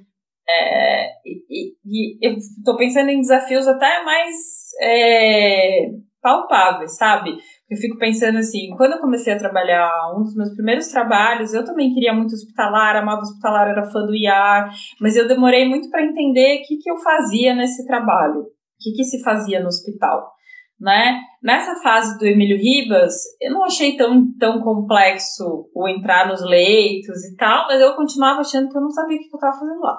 É, 0.49 1.07
e, 1.25 1.75
e, 1.85 2.19
eu 2.21 2.37
estou 2.37 2.77
pensando 2.77 3.11
em 3.11 3.21
desafios 3.21 3.67
até 3.69 4.03
mais 4.05 4.35
é, 4.81 5.89
palpáveis, 6.23 6.97
sabe? 6.97 7.37
Eu 7.71 7.77
fico 7.77 7.99
pensando 7.99 8.39
assim, 8.39 8.71
quando 8.77 8.93
eu 8.93 9.01
comecei 9.01 9.33
a 9.33 9.39
trabalhar, 9.39 9.89
um 10.17 10.23
dos 10.23 10.35
meus 10.35 10.55
primeiros 10.55 10.89
trabalhos, 10.89 11.55
eu 11.55 11.65
também 11.65 11.95
queria 11.95 12.13
muito 12.13 12.35
hospitalar, 12.35 12.97
amava 12.97 13.23
hospitalar, 13.23 13.69
era 13.69 13.91
fã 13.91 14.05
do 14.05 14.15
IAR, 14.15 14.71
mas 15.01 15.15
eu 15.15 15.29
demorei 15.29 15.69
muito 15.69 15.89
para 15.89 16.05
entender 16.05 16.59
o 16.59 16.63
que, 16.67 16.79
que 16.79 16.91
eu 16.91 16.97
fazia 16.97 17.55
nesse 17.55 17.87
trabalho, 17.87 18.41
o 18.41 18.47
que, 18.81 18.93
que 18.93 19.05
se 19.05 19.23
fazia 19.23 19.61
no 19.61 19.69
hospital. 19.69 20.33
Né? 20.81 21.21
Nessa 21.43 21.75
fase 21.83 22.19
do 22.19 22.27
Emílio 22.27 22.57
Ribas, 22.57 23.13
eu 23.41 23.53
não 23.53 23.65
achei 23.65 23.97
tão, 23.97 24.33
tão 24.39 24.61
complexo 24.61 25.69
o 25.75 25.87
entrar 25.87 26.27
nos 26.27 26.43
leitos 26.43 27.23
e 27.25 27.37
tal, 27.37 27.67
mas 27.67 27.81
eu 27.81 27.95
continuava 27.95 28.41
achando 28.41 28.71
que 28.71 28.79
eu 28.79 28.81
não 28.81 28.91
sabia 28.91 29.19
o 29.19 29.21
que 29.21 29.27
eu 29.27 29.37
estava 29.37 29.59
fazendo 29.59 29.81
lá. 29.81 29.99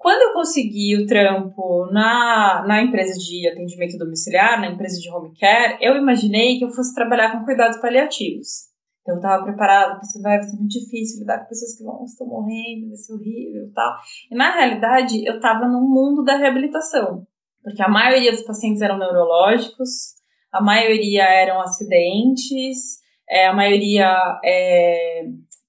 Quando 0.00 0.22
eu 0.22 0.32
consegui 0.32 0.96
o 0.96 1.06
trampo 1.06 1.86
na, 1.92 2.64
na 2.66 2.80
empresa 2.80 3.18
de 3.18 3.46
atendimento 3.48 3.98
domiciliar, 3.98 4.58
na 4.58 4.68
empresa 4.68 4.98
de 4.98 5.10
home 5.10 5.36
care, 5.38 5.76
eu 5.80 5.94
imaginei 5.96 6.58
que 6.58 6.64
eu 6.64 6.70
fosse 6.70 6.94
trabalhar 6.94 7.32
com 7.32 7.44
cuidados 7.44 7.78
paliativos. 7.80 8.70
Então, 9.02 9.16
eu 9.16 9.18
estava 9.18 9.44
preparada, 9.44 9.98
pensei, 9.98 10.22
vai, 10.22 10.38
vai 10.38 10.46
ser 10.46 10.56
muito 10.56 10.70
difícil 10.70 11.20
lidar 11.20 11.40
com 11.40 11.48
pessoas 11.48 11.76
que 11.76 11.84
vão, 11.84 12.04
estão 12.04 12.26
morrendo, 12.26 12.88
vai 12.88 12.96
ser 12.96 13.12
horrível 13.12 13.66
e 13.66 13.72
tal. 13.72 13.94
E, 14.30 14.34
na 14.34 14.54
realidade, 14.54 15.26
eu 15.26 15.36
estava 15.36 15.66
no 15.66 15.80
mundo 15.80 16.22
da 16.22 16.36
reabilitação. 16.36 17.26
Porque 17.62 17.82
a 17.82 17.88
maioria 17.88 18.32
dos 18.32 18.42
pacientes 18.42 18.80
eram 18.80 18.98
neurológicos, 18.98 20.19
a 20.52 20.62
maioria 20.62 21.24
eram 21.24 21.60
acidentes, 21.60 22.98
é, 23.28 23.46
a 23.46 23.54
maioria 23.54 24.40
é, 24.44 25.24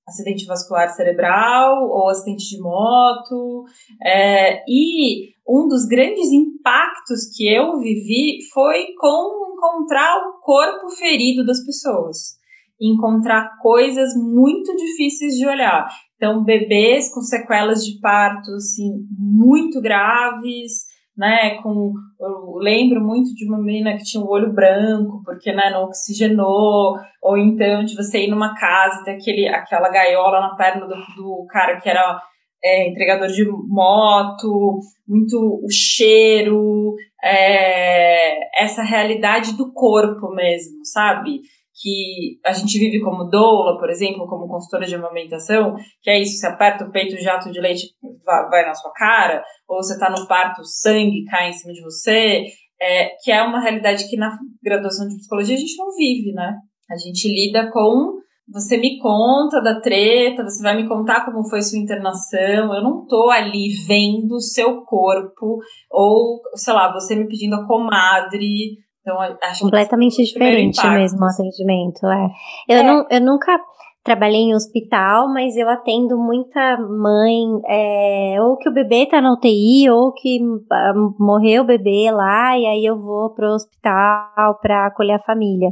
acidente 0.08 0.46
vascular 0.46 0.90
cerebral 0.90 1.90
ou 1.90 2.10
acidente 2.10 2.50
de 2.50 2.60
moto. 2.60 3.66
É, 4.04 4.64
e 4.68 5.32
um 5.48 5.68
dos 5.68 5.86
grandes 5.86 6.32
impactos 6.32 7.30
que 7.36 7.48
eu 7.48 7.80
vivi 7.80 8.40
foi 8.54 8.94
com 9.00 9.42
encontrar 9.62 10.18
o 10.18 10.42
corpo 10.42 10.90
ferido 10.90 11.46
das 11.46 11.64
pessoas. 11.64 12.40
Encontrar 12.80 13.58
coisas 13.62 14.16
muito 14.16 14.76
difíceis 14.76 15.36
de 15.36 15.46
olhar. 15.46 15.88
Então, 16.16 16.44
bebês 16.44 17.14
com 17.14 17.22
sequelas 17.22 17.86
de 17.86 18.00
parto 18.00 18.52
assim, 18.56 19.06
muito 19.18 19.80
graves, 19.80 20.86
né, 21.22 21.62
com, 21.62 21.94
eu 22.20 22.56
lembro 22.58 23.00
muito 23.00 23.36
de 23.36 23.46
uma 23.48 23.62
menina 23.62 23.96
que 23.96 24.04
tinha 24.04 24.24
o 24.24 24.28
olho 24.28 24.52
branco, 24.52 25.22
porque, 25.24 25.52
né, 25.52 25.70
não 25.70 25.84
oxigenou, 25.84 26.98
ou 27.22 27.38
então 27.38 27.86
de 27.86 27.96
você 27.96 28.26
ir 28.26 28.28
numa 28.28 28.56
casa 28.56 29.04
ter 29.04 29.12
aquele, 29.12 29.48
aquela 29.48 29.90
gaiola 29.90 30.42
na 30.42 30.56
perna 30.56 30.88
do, 30.88 30.96
do 30.96 31.46
cara 31.48 31.80
que 31.80 31.88
era 31.88 32.20
é, 32.64 32.90
entregador 32.90 33.28
de 33.28 33.46
moto, 33.68 34.80
muito 35.08 35.62
o 35.64 35.70
cheiro, 35.70 36.96
é, 37.24 38.64
essa 38.64 38.82
realidade 38.82 39.56
do 39.56 39.72
corpo 39.72 40.34
mesmo, 40.34 40.84
sabe? 40.84 41.42
Que 41.82 42.40
a 42.46 42.54
gente 42.54 42.78
vive 42.78 43.02
como 43.02 43.30
doula, 43.30 43.80
por 43.80 43.90
exemplo, 43.90 44.28
como 44.28 44.48
consultora 44.48 44.86
de 44.86 44.96
amamentação, 44.96 45.76
que 46.02 46.10
é 46.10 46.20
isso, 46.20 46.38
você 46.38 46.48
aperta 46.48 46.86
o 46.86 46.92
peito, 46.92 47.16
o 47.16 47.22
jato 47.22 47.52
de 47.52 47.60
leite 47.60 47.88
vai, 48.26 48.66
na 48.66 48.74
sua 48.74 48.92
cara, 48.94 49.44
ou 49.68 49.78
você 49.78 49.94
está 49.94 50.10
no 50.10 50.28
parto, 50.28 50.62
o 50.62 50.66
sangue 50.66 51.26
cai 51.26 51.50
em 51.50 51.54
cima 51.54 51.74
de 51.74 51.82
você, 51.82 52.46
é, 52.82 53.10
que 53.24 53.32
é 53.32 53.42
uma 53.42 53.62
realidade 53.62 54.08
que 54.10 54.18
na 54.18 54.38
graduação 54.64 55.08
de 55.08 55.16
psicologia 55.16 55.56
a 55.56 55.60
gente 55.60 55.78
não 55.78 55.88
vive, 55.96 56.32
né? 56.34 56.56
A 56.90 56.98
gente 56.98 57.28
lida 57.28 57.72
com 57.72 58.22
você 58.52 58.78
me 58.78 59.00
conta 59.00 59.62
da 59.62 59.80
treta, 59.80 60.44
você 60.44 60.62
vai 60.62 60.76
me 60.76 60.88
contar 60.88 61.24
como 61.24 61.48
foi 61.50 61.62
sua 61.62 61.80
internação. 61.80 62.74
Eu 62.74 62.84
não 62.84 63.06
tô 63.06 63.30
ali 63.30 63.70
vendo 63.88 64.34
o 64.34 64.42
seu 64.42 64.82
corpo, 64.82 65.60
ou, 65.90 66.42
sei 66.56 66.74
lá, 66.74 66.92
você 66.92 67.16
me 67.16 67.28
pedindo 67.28 67.56
a 67.56 67.66
comadre 67.66 68.78
então, 69.02 69.20
acho 69.20 69.64
completamente 69.64 70.24
diferente 70.24 70.88
mesmo 70.88 71.20
o 71.22 71.26
atendimento. 71.26 72.06
É. 72.06 72.30
Eu, 72.70 72.78
é. 72.78 72.84
Não, 72.84 73.08
eu 73.10 73.22
nunca 73.22 73.60
trabalhei 74.04 74.42
em 74.42 74.56
hospital, 74.56 75.28
mas 75.32 75.56
eu 75.56 75.70
atendo 75.70 76.18
muita 76.18 76.78
mãe, 76.78 77.44
é, 77.68 78.38
ou 78.42 78.58
que 78.58 78.70
o 78.70 78.74
bebê 78.74 79.06
tá 79.08 79.22
na 79.22 79.34
UTI, 79.34 79.90
ou 79.90 80.12
que 80.14 80.40
uh, 80.42 81.16
morreu 81.20 81.64
o 81.64 81.66
bebê 81.68 82.10
lá, 82.12 82.58
e 82.58 82.66
aí 82.66 82.86
eu 82.86 82.98
vou 82.98 83.32
pro 83.32 83.54
hospital 83.54 84.60
para 84.62 84.88
acolher 84.88 85.14
a 85.14 85.24
família. 85.24 85.70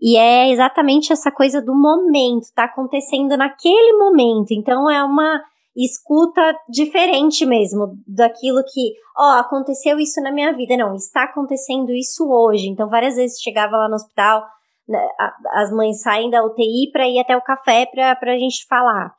E 0.00 0.16
é 0.16 0.50
exatamente 0.50 1.12
essa 1.12 1.30
coisa 1.30 1.62
do 1.62 1.74
momento, 1.74 2.46
tá 2.54 2.64
acontecendo 2.64 3.36
naquele 3.36 3.96
momento. 3.96 4.50
Então 4.50 4.90
é 4.90 5.02
uma 5.02 5.40
escuta 5.76 6.56
diferente 6.68 7.44
mesmo 7.44 7.98
daquilo 8.06 8.62
que, 8.62 8.92
ó, 9.16 9.36
oh, 9.36 9.40
aconteceu 9.40 9.98
isso 9.98 10.20
na 10.20 10.30
minha 10.30 10.52
vida. 10.52 10.76
Não, 10.76 10.94
está 10.94 11.24
acontecendo 11.24 11.92
isso 11.92 12.28
hoje. 12.30 12.68
Então, 12.68 12.88
várias 12.88 13.16
vezes 13.16 13.40
chegava 13.40 13.76
lá 13.76 13.88
no 13.88 13.96
hospital, 13.96 14.44
né, 14.88 15.08
as 15.52 15.72
mães 15.72 16.00
saem 16.00 16.30
da 16.30 16.44
UTI 16.44 16.90
para 16.92 17.08
ir 17.08 17.18
até 17.18 17.36
o 17.36 17.42
café 17.42 17.86
para 17.86 18.32
a 18.32 18.38
gente 18.38 18.66
falar. 18.68 19.14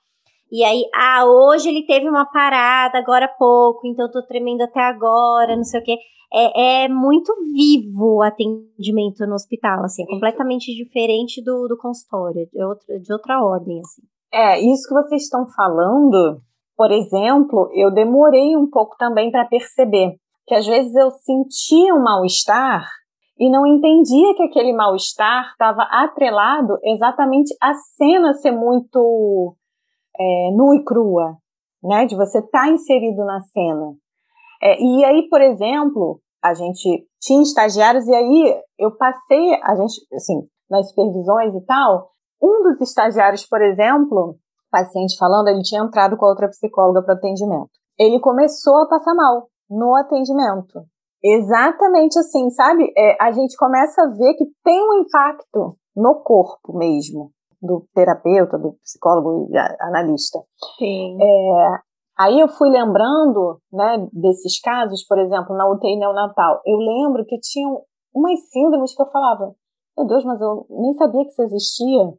E 0.52 0.64
aí, 0.64 0.84
ah, 0.94 1.26
hoje 1.26 1.70
ele 1.70 1.86
teve 1.86 2.08
uma 2.08 2.26
parada 2.26 3.00
agora 3.00 3.26
há 3.26 3.30
pouco, 3.30 3.88
então 3.88 4.06
eu 4.06 4.12
tô 4.12 4.22
tremendo 4.26 4.62
até 4.62 4.80
agora, 4.80 5.56
não 5.56 5.64
sei 5.64 5.82
o 5.82 5.84
quê. 5.84 5.98
É, 6.34 6.84
é 6.84 6.88
muito 6.88 7.34
vivo 7.54 8.18
o 8.18 8.22
atendimento 8.22 9.26
no 9.26 9.36
hospital, 9.36 9.84
assim, 9.84 10.04
é 10.04 10.08
completamente 10.08 10.74
diferente 10.76 11.44
do, 11.44 11.68
do 11.68 11.78
consultório, 11.78 12.48
de 12.52 12.64
outra, 12.64 13.00
de 13.00 13.14
outra 13.14 13.44
ordem, 13.44 13.80
assim. 13.80 14.02
É, 14.36 14.60
isso 14.60 14.90
que 14.90 14.94
vocês 14.94 15.24
estão 15.24 15.48
falando, 15.48 16.42
por 16.76 16.92
exemplo, 16.92 17.70
eu 17.74 17.90
demorei 17.90 18.58
um 18.58 18.70
pouco 18.70 18.98
também 18.98 19.32
para 19.32 19.46
perceber 19.46 20.18
que 20.46 20.54
às 20.54 20.66
vezes 20.66 20.94
eu 20.94 21.10
sentia 21.10 21.96
um 21.96 22.04
mal-estar 22.04 22.86
e 23.40 23.50
não 23.50 23.66
entendia 23.66 24.36
que 24.36 24.44
aquele 24.44 24.74
mal-estar 24.74 25.52
estava 25.52 25.84
atrelado 25.84 26.78
exatamente 26.84 27.56
à 27.62 27.74
cena 27.96 28.34
ser 28.34 28.52
muito 28.52 29.56
é, 30.20 30.52
nua 30.52 30.76
e 30.76 30.84
crua, 30.84 31.38
né? 31.82 32.06
De 32.06 32.18
você 32.18 32.40
estar 32.40 32.64
tá 32.64 32.70
inserido 32.70 33.24
na 33.24 33.40
cena. 33.40 33.94
É, 34.62 34.82
e 34.82 35.06
aí, 35.06 35.30
por 35.30 35.42
exemplo, 35.42 36.20
a 36.44 36.54
gente 36.54 37.08
tinha 37.22 37.42
estagiários 37.42 38.06
e 38.06 38.14
aí 38.14 38.62
eu 38.78 38.92
passei, 38.98 39.54
a 39.64 39.76
gente, 39.76 39.94
assim, 40.14 40.42
nas 40.70 40.90
supervisões 40.90 41.56
e 41.56 41.66
tal, 41.66 42.15
um 42.46 42.64
dos 42.64 42.82
estagiários, 42.82 43.46
por 43.48 43.62
exemplo, 43.62 44.38
paciente 44.72 45.18
falando, 45.18 45.48
ele 45.48 45.62
tinha 45.62 45.82
entrado 45.82 46.18
com 46.18 46.26
a 46.26 46.30
outra 46.30 46.50
psicóloga 46.50 47.02
para 47.02 47.16
atendimento. 47.16 47.70
Ele 47.98 48.20
começou 48.20 48.84
a 48.84 48.88
passar 48.88 49.16
mal 49.16 49.48
no 49.70 49.96
atendimento. 49.96 50.84
Exatamente 51.24 52.20
assim, 52.20 52.50
sabe? 52.52 52.92
É, 52.96 53.18
a 53.20 53.32
gente 53.32 53.56
começa 53.58 54.02
a 54.02 54.10
ver 54.10 54.34
que 54.36 54.46
tem 54.64 54.80
um 54.80 55.02
impacto 55.02 55.76
no 55.96 56.22
corpo 56.22 56.78
mesmo, 56.78 57.32
do 57.62 57.88
terapeuta, 57.96 58.60
do 58.60 58.74
psicólogo 58.84 59.48
e 59.50 59.58
analista. 59.58 60.40
Sim. 60.78 61.18
É, 61.20 61.80
aí 62.20 62.40
eu 62.40 62.48
fui 62.48 62.70
lembrando 62.70 63.60
né, 63.72 64.08
desses 64.12 64.60
casos, 64.60 65.04
por 65.08 65.18
exemplo, 65.18 65.56
na 65.56 65.68
UTI 65.72 65.98
neonatal. 65.98 66.62
Eu 66.66 66.78
lembro 66.78 67.26
que 67.26 67.40
tinham 67.40 67.82
umas 68.14 68.40
síndromes 68.52 68.94
que 68.94 69.02
eu 69.02 69.10
falava, 69.10 69.56
meu 69.98 70.06
Deus, 70.06 70.26
mas 70.26 70.40
eu 70.42 70.66
nem 70.70 70.94
sabia 70.94 71.24
que 71.24 71.30
isso 71.30 71.42
existia. 71.42 72.14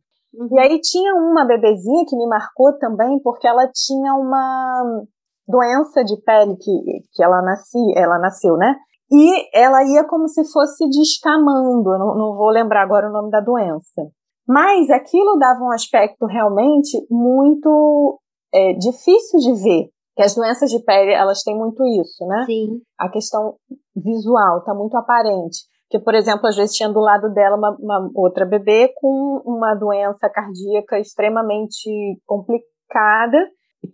E 0.50 0.58
aí 0.58 0.80
tinha 0.80 1.14
uma 1.14 1.46
bebezinha 1.46 2.04
que 2.06 2.16
me 2.16 2.26
marcou 2.26 2.76
também, 2.78 3.18
porque 3.22 3.46
ela 3.46 3.66
tinha 3.72 4.14
uma 4.14 5.04
doença 5.48 6.04
de 6.04 6.16
pele 6.22 6.56
que, 6.56 6.72
que 7.12 7.22
ela, 7.22 7.40
nasci, 7.42 7.78
ela 7.96 8.18
nasceu, 8.18 8.56
né? 8.56 8.76
E 9.10 9.56
ela 9.56 9.84
ia 9.84 10.04
como 10.04 10.28
se 10.28 10.44
fosse 10.52 10.88
descamando, 10.88 11.94
eu 11.94 11.98
não, 11.98 12.14
não 12.16 12.36
vou 12.36 12.50
lembrar 12.50 12.82
agora 12.82 13.08
o 13.08 13.12
nome 13.12 13.30
da 13.30 13.40
doença. 13.40 14.02
Mas 14.46 14.90
aquilo 14.90 15.38
dava 15.38 15.60
um 15.60 15.70
aspecto 15.70 16.26
realmente 16.26 17.06
muito 17.10 18.20
é, 18.52 18.72
difícil 18.74 19.38
de 19.40 19.62
ver, 19.62 19.88
que 20.14 20.22
as 20.22 20.34
doenças 20.34 20.70
de 20.70 20.82
pele 20.84 21.12
elas 21.12 21.42
têm 21.42 21.56
muito 21.56 21.84
isso, 22.00 22.26
né? 22.26 22.44
Sim. 22.46 22.80
A 22.98 23.08
questão 23.08 23.54
visual 23.94 24.58
está 24.58 24.74
muito 24.74 24.96
aparente. 24.96 25.58
Que, 25.88 25.98
por 25.98 26.14
exemplo, 26.14 26.46
às 26.46 26.56
vezes 26.56 26.74
tinha 26.74 26.88
do 26.88 27.00
lado 27.00 27.32
dela 27.32 27.56
uma, 27.56 27.76
uma 27.78 28.10
outra 28.14 28.44
bebê 28.44 28.92
com 28.96 29.42
uma 29.44 29.74
doença 29.74 30.28
cardíaca 30.28 30.98
extremamente 30.98 31.90
complicada, 32.26 33.38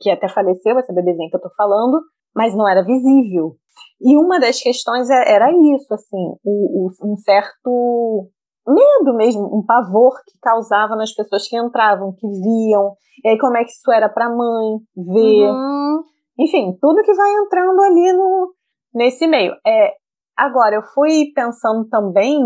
que 0.00 0.10
até 0.10 0.28
faleceu, 0.28 0.78
essa 0.78 0.92
bebezinha 0.92 1.28
que 1.28 1.36
eu 1.36 1.40
tô 1.40 1.50
falando, 1.56 2.00
mas 2.34 2.56
não 2.56 2.68
era 2.68 2.82
visível. 2.82 3.56
E 4.00 4.16
uma 4.16 4.40
das 4.40 4.60
questões 4.60 5.08
é, 5.10 5.34
era 5.34 5.50
isso, 5.50 5.92
assim, 5.92 6.34
o, 6.44 6.88
o, 6.88 7.12
um 7.12 7.16
certo 7.16 8.30
medo 8.66 9.16
mesmo, 9.16 9.44
um 9.44 9.64
pavor 9.64 10.12
que 10.24 10.38
causava 10.40 10.96
nas 10.96 11.12
pessoas 11.12 11.48
que 11.48 11.56
entravam, 11.56 12.14
que 12.14 12.26
viam, 12.26 12.94
e 13.24 13.28
aí 13.28 13.38
como 13.38 13.56
é 13.56 13.64
que 13.64 13.70
isso 13.70 13.90
era 13.92 14.08
para 14.08 14.26
a 14.26 14.34
mãe 14.34 14.78
ver, 14.96 15.50
uhum. 15.50 16.02
enfim, 16.38 16.76
tudo 16.80 17.02
que 17.02 17.14
vai 17.14 17.32
entrando 17.44 17.80
ali 17.80 18.12
no, 18.12 18.54
nesse 18.94 19.26
meio. 19.26 19.54
É, 19.66 19.94
agora, 20.36 20.76
eu 20.76 20.82
fui 20.82 21.32
pensando 21.34 21.88
também 21.88 22.40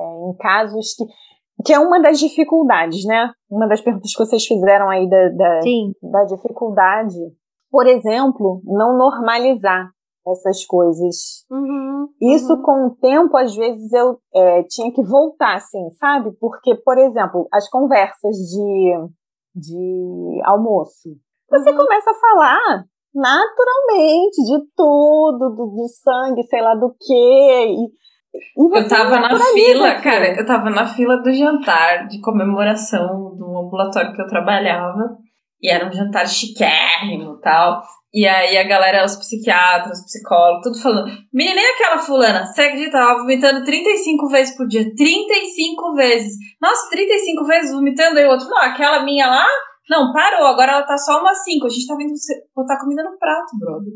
é, 0.00 0.04
em 0.04 0.36
casos 0.38 0.94
que 0.94 1.04
que 1.64 1.72
é 1.72 1.78
uma 1.78 2.00
das 2.00 2.18
dificuldades, 2.18 3.04
né? 3.04 3.32
Uma 3.50 3.68
das 3.68 3.80
perguntas 3.80 4.12
que 4.12 4.24
vocês 4.24 4.46
fizeram 4.46 4.88
aí 4.88 5.08
da, 5.08 5.28
da, 5.28 5.60
da 6.02 6.24
dificuldade. 6.24 7.18
Por 7.70 7.86
exemplo, 7.86 8.62
não 8.64 8.96
normalizar 8.96 9.90
essas 10.26 10.64
coisas. 10.64 11.44
Uhum, 11.50 12.08
Isso 12.20 12.52
uhum. 12.54 12.62
com 12.62 12.86
o 12.86 12.96
tempo, 12.96 13.36
às 13.36 13.54
vezes 13.54 13.92
eu 13.92 14.18
é, 14.34 14.62
tinha 14.64 14.92
que 14.92 15.02
voltar, 15.02 15.56
assim, 15.56 15.90
sabe? 15.98 16.32
Porque, 16.40 16.74
por 16.76 16.98
exemplo, 16.98 17.48
as 17.52 17.68
conversas 17.68 18.36
de, 18.36 19.08
de 19.54 20.40
almoço, 20.44 21.10
você 21.48 21.70
uhum. 21.70 21.76
começa 21.76 22.10
a 22.10 22.14
falar 22.14 22.84
naturalmente 23.14 24.36
de 24.42 24.58
tudo, 24.76 25.54
do, 25.56 25.66
do 25.66 25.86
sangue, 25.88 26.42
sei 26.44 26.60
lá 26.60 26.74
do 26.74 26.94
que, 26.98 27.76
eu 28.54 28.88
tava 28.88 29.18
na 29.18 29.38
fila, 29.38 29.94
cara, 29.96 30.38
eu 30.38 30.46
tava 30.46 30.70
na 30.70 30.86
fila 30.86 31.16
do 31.16 31.32
jantar 31.32 32.06
de 32.06 32.20
comemoração 32.20 33.34
do 33.36 33.58
ambulatório 33.58 34.14
que 34.14 34.22
eu 34.22 34.26
trabalhava. 34.26 35.16
E 35.62 35.70
era 35.70 35.86
um 35.86 35.92
jantar 35.92 36.26
chiquérrimo 36.26 37.36
e 37.36 37.40
tal. 37.42 37.82
E 38.12 38.26
aí 38.26 38.56
a 38.56 38.66
galera, 38.66 39.04
os 39.04 39.16
psiquiatras, 39.16 39.98
os 39.98 40.04
psicólogos, 40.04 40.62
tudo 40.62 40.82
falando. 40.82 41.12
Menina, 41.32 41.56
nem 41.56 41.74
aquela 41.74 41.98
fulana, 41.98 42.46
você 42.46 42.62
acredita? 42.62 42.92
Tava 42.92 43.20
vomitando 43.20 43.64
35 43.64 44.28
vezes 44.28 44.56
por 44.56 44.66
dia. 44.66 44.84
35 44.96 45.94
vezes. 45.94 46.32
Nossa, 46.60 46.90
35 46.90 47.44
vezes 47.44 47.72
vomitando. 47.72 48.18
Aí 48.18 48.26
o 48.26 48.30
outro, 48.30 48.48
não, 48.48 48.58
aquela 48.58 49.04
minha 49.04 49.26
lá, 49.26 49.46
não, 49.90 50.12
parou. 50.12 50.46
Agora 50.46 50.72
ela 50.72 50.86
tá 50.86 50.96
só 50.96 51.20
uma 51.20 51.34
5. 51.34 51.66
A 51.66 51.68
gente 51.68 51.86
tá 51.86 51.96
vendo 51.96 52.16
você 52.16 52.34
botar 52.54 52.80
comida 52.80 53.02
no 53.02 53.18
prato, 53.18 53.58
brother. 53.58 53.92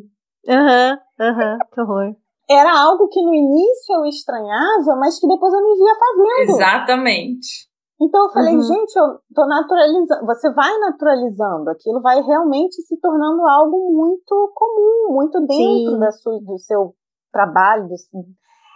Aham, 0.47 0.99
uhum, 1.21 1.27
aham, 1.27 1.53
uhum, 1.53 1.59
que 1.73 1.81
horror 1.81 2.17
era 2.51 2.79
algo 2.79 3.09
que 3.09 3.23
no 3.23 3.33
início 3.33 3.95
eu 3.95 4.05
estranhava, 4.05 4.97
mas 4.99 5.19
que 5.19 5.27
depois 5.27 5.53
eu 5.53 5.63
me 5.63 5.75
via 5.77 5.95
fazendo. 5.95 6.57
Exatamente. 6.57 7.69
Então 8.01 8.27
eu 8.27 8.33
falei, 8.33 8.55
uhum. 8.55 8.63
gente, 8.63 8.97
eu 8.97 9.19
tô 9.35 9.47
naturalizando. 9.47 10.27
Você 10.27 10.53
vai 10.53 10.79
naturalizando, 10.79 11.71
aquilo 11.71 12.03
vai 12.03 12.21
realmente 12.21 12.83
se 12.83 12.99
tornando 13.01 13.47
algo 13.47 13.91
muito 13.93 14.53
comum, 14.55 15.15
muito 15.15 15.41
dentro 15.47 15.99
da 15.99 16.11
sua, 16.11 16.39
do 16.41 16.59
seu 16.59 16.95
trabalho. 17.33 17.89
Do... 17.89 17.95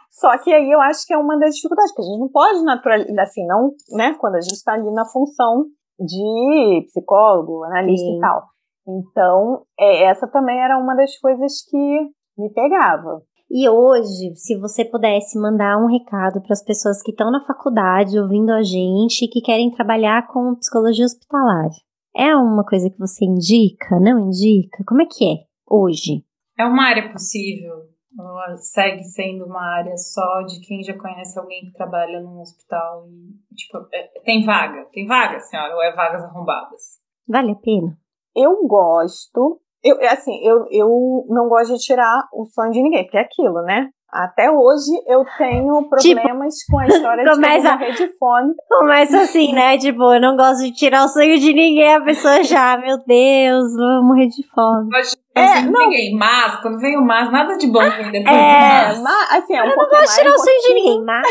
Só 0.08 0.38
que 0.38 0.52
aí 0.52 0.70
eu 0.70 0.80
acho 0.80 1.06
que 1.06 1.12
é 1.12 1.18
uma 1.18 1.38
das 1.38 1.54
dificuldades, 1.56 1.92
porque 1.92 2.08
a 2.08 2.10
gente 2.10 2.20
não 2.20 2.28
pode 2.28 2.62
naturalizar, 2.62 3.26
assim, 3.26 3.44
não, 3.46 3.74
né? 3.90 4.14
Quando 4.14 4.36
a 4.36 4.40
gente 4.40 4.54
está 4.54 4.72
ali 4.72 4.90
na 4.92 5.04
função 5.04 5.66
de 5.98 6.86
psicólogo, 6.86 7.64
analista 7.64 8.06
Sim. 8.06 8.16
e 8.16 8.20
tal. 8.20 8.42
Então, 8.88 9.62
é, 9.78 10.04
essa 10.04 10.26
também 10.26 10.58
era 10.58 10.78
uma 10.78 10.94
das 10.94 11.18
coisas 11.18 11.62
que 11.68 12.10
me 12.38 12.50
pegava. 12.54 13.22
E 13.50 13.68
hoje, 13.68 14.34
se 14.34 14.58
você 14.58 14.84
pudesse 14.84 15.38
mandar 15.38 15.78
um 15.78 15.86
recado 15.86 16.40
para 16.42 16.52
as 16.52 16.62
pessoas 16.62 17.02
que 17.02 17.10
estão 17.10 17.30
na 17.30 17.44
faculdade 17.46 18.18
ouvindo 18.18 18.50
a 18.50 18.62
gente 18.62 19.24
e 19.24 19.28
que 19.28 19.40
querem 19.40 19.70
trabalhar 19.70 20.26
com 20.28 20.54
psicologia 20.56 21.06
hospitalar, 21.06 21.70
é 22.14 22.34
uma 22.36 22.64
coisa 22.64 22.90
que 22.90 22.98
você 22.98 23.24
indica? 23.24 23.98
Não 24.00 24.28
indica? 24.28 24.84
Como 24.86 25.00
é 25.00 25.06
que 25.06 25.24
é 25.24 25.36
hoje? 25.66 26.24
É 26.58 26.64
uma 26.64 26.84
área 26.84 27.10
possível. 27.10 27.88
Segue 28.56 29.02
sendo 29.04 29.44
uma 29.44 29.62
área 29.76 29.96
só 29.96 30.42
de 30.42 30.60
quem 30.66 30.82
já 30.82 30.96
conhece 30.98 31.38
alguém 31.38 31.66
que 31.66 31.72
trabalha 31.72 32.20
num 32.20 32.40
hospital 32.40 33.06
e, 33.08 33.54
tipo, 33.54 33.78
é, 33.92 34.08
tem 34.24 34.44
vaga, 34.44 34.86
tem 34.92 35.06
vaga, 35.06 35.38
senhora, 35.40 35.74
ou 35.74 35.82
é 35.82 35.94
vagas 35.94 36.24
arrombadas? 36.24 36.98
Vale 37.28 37.52
a 37.52 37.56
pena? 37.56 37.96
Eu 38.34 38.66
gosto, 38.66 39.60
eu, 39.82 39.96
assim, 40.08 40.40
eu, 40.42 40.66
eu 40.70 41.26
não 41.28 41.48
gosto 41.48 41.74
de 41.74 41.80
tirar 41.80 42.28
o 42.32 42.44
sonho 42.46 42.72
de 42.72 42.82
ninguém, 42.82 43.04
porque 43.04 43.18
é 43.18 43.22
aquilo, 43.22 43.62
né? 43.62 43.90
Até 44.10 44.50
hoje 44.50 44.90
eu 45.06 45.22
tenho 45.36 45.82
tipo, 45.82 45.90
problemas 45.90 46.54
tipo, 46.54 46.72
com 46.72 46.78
a 46.78 46.86
história 46.86 47.30
começa, 47.30 47.70
de 47.70 47.78
morrer 47.78 47.92
de 47.92 48.18
fome. 48.18 48.54
Começa 48.66 49.20
assim, 49.20 49.52
né? 49.52 49.76
Tipo, 49.76 50.14
eu 50.14 50.20
não 50.20 50.34
gosto 50.34 50.62
de 50.62 50.72
tirar 50.72 51.04
o 51.04 51.08
sonho 51.08 51.38
de 51.38 51.52
ninguém, 51.52 51.94
a 51.94 52.02
pessoa 52.02 52.42
já, 52.42 52.78
meu 52.78 52.96
Deus, 53.04 53.76
vou 53.76 54.02
morrer 54.04 54.28
de 54.28 54.42
fome. 54.48 54.88
Não 54.88 55.02
é, 55.38 55.62
não. 55.62 55.80
ninguém, 55.80 56.14
mas 56.16 56.60
quando 56.60 56.78
vem 56.78 56.96
o 56.96 57.02
mas, 57.02 57.30
nada 57.30 57.56
de 57.56 57.66
bom 57.66 57.80
vem 57.80 58.12
depois 58.12 58.36
é, 58.36 58.94
do 58.94 59.02
mas. 59.02 59.32
assim, 59.32 59.54
é 59.54 59.62
um 59.62 59.66
eu 59.66 59.76
não 59.76 59.88
gosto 59.88 60.08
de 60.10 60.14
tirar 60.14 60.34
o 60.34 60.38
sonho 60.38 60.60
de 60.60 60.74
ninguém, 60.74 61.02
mas. 61.04 61.28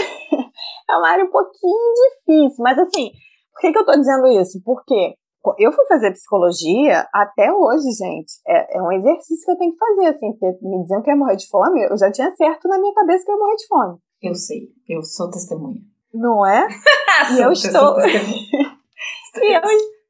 é 0.89 0.95
uma 0.95 1.09
área 1.09 1.25
um 1.25 1.29
pouquinho 1.29 1.93
difícil, 2.25 2.63
mas 2.63 2.79
assim, 2.79 3.11
por 3.53 3.61
que, 3.61 3.71
que 3.71 3.79
eu 3.79 3.85
tô 3.85 3.91
dizendo 3.93 4.27
isso? 4.27 4.61
Porque 4.63 5.15
eu 5.57 5.71
fui 5.71 5.85
fazer 5.85 6.11
psicologia 6.11 7.07
até 7.13 7.51
hoje, 7.51 7.89
gente. 7.91 8.33
É, 8.47 8.77
é, 8.77 8.81
um 8.81 8.91
exercício 8.91 9.45
que 9.45 9.51
eu 9.51 9.57
tenho 9.57 9.71
que 9.71 9.77
fazer, 9.77 10.07
assim, 10.07 10.31
porque 10.33 10.57
me 10.61 10.81
diziam 10.81 11.01
que 11.01 11.09
ia 11.09 11.15
morrer 11.15 11.35
de 11.35 11.47
fome, 11.47 11.83
eu 11.83 11.97
já 11.97 12.11
tinha 12.11 12.31
certo 12.31 12.67
na 12.67 12.79
minha 12.79 12.93
cabeça 12.93 13.23
que 13.25 13.31
ia 13.31 13.37
morrer 13.37 13.55
de 13.55 13.67
fome. 13.67 13.97
Eu 14.21 14.35
sei, 14.35 14.69
eu 14.89 15.01
sou 15.03 15.29
testemunha. 15.29 15.79
Não 16.13 16.45
é? 16.45 16.67
e 17.37 17.41
eu 17.41 17.51
estou. 17.51 17.97
e 18.01 19.57
eu 19.57 19.61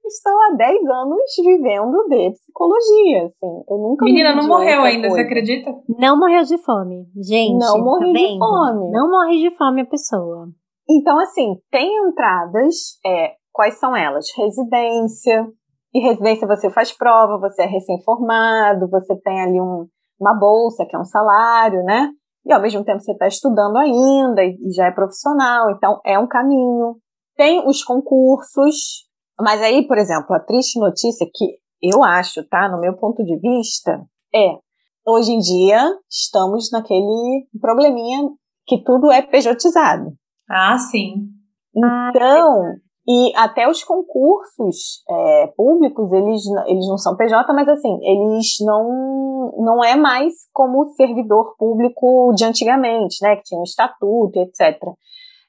estou 0.08 0.34
há 0.34 0.55
10 0.55 0.89
anos 0.89 1.22
vivendo 1.43 2.08
de 2.10 2.32
psicologia, 2.32 3.26
assim. 3.26 3.64
Eu 3.70 3.78
nunca 3.78 4.05
Menina, 4.05 4.36
não 4.36 4.47
morreu 4.47 4.82
ainda, 4.82 5.08
coisa. 5.08 5.16
você 5.16 5.22
acredita? 5.22 5.72
Não 5.99 6.18
morreu 6.18 6.43
de 6.43 6.58
fome, 6.58 7.05
gente. 7.16 7.58
Não 7.58 7.84
morreu 7.84 8.14
tá 8.14 8.20
de 8.20 8.38
fome. 8.38 8.91
Não 8.91 9.10
morre 9.10 9.38
de 9.39 9.55
fome 9.55 9.82
a 9.82 9.86
pessoa. 9.86 10.47
Então, 10.89 11.20
assim, 11.20 11.55
tem 11.70 11.89
entradas, 12.08 12.97
é, 13.05 13.34
Quais 13.58 13.80
são 13.80 13.97
elas? 13.97 14.28
Residência. 14.38 15.47
E 15.91 15.99
residência 15.99 16.47
você 16.47 16.70
faz 16.70 16.95
prova, 16.95 17.39
você 17.39 17.64
é 17.64 17.66
recém-formado, 17.66 18.88
você 18.88 19.20
tem 19.20 19.41
ali 19.41 19.60
um, 19.60 19.88
uma 20.22 20.38
bolsa, 20.39 20.86
que 20.86 20.95
é 20.95 20.99
um 20.99 21.03
salário, 21.03 21.82
né? 21.84 22.12
E 22.45 22.53
ao 22.53 22.62
mesmo 22.62 22.84
tempo 22.84 22.99
você 22.99 23.14
está 23.14 23.26
estudando 23.26 23.78
ainda 23.78 24.43
e, 24.43 24.55
e 24.62 24.72
já 24.76 24.86
é 24.86 24.91
profissional, 24.91 25.72
então 25.72 25.99
é 26.05 26.20
um 26.20 26.28
caminho. 26.28 26.97
Tem 27.36 27.68
os 27.68 27.84
concursos, 27.84 29.07
mas 29.40 29.62
aí, 29.62 29.88
por 29.88 29.98
exemplo, 29.98 30.36
a 30.36 30.40
triste 30.40 30.80
notícia 30.80 31.28
que 31.34 31.58
eu 31.82 32.04
acho, 32.04 32.44
tá, 32.48 32.70
no 32.70 32.80
meu 32.80 32.96
ponto 32.98 33.24
de 33.24 33.38
vista, 33.38 34.02
é 34.34 34.58
hoje 35.06 35.32
em 35.32 35.40
dia 35.40 35.82
estamos 36.10 36.70
naquele 36.72 37.48
probleminha 37.62 38.30
que 38.66 38.84
tudo 38.84 39.12
é 39.12 39.22
pejotizado. 39.22 40.12
Ah, 40.50 40.78
sim. 40.78 41.28
Então, 41.76 42.74
E 43.10 43.32
até 43.38 43.70
os 43.70 43.86
concursos 43.86 45.02
é, 45.10 45.48
públicos, 45.56 46.12
eles, 46.12 46.42
eles 46.66 46.88
não 46.90 46.98
são 46.98 47.16
PJ, 47.16 47.54
mas 47.54 47.70
assim, 47.70 47.98
eles 48.02 48.58
não, 48.60 49.54
não 49.60 49.84
é 49.84 49.96
mais 49.96 50.34
como 50.52 50.86
servidor 50.96 51.56
público 51.58 52.34
de 52.36 52.44
antigamente, 52.44 53.18
né? 53.22 53.38
Que 53.38 53.44
tinha 53.44 53.62
um 53.62 53.64
estatuto, 53.64 54.40
etc. 54.42 54.78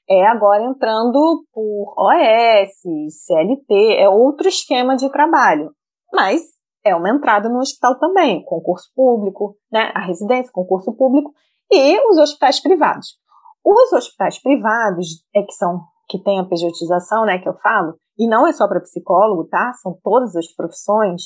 É 0.09 0.25
agora 0.25 0.63
entrando 0.63 1.45
por 1.53 1.93
OS, 1.97 2.81
CLT, 3.25 3.95
é 3.97 4.09
outro 4.09 4.47
esquema 4.47 4.95
de 4.95 5.09
trabalho. 5.11 5.71
Mas 6.11 6.41
é 6.83 6.95
uma 6.95 7.09
entrada 7.09 7.47
no 7.47 7.59
hospital 7.59 7.99
também, 7.99 8.43
concurso 8.43 8.89
público, 8.95 9.55
né? 9.71 9.91
A 9.93 10.05
residência, 10.05 10.51
concurso 10.51 10.91
público, 10.95 11.31
e 11.71 11.99
os 12.09 12.17
hospitais 12.17 12.59
privados. 12.59 13.19
Os 13.63 13.93
hospitais 13.93 14.41
privados 14.41 15.23
é 15.35 15.43
que 15.43 15.51
são 15.53 15.81
que 16.09 16.17
tem 16.17 16.39
a 16.39 16.43
pejotização, 16.43 17.23
né, 17.23 17.37
que 17.37 17.47
eu 17.47 17.53
falo, 17.57 17.93
e 18.17 18.27
não 18.27 18.47
é 18.47 18.51
só 18.51 18.67
para 18.67 18.81
psicólogo, 18.81 19.47
tá? 19.47 19.71
São 19.73 19.95
todas 20.03 20.35
as 20.35 20.47
profissões. 20.47 21.21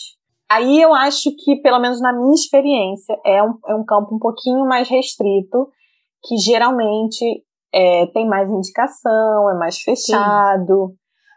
Aí 0.52 0.82
eu 0.82 0.94
acho 0.94 1.30
que, 1.38 1.56
pelo 1.62 1.80
menos 1.80 2.02
na 2.02 2.12
minha 2.12 2.34
experiência, 2.34 3.18
é 3.26 3.42
um, 3.42 3.58
é 3.66 3.74
um 3.74 3.86
campo 3.86 4.14
um 4.14 4.20
pouquinho 4.20 4.66
mais 4.68 4.90
restrito, 4.90 5.70
que 6.26 6.36
geralmente 6.36 7.44
é, 7.74 8.06
tem 8.14 8.28
mais 8.28 8.50
indicação, 8.50 9.50
é 9.50 9.58
mais 9.58 9.80
fechado. 9.80 10.90
Sim. 10.90 10.96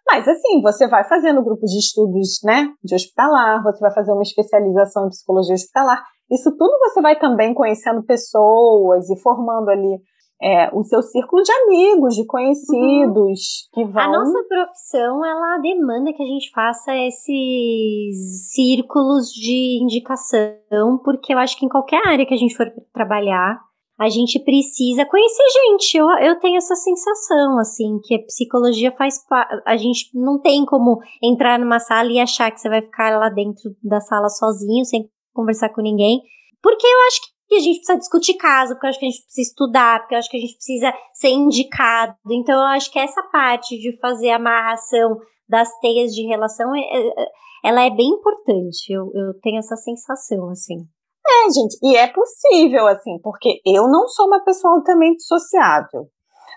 Mas 0.08 0.28
assim, 0.28 0.62
você 0.62 0.86
vai 0.86 1.02
fazendo 1.04 1.42
grupo 1.42 1.64
de 1.66 1.78
estudos, 1.78 2.38
né, 2.44 2.68
de 2.84 2.94
hospitalar, 2.94 3.62
você 3.62 3.80
vai 3.80 3.92
fazer 3.92 4.12
uma 4.12 4.22
especialização 4.22 5.06
em 5.06 5.10
psicologia 5.10 5.54
hospitalar. 5.54 6.00
Isso 6.30 6.50
tudo 6.56 6.78
você 6.78 7.00
vai 7.00 7.18
também 7.18 7.54
conhecendo 7.54 8.04
pessoas 8.04 9.08
e 9.10 9.20
formando 9.20 9.68
ali 9.68 10.00
é, 10.40 10.68
o 10.72 10.82
seu 10.82 11.02
círculo 11.02 11.42
de 11.42 11.50
amigos, 11.50 12.14
de 12.14 12.26
conhecidos 12.26 13.68
uhum. 13.74 13.84
que 13.84 13.84
vão. 13.84 14.02
A 14.02 14.08
nossa 14.08 14.44
profissão 14.48 15.24
ela 15.24 15.58
demanda 15.58 16.12
que 16.12 16.22
a 16.22 16.26
gente 16.26 16.50
faça 16.50 16.94
esses 16.94 18.52
círculos 18.54 19.28
de 19.28 19.80
indicação, 19.82 21.00
porque 21.04 21.32
eu 21.32 21.38
acho 21.38 21.58
que 21.58 21.64
em 21.64 21.68
qualquer 21.68 22.06
área 22.06 22.26
que 22.26 22.34
a 22.34 22.38
gente 22.38 22.56
for 22.56 22.66
trabalhar, 22.92 23.58
a 23.98 24.08
gente 24.08 24.38
precisa 24.38 25.06
conhecer 25.06 25.42
gente. 25.48 25.96
Eu, 25.96 26.08
eu 26.20 26.38
tenho 26.38 26.56
essa 26.56 26.76
sensação, 26.76 27.58
assim, 27.58 27.98
que 28.04 28.14
a 28.14 28.22
psicologia 28.24 28.92
faz 28.92 29.24
A 29.64 29.76
gente 29.76 30.10
não 30.14 30.38
tem 30.40 30.64
como 30.66 31.00
entrar 31.22 31.58
numa 31.58 31.80
sala 31.80 32.10
e 32.12 32.20
achar 32.20 32.50
que 32.50 32.60
você 32.60 32.68
vai 32.68 32.82
ficar 32.82 33.18
lá 33.18 33.30
dentro 33.30 33.74
da 33.82 34.00
sala 34.00 34.28
sozinho, 34.28 34.84
sem 34.84 35.08
conversar 35.32 35.70
com 35.70 35.80
ninguém. 35.80 36.20
Porque 36.62 36.86
eu 36.86 37.06
acho 37.08 37.20
que 37.48 37.54
a 37.54 37.60
gente 37.60 37.76
precisa 37.76 37.98
discutir 37.98 38.34
caso, 38.34 38.74
porque 38.74 38.86
eu 38.86 38.90
acho 38.90 38.98
que 38.98 39.06
a 39.06 39.08
gente 39.08 39.22
precisa 39.22 39.48
estudar, 39.48 40.00
porque 40.00 40.14
eu 40.14 40.18
acho 40.18 40.30
que 40.30 40.36
a 40.36 40.40
gente 40.40 40.56
precisa 40.56 40.92
ser 41.14 41.28
indicado. 41.28 42.14
Então, 42.30 42.54
eu 42.54 42.66
acho 42.66 42.90
que 42.90 42.98
essa 42.98 43.22
parte 43.32 43.78
de 43.78 43.98
fazer 43.98 44.30
a 44.30 44.36
amarração 44.36 45.16
das 45.48 45.70
teias 45.80 46.12
de 46.12 46.26
relação, 46.26 46.74
é, 46.74 46.80
é, 46.80 47.26
ela 47.64 47.82
é 47.82 47.90
bem 47.90 48.08
importante. 48.08 48.92
Eu, 48.92 49.10
eu 49.14 49.40
tenho 49.40 49.58
essa 49.58 49.76
sensação, 49.76 50.50
assim. 50.50 50.86
É, 51.28 51.50
gente, 51.50 51.76
e 51.82 51.96
é 51.96 52.06
possível, 52.06 52.86
assim, 52.86 53.18
porque 53.22 53.60
eu 53.66 53.88
não 53.88 54.06
sou 54.08 54.26
uma 54.26 54.44
pessoa 54.44 54.74
altamente 54.74 55.22
sociável. 55.22 56.08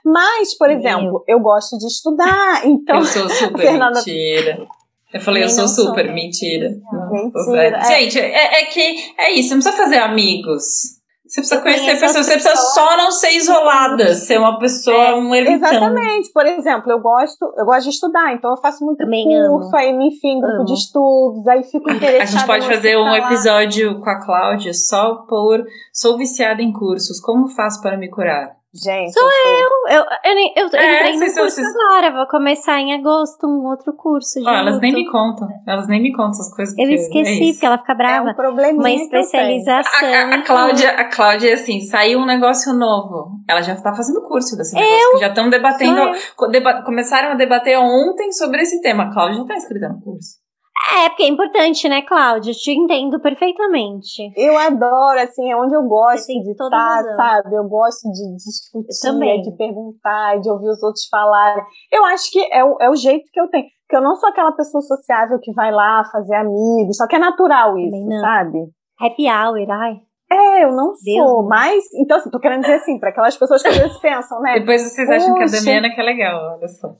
Mas, 0.06 0.58
por 0.58 0.70
exemplo, 0.70 1.24
eu, 1.28 1.38
eu 1.38 1.40
gosto 1.40 1.78
de 1.78 1.88
estudar, 1.88 2.66
então. 2.68 2.98
Eu 2.98 3.06
sou 3.06 3.30
super 3.30 3.62
Fernanda... 3.62 4.00
mentira. 4.00 4.68
Eu 5.12 5.20
falei, 5.22 5.44
eu 5.44 5.50
sou 5.50 5.68
super, 5.68 6.06
sou. 6.06 6.14
mentira. 6.14 6.70
Mentira. 7.12 7.78
É. 7.78 8.00
Gente, 8.00 8.20
é, 8.20 8.62
é, 8.62 8.66
que 8.66 9.14
é 9.18 9.34
isso, 9.34 9.56
não 9.56 9.62
precisa 9.62 9.76
fazer 9.76 9.98
amigos. 9.98 10.99
Você 11.30 11.42
precisa 11.42 11.62
conhecer 11.62 12.00
pessoas, 12.00 12.26
você 12.26 12.34
precisa 12.34 12.56
só 12.56 12.98
não 12.98 13.12
ser 13.12 13.32
isolada, 13.34 14.16
ser 14.16 14.40
uma 14.40 14.58
pessoa, 14.58 15.10
é, 15.10 15.14
um 15.14 15.36
ermitão. 15.36 15.70
Exatamente. 15.70 16.32
Por 16.34 16.46
exemplo, 16.48 16.92
eu 16.92 17.00
gosto, 17.00 17.54
eu 17.56 17.66
gosto 17.66 17.84
de 17.84 17.90
estudar, 17.92 18.34
então 18.34 18.50
eu 18.50 18.58
faço 18.58 18.84
muito 18.84 18.98
Também 18.98 19.26
curso, 19.26 19.68
amo. 19.68 19.78
aí 19.78 19.94
me 19.96 20.08
enfim, 20.08 20.42
grupo 20.42 20.66
de 20.66 20.74
estudos, 20.74 21.48
aí 21.48 21.64
fico 21.64 21.92
interessada. 21.92 22.24
A 22.24 22.26
gente 22.26 22.48
pode 22.48 22.68
fazer 22.68 22.98
um 22.98 23.16
episódio 23.16 24.00
com 24.00 24.10
a 24.10 24.26
Cláudia 24.26 24.74
só 24.74 25.24
por 25.28 25.64
sou 25.94 26.18
viciada 26.18 26.64
em 26.64 26.74
cursos, 26.74 27.20
como 27.20 27.48
faço 27.50 27.80
para 27.82 27.96
me 27.96 28.10
curar? 28.10 28.59
Gente. 28.72 29.14
Sou 29.14 29.24
eu. 29.24 29.96
Eu, 29.96 30.04
eu, 30.04 30.38
eu, 30.56 30.70
eu 30.72 30.80
é, 30.80 30.96
entrei 30.96 31.14
no 31.14 31.26
curso 31.26 31.56
vocês... 31.56 31.68
agora. 31.68 32.14
Vou 32.14 32.28
começar 32.28 32.80
em 32.80 32.94
agosto 32.94 33.48
um 33.48 33.66
outro 33.68 33.94
curso. 33.94 34.40
Oh, 34.46 34.50
elas 34.50 34.80
nem 34.80 34.94
me 34.94 35.10
contam. 35.10 35.48
Elas 35.68 35.88
nem 35.88 36.00
me 36.00 36.12
contam 36.12 36.30
essas 36.30 36.56
coisas. 36.56 36.78
Eu 36.78 36.90
esqueci, 36.92 37.50
é 37.50 37.54
porque 37.54 37.66
ela 37.66 37.78
fica 37.80 37.96
brava. 37.96 38.30
É 38.30 38.32
um 38.32 38.36
probleminha 38.36 38.80
Uma 38.80 38.92
especialização. 38.92 40.08
A, 40.08 40.18
a, 40.18 40.36
a, 40.36 40.42
Cláudia, 40.44 40.92
a 40.92 41.06
Cláudia 41.06 41.50
é 41.50 41.54
assim: 41.54 41.82
saiu 41.82 42.20
um 42.20 42.26
negócio 42.28 42.72
novo. 42.74 43.40
Ela 43.50 43.62
já 43.62 43.76
tá 43.76 43.92
fazendo 43.96 44.22
curso 44.28 44.56
desse 44.56 44.76
negócio. 44.76 45.14
Eu? 45.14 45.20
já 45.20 45.28
estão 45.30 45.50
debatendo. 45.50 46.12
Deba, 46.52 46.84
começaram 46.84 47.32
a 47.32 47.36
debater 47.36 47.76
ontem 47.80 48.32
sobre 48.32 48.62
esse 48.62 48.82
tema. 48.82 49.06
A 49.06 49.12
Cláudia 49.12 49.38
já 49.38 49.46
tá 49.46 49.56
inscrita 49.56 49.90
no 49.90 50.00
curso. 50.00 50.49
É, 50.88 51.10
porque 51.10 51.24
é 51.24 51.28
importante, 51.28 51.88
né, 51.90 52.02
Cláudia? 52.02 52.54
Te 52.54 52.72
entendo 52.72 53.20
perfeitamente. 53.20 54.32
Eu 54.36 54.58
adoro, 54.58 55.20
assim, 55.20 55.52
é 55.52 55.56
onde 55.56 55.76
eu 55.76 55.84
gosto 55.84 56.28
de 56.28 56.52
estar, 56.52 56.70
tá, 56.70 57.04
sabe? 57.16 57.56
Eu 57.56 57.66
gosto 57.66 58.10
de 58.12 58.36
discutir, 58.36 59.42
de 59.42 59.58
perguntar, 59.58 60.40
de 60.40 60.50
ouvir 60.50 60.70
os 60.70 60.82
outros 60.82 61.06
falarem. 61.10 61.64
Eu 61.92 62.06
acho 62.06 62.32
que 62.32 62.40
é 62.52 62.64
o, 62.64 62.78
é 62.80 62.90
o 62.90 62.96
jeito 62.96 63.30
que 63.32 63.40
eu 63.40 63.50
tenho. 63.50 63.66
Porque 63.86 63.98
eu 63.98 64.02
não 64.02 64.16
sou 64.16 64.30
aquela 64.30 64.52
pessoa 64.52 64.82
sociável 64.82 65.40
que 65.42 65.52
vai 65.52 65.72
lá 65.72 66.04
fazer 66.12 66.36
amigos, 66.36 66.96
só 66.96 67.08
que 67.08 67.16
é 67.16 67.20
natural 67.20 67.78
isso, 67.78 68.22
sabe? 68.22 68.60
Happy 69.02 69.28
hour, 69.28 69.72
ai. 69.72 70.00
É, 70.32 70.64
eu 70.64 70.72
não 70.72 70.94
Deus 71.04 71.28
sou, 71.28 71.40
Deus. 71.40 71.48
mas. 71.50 71.84
Então, 71.96 72.18
assim, 72.18 72.30
tô 72.30 72.40
querendo 72.40 72.62
dizer 72.62 72.76
assim, 72.76 73.00
para 73.00 73.10
aquelas 73.10 73.36
pessoas 73.36 73.64
que 73.64 73.68
às 73.68 73.78
vezes 73.78 73.98
pensam, 73.98 74.40
né? 74.42 74.60
Depois 74.60 74.82
vocês 74.84 75.10
acham 75.10 75.34
que 75.34 75.44
a 75.44 75.48
Damiana 75.48 75.90
que 75.90 76.00
é 76.00 76.04
legal, 76.04 76.56
olha 76.56 76.68
só. 76.68 76.96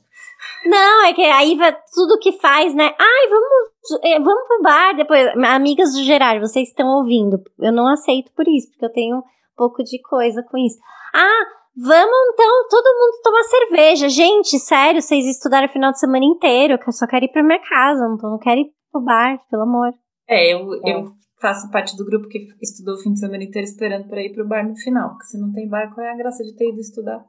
Não, 0.64 1.04
é 1.04 1.14
que 1.14 1.22
aí 1.22 1.56
vai 1.56 1.74
tudo 1.94 2.18
que 2.18 2.32
faz, 2.32 2.74
né? 2.74 2.94
Ai, 2.98 3.28
vamos, 3.28 4.04
é, 4.04 4.20
vamos 4.20 4.46
pro 4.46 4.62
bar 4.62 4.94
depois. 4.94 5.26
Amigas 5.44 5.92
do 5.92 6.02
Gerard, 6.02 6.40
vocês 6.40 6.68
estão 6.68 6.86
ouvindo. 6.88 7.42
Eu 7.58 7.72
não 7.72 7.86
aceito 7.86 8.30
por 8.32 8.46
isso, 8.46 8.68
porque 8.70 8.84
eu 8.84 8.92
tenho 8.92 9.18
um 9.18 9.22
pouco 9.56 9.82
de 9.82 10.00
coisa 10.02 10.42
com 10.42 10.58
isso. 10.58 10.78
Ah, 11.14 11.44
vamos 11.76 12.32
então 12.34 12.68
todo 12.68 12.98
mundo 12.98 13.22
tomar 13.22 13.42
cerveja. 13.44 14.08
Gente, 14.08 14.58
sério, 14.58 15.00
vocês 15.00 15.26
estudaram 15.26 15.66
o 15.66 15.72
final 15.72 15.92
de 15.92 15.98
semana 15.98 16.24
inteiro, 16.24 16.78
que 16.78 16.88
eu 16.88 16.92
só 16.92 17.06
quero 17.06 17.24
ir 17.24 17.32
pra 17.32 17.42
minha 17.42 17.60
casa, 17.60 18.08
não, 18.08 18.16
não 18.16 18.38
quero 18.38 18.60
ir 18.60 18.70
pro 18.92 19.00
bar, 19.00 19.40
pelo 19.50 19.62
amor. 19.62 19.94
É, 20.28 20.52
eu, 20.52 20.74
é. 20.84 20.94
eu 20.94 21.12
faço 21.40 21.70
parte 21.70 21.96
do 21.96 22.04
grupo 22.04 22.28
que 22.28 22.48
estudou 22.60 22.94
o 22.94 22.98
fim 22.98 23.12
de 23.12 23.20
semana 23.20 23.42
inteiro 23.42 23.66
esperando 23.66 24.08
para 24.08 24.22
ir 24.22 24.32
pro 24.32 24.46
bar 24.46 24.68
no 24.68 24.76
final. 24.76 25.10
Porque 25.10 25.24
se 25.24 25.40
não 25.40 25.52
tem 25.52 25.68
bar, 25.68 25.92
qual 25.94 26.06
é 26.06 26.12
a 26.12 26.16
graça 26.16 26.44
de 26.44 26.54
ter 26.54 26.68
ido 26.68 26.80
estudar? 26.80 27.24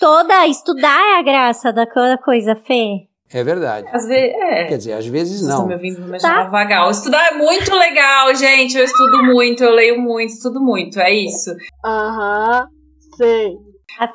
Toda, 0.00 0.46
estudar 0.46 1.00
é 1.00 1.18
a 1.18 1.22
graça 1.22 1.72
da 1.72 1.86
coisa, 1.86 2.56
Fê. 2.56 3.08
É 3.32 3.42
verdade. 3.42 3.88
Às 3.90 4.06
vezes, 4.06 4.34
é. 4.36 4.64
Quer 4.66 4.76
dizer, 4.76 4.92
às 4.92 5.06
vezes 5.06 5.42
não. 5.42 5.50
Estou 5.50 5.66
me 5.66 5.74
ouvindo 5.74 6.00
me 6.06 6.18
tá. 6.18 6.44
vagal. 6.44 6.90
Estudar 6.90 7.32
é 7.32 7.34
muito 7.34 7.74
legal, 7.74 8.34
gente. 8.34 8.76
Eu 8.76 8.84
estudo 8.84 9.24
muito, 9.24 9.64
eu 9.64 9.72
leio 9.72 10.00
muito, 10.00 10.30
estudo 10.30 10.60
muito. 10.60 11.00
É 11.00 11.12
isso. 11.12 11.50
Aham, 11.84 12.68
sei. 13.16 13.54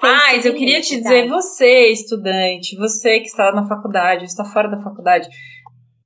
Mas 0.02 0.46
eu 0.46 0.54
queria 0.54 0.82
te 0.82 0.98
dizer, 0.98 1.28
você, 1.28 1.92
estudante, 1.92 2.76
você 2.76 3.20
que 3.20 3.28
está 3.28 3.52
na 3.52 3.68
faculdade, 3.68 4.26
está 4.26 4.44
fora 4.44 4.70
da 4.70 4.82
faculdade, 4.82 5.28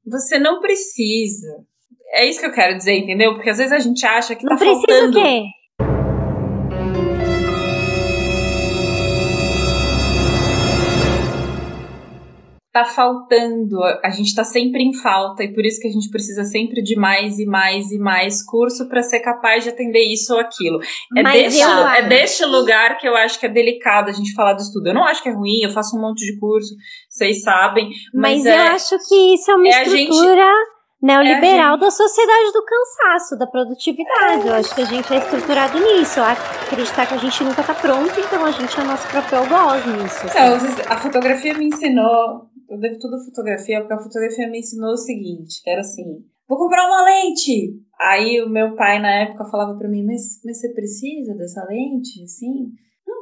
você 0.06 0.38
não 0.38 0.60
precisa. 0.60 1.48
É 2.14 2.28
isso 2.28 2.40
que 2.40 2.46
eu 2.46 2.52
quero 2.52 2.78
dizer, 2.78 2.94
entendeu? 2.94 3.34
Porque 3.34 3.50
às 3.50 3.58
vezes 3.58 3.74
a 3.74 3.80
gente 3.80 4.06
acha 4.06 4.36
que 4.36 4.44
não 4.44 4.56
tá 4.56 4.58
precisa 4.58 4.86
faltando. 4.88 5.20
O 5.20 5.24
quê? 5.24 5.44
Tá 12.74 12.84
faltando, 12.84 13.78
a 14.04 14.10
gente 14.10 14.34
tá 14.34 14.44
sempre 14.44 14.82
em 14.82 14.92
falta 14.96 15.44
e 15.44 15.54
por 15.54 15.64
isso 15.64 15.80
que 15.80 15.88
a 15.88 15.92
gente 15.92 16.10
precisa 16.10 16.44
sempre 16.44 16.82
de 16.82 16.96
mais 16.96 17.38
e 17.38 17.46
mais 17.46 17.92
e 17.92 18.00
mais 18.00 18.44
curso 18.44 18.90
para 18.90 19.04
ser 19.04 19.20
capaz 19.20 19.64
de 19.64 19.70
atender 19.70 20.02
isso 20.12 20.34
ou 20.34 20.40
aquilo. 20.40 20.80
É 21.16 21.22
deste, 21.22 21.62
é 21.62 22.02
deste 22.02 22.44
lugar 22.46 22.98
que 22.98 23.08
eu 23.08 23.16
acho 23.16 23.40
que 23.40 23.46
é 23.46 23.50
delicado 23.50 24.10
a 24.10 24.12
gente 24.12 24.34
falar 24.34 24.54
do 24.54 24.62
estudo. 24.62 24.88
Eu 24.88 24.96
não 24.96 25.06
acho 25.06 25.22
que 25.22 25.30
é 25.30 25.34
ruim, 25.34 25.62
eu 25.62 25.70
faço 25.70 25.96
um 25.96 26.02
monte 26.02 26.26
de 26.26 26.40
curso, 26.40 26.74
vocês 27.08 27.44
sabem. 27.44 27.92
Mas, 28.12 28.44
mas 28.44 28.46
é, 28.48 28.58
eu 28.58 28.62
acho 28.72 28.98
que 29.08 29.36
isso 29.36 29.52
é 29.52 29.56
uma 29.56 29.68
é 29.68 29.84
estrutura. 29.84 30.52
Neoliberal 31.04 31.76
é 31.76 31.80
da 31.80 31.92
sociedade 31.92 32.54
do 32.54 32.64
cansaço, 32.64 33.38
da 33.38 33.46
produtividade. 33.46 34.48
Eu 34.48 34.54
acho 34.56 34.74
que 34.74 34.82
a 34.82 34.86
gente 34.86 35.14
é 35.14 35.18
estruturado 35.18 35.78
nisso. 35.78 36.22
Acreditar 36.22 37.06
que 37.06 37.14
a 37.14 37.18
gente 37.18 37.44
nunca 37.44 37.62
tá 37.62 37.74
pronto, 37.74 38.18
então 38.18 38.46
a 38.46 38.52
gente 38.52 38.80
é 38.80 38.84
nosso 38.84 39.08
próprio 39.10 39.40
algoz 39.40 39.86
nisso. 39.86 40.26
Assim. 40.26 40.82
a 40.88 40.98
fotografia 40.98 41.54
me 41.54 41.68
ensinou 41.68 42.54
eu 42.74 42.80
devo 42.80 42.98
tudo 43.00 43.16
a 43.16 43.24
fotografia, 43.24 43.80
porque 43.80 43.94
a 43.94 44.00
fotografia 44.00 44.50
me 44.50 44.60
ensinou 44.60 44.94
o 44.94 44.98
seguinte, 44.98 45.62
que 45.64 45.70
era 45.70 45.82
assim, 45.82 46.26
vou 46.48 46.58
comprar 46.58 46.88
uma 46.88 47.04
lente! 47.04 47.80
Aí 48.00 48.42
o 48.42 48.50
meu 48.50 48.76
pai, 48.76 49.00
na 49.00 49.12
época, 49.12 49.46
falava 49.46 49.78
para 49.78 49.88
mim, 49.88 50.04
mas, 50.04 50.42
mas 50.44 50.60
você 50.60 50.74
precisa 50.74 51.36
dessa 51.36 51.64
lente, 51.66 52.24
assim? 52.24 52.72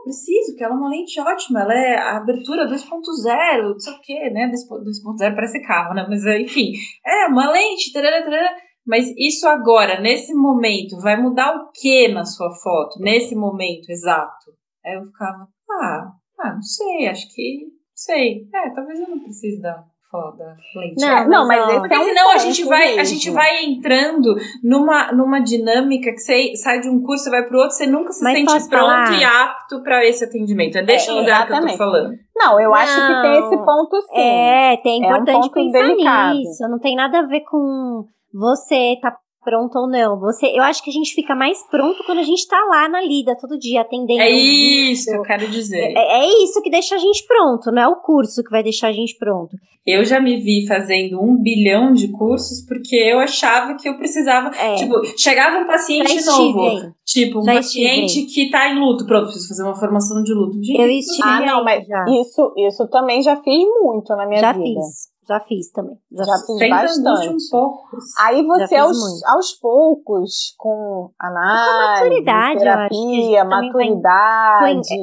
Não, 0.02 0.04
preciso, 0.04 0.52
porque 0.52 0.64
ela 0.64 0.74
é 0.74 0.78
uma 0.78 0.90
lente 0.90 1.20
ótima, 1.20 1.62
ela 1.62 1.74
é 1.74 1.96
a 1.96 2.18
abertura 2.18 2.68
2.0, 2.68 3.62
não 3.62 3.80
sei 3.80 3.94
o 3.94 4.02
quê, 4.02 4.30
né? 4.32 4.50
2.0 4.52 5.36
parece 5.36 5.62
carro, 5.62 5.94
né? 5.94 6.06
Mas 6.10 6.26
enfim, 6.26 6.74
é 7.06 7.28
uma 7.28 7.52
lente, 7.52 7.94
tarara, 7.94 8.24
tarara. 8.24 8.50
Mas 8.86 9.06
isso 9.16 9.48
agora, 9.48 10.02
nesse 10.02 10.34
momento, 10.34 11.00
vai 11.00 11.22
mudar 11.22 11.56
o 11.56 11.72
que 11.72 12.08
na 12.08 12.26
sua 12.26 12.52
foto? 12.64 13.00
Nesse 13.00 13.36
momento 13.36 13.90
exato? 13.90 14.52
Aí 14.84 14.96
eu 14.96 15.06
ficava, 15.06 15.48
ah, 15.70 16.12
ah, 16.40 16.54
não 16.56 16.64
sei, 16.64 17.08
acho 17.08 17.32
que 17.34 17.68
sei. 17.94 18.48
É, 18.54 18.74
talvez 18.74 19.00
eu 19.00 19.08
não 19.08 19.20
precise 19.20 19.62
da 19.62 19.86
foda. 20.12 20.58
Leite. 20.76 21.00
Não, 21.02 21.08
É, 21.18 21.28
Não, 21.28 21.48
mas, 21.48 21.60
mas 21.60 21.62
ó, 21.62 21.70
esse 21.72 21.80
Porque 21.80 21.94
é 21.96 22.00
um 22.00 22.04
senão 22.06 22.30
a 22.32 22.38
gente, 22.38 22.58
ponto 22.64 22.70
vai, 22.70 22.84
a 22.84 22.96
mesmo. 22.98 23.06
gente 23.06 23.30
vai 23.32 23.64
entrando 23.66 24.36
numa, 24.64 25.12
numa 25.14 25.40
dinâmica 25.40 26.12
que 26.12 26.20
você 26.20 26.56
sai 26.58 26.82
de 26.82 26.90
um 26.90 27.02
curso, 27.02 27.24
você 27.24 27.30
vai 27.30 27.44
pro 27.44 27.58
outro, 27.60 27.72
você 27.76 27.88
nunca 27.88 28.12
se 28.12 28.24
Mas 28.24 28.38
sente 28.38 28.70
pronto 28.70 28.70
falar? 28.88 29.14
e 29.20 29.24
apto 29.24 29.82
pra 29.82 30.06
esse 30.06 30.26
atendimento. 30.26 30.78
É 30.78 30.84
deste 30.84 31.10
É, 31.10 31.14
lugar 31.14 31.48
que 31.48 31.54
eu 31.54 31.58
tô 31.58 31.66
exatamente. 31.66 31.78
falando. 31.78 32.14
Não, 32.36 32.60
eu 32.60 32.74
acho 32.76 32.96
que 32.96 33.22
tem 33.22 33.40
esse 33.40 33.56
Não. 33.56 33.66
ponto 33.66 34.02
sim. 34.02 34.20
É, 34.20 34.78
tem 34.78 35.04
É 35.04 35.08
um 35.08 35.10
importante 35.12 35.42
ponto 35.44 35.54
pensar 35.54 35.80
delicado. 35.88 36.38
nisso. 36.38 36.68
Não 36.70 36.80
tem 36.80 36.96
nada 36.96 37.20
a 37.20 37.26
ver 37.28 37.42
com 37.42 38.06
você 38.34 38.98
tá 39.02 39.16
pronto 39.44 39.78
ou 39.78 39.88
não. 39.90 40.20
Você, 40.20 40.48
eu 40.48 40.64
acho 40.64 40.84
que 40.84 40.90
a 40.90 40.94
gente 40.94 41.14
fica 41.14 41.36
mais 41.36 41.62
pronto 41.70 42.04
quando 42.06 42.20
a 42.20 42.24
gente 42.24 42.48
tá 42.48 42.58
lá 42.70 42.88
na 42.90 43.02
lida 43.02 43.36
todo 43.40 43.58
dia 43.60 43.82
atendendo. 43.82 44.22
É 44.22 44.30
isso 44.30 45.10
que 45.12 45.18
eu 45.18 45.24
quero 45.24 45.48
dizer. 45.48 45.94
É, 45.96 46.22
é 46.22 46.44
isso 46.44 46.62
que 46.62 46.70
deixa 46.70 46.96
a 46.96 47.00
gente 47.00 47.26
pronto, 47.28 47.72
não 47.72 47.82
é 47.82 47.88
o 47.88 47.98
curso 47.98 48.44
que 48.44 48.52
vai 48.52 48.64
deixar 48.64 48.88
a 48.90 48.94
gente 48.94 49.16
pronto. 49.18 49.56
Eu 49.84 50.06
já 50.06 50.20
me 50.20 50.38
vi 50.38 50.68
fazendo 50.68 51.20
um 51.20 51.42
bilhão 51.42 51.92
de 51.92 52.08
cursos 52.10 52.62
porque 52.68 52.96
eu 52.96 53.18
achava 53.20 53.76
que 53.76 53.90
eu 53.90 53.98
precisava. 53.98 54.56
É. 54.56 54.76
Tipo, 54.76 54.94
chegava 55.18 55.58
um 55.58 55.62
Já 55.62 55.66
paciente 55.66 56.24
novo. 56.24 56.94
Tipo, 57.04 57.40
um 57.40 57.44
Já 57.44 57.56
paciente 57.56 58.22
que 58.28 58.52
tá 58.52 58.70
em 58.70 58.80
luto. 58.80 59.08
Pronto, 59.08 59.26
preciso 59.26 59.48
fazer 59.48 59.64
uma 59.64 59.74
formação 59.74 60.22
de 60.22 60.34
luto. 60.36 60.54
Gente, 60.64 60.80
Eu 60.80 60.88
estive 60.88 61.28
Ah, 61.28 61.44
não, 61.44 61.64
mas 61.64 61.88
já. 61.88 62.06
isso, 62.22 62.54
isso 62.58 62.88
também 62.90 63.24
já 63.24 63.36
fiz 63.38 63.66
muito 63.82 64.16
na 64.16 64.28
minha 64.28 64.40
Já 64.42 64.54
vida. 64.54 64.64
fiz, 64.66 65.10
já 65.32 65.40
fiz 65.42 65.72
também. 65.72 65.98
Já, 66.12 66.24
Já 66.24 66.34
fiz. 66.46 66.70
bastante. 66.70 67.30
um 67.30 67.38
pouco. 67.52 67.88
Aí 68.20 68.46
você, 68.46 68.76
aos, 68.76 69.24
aos 69.26 69.54
poucos, 69.60 70.54
com 70.58 71.10
análise, 71.20 72.04
maturidade, 72.04 72.64
eu 72.66 72.72
acho 72.72 72.90
que 72.90 72.96
a 72.96 72.98
gente 73.00 73.32
terapia, 73.32 73.42
também 73.42 73.50
vai- 73.50 73.66
maturidade, 73.68 74.94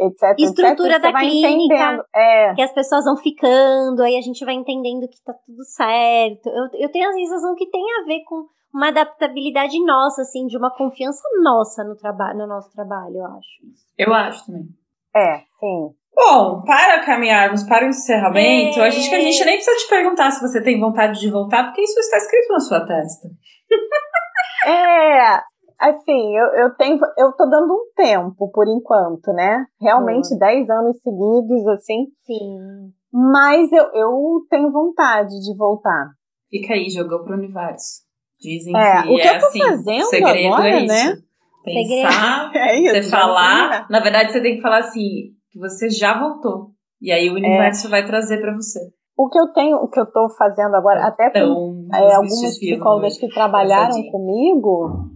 etc, 0.00 0.38
Estrutura 0.38 0.96
etc, 0.96 1.02
da 1.02 1.18
clínica. 1.18 1.74
entendendo. 1.74 2.04
É, 2.14 2.54
que 2.54 2.62
as 2.62 2.72
pessoas 2.72 3.04
vão 3.04 3.16
ficando, 3.16 4.02
aí 4.02 4.16
a 4.16 4.20
gente 4.20 4.44
vai 4.44 4.54
entendendo 4.54 5.08
que 5.08 5.22
tá 5.24 5.32
tudo 5.46 5.64
certo. 5.64 6.48
Eu, 6.48 6.80
eu 6.80 6.92
tenho 6.92 7.08
a 7.08 7.12
sensação 7.12 7.54
que 7.54 7.68
tem 7.70 7.82
a 8.00 8.04
ver 8.06 8.22
com 8.24 8.46
uma 8.74 8.88
adaptabilidade 8.88 9.82
nossa, 9.84 10.22
assim, 10.22 10.46
de 10.46 10.56
uma 10.56 10.70
confiança 10.76 11.22
nossa 11.42 11.82
no, 11.84 11.96
traba 11.96 12.34
no 12.34 12.46
nosso 12.46 12.70
trabalho, 12.72 13.16
eu 13.16 13.24
acho. 13.26 13.48
Eu 13.96 14.12
acho 14.14 14.46
também. 14.46 14.68
é, 15.16 15.38
sim. 15.58 15.90
Bom, 16.20 16.62
para 16.62 17.04
caminharmos 17.04 17.62
para 17.62 17.86
o 17.86 17.90
encerramento, 17.90 18.80
É. 18.80 18.86
a 18.86 18.90
gente 18.90 19.08
que 19.08 19.14
a 19.14 19.20
gente 19.20 19.44
nem 19.44 19.54
precisa 19.54 19.76
te 19.76 19.88
perguntar 19.88 20.30
se 20.32 20.40
você 20.40 20.60
tem 20.60 20.80
vontade 20.80 21.20
de 21.20 21.30
voltar, 21.30 21.64
porque 21.64 21.82
isso 21.82 21.98
está 22.00 22.16
escrito 22.16 22.48
na 22.52 22.60
sua 22.60 22.80
testa. 22.86 23.28
É, 24.66 25.36
assim, 25.78 26.36
eu, 26.36 26.46
eu 26.64 26.74
tenho, 26.76 26.98
eu 27.16 27.32
tô 27.36 27.46
dando 27.48 27.72
um 27.72 27.92
tempo 27.94 28.50
por 28.50 28.66
enquanto, 28.66 29.32
né? 29.32 29.64
Realmente 29.80 30.36
10 30.36 30.68
anos 30.68 30.96
seguidos, 31.00 31.66
assim, 31.68 32.06
Sim. 32.26 32.90
mas 33.12 33.70
eu, 33.72 33.84
eu 33.94 34.40
tenho 34.50 34.72
vontade 34.72 35.30
de 35.30 35.56
voltar. 35.56 36.08
Fica 36.50 36.74
aí, 36.74 36.90
jogou 36.90 37.22
pro 37.24 37.36
universo. 37.36 38.02
Dizem 38.40 38.76
É, 38.76 39.02
que 39.02 39.08
o 39.08 39.14
que 39.16 39.22
é 39.22 39.36
eu 39.36 39.40
tô 39.40 39.46
assim, 39.46 39.58
fazendo 39.60 40.04
segredo 40.06 40.54
agora, 40.54 40.68
é 40.68 40.76
isso. 40.84 40.86
né? 40.86 41.16
Pensar, 41.64 42.50
É 42.56 42.78
isso. 42.80 42.94
você 43.04 43.10
falar. 43.10 43.80
não 43.82 43.86
Na 43.90 44.00
verdade, 44.00 44.32
você 44.32 44.42
tem 44.42 44.56
que 44.56 44.62
falar 44.62 44.78
assim, 44.78 45.32
que 45.58 45.68
você 45.68 45.90
já 45.90 46.18
voltou. 46.18 46.70
E 47.00 47.10
aí 47.12 47.28
o 47.28 47.32
É. 47.36 47.40
universo 47.40 47.88
vai 47.90 48.04
trazer 48.06 48.40
pra 48.40 48.54
você. 48.54 48.78
O 49.16 49.28
que 49.28 49.38
eu 49.38 49.48
tenho, 49.52 49.76
o 49.78 49.88
que 49.88 49.98
eu 49.98 50.06
tô 50.06 50.28
fazendo 50.38 50.74
agora, 50.76 51.04
até 51.06 51.28
com 51.30 51.38
Então, 51.38 51.88
é, 51.92 52.14
algumas 52.14 52.56
psicólogas 52.58 53.18
que 53.18 53.28
trabalharam 53.28 54.00
comigo, 54.12 55.10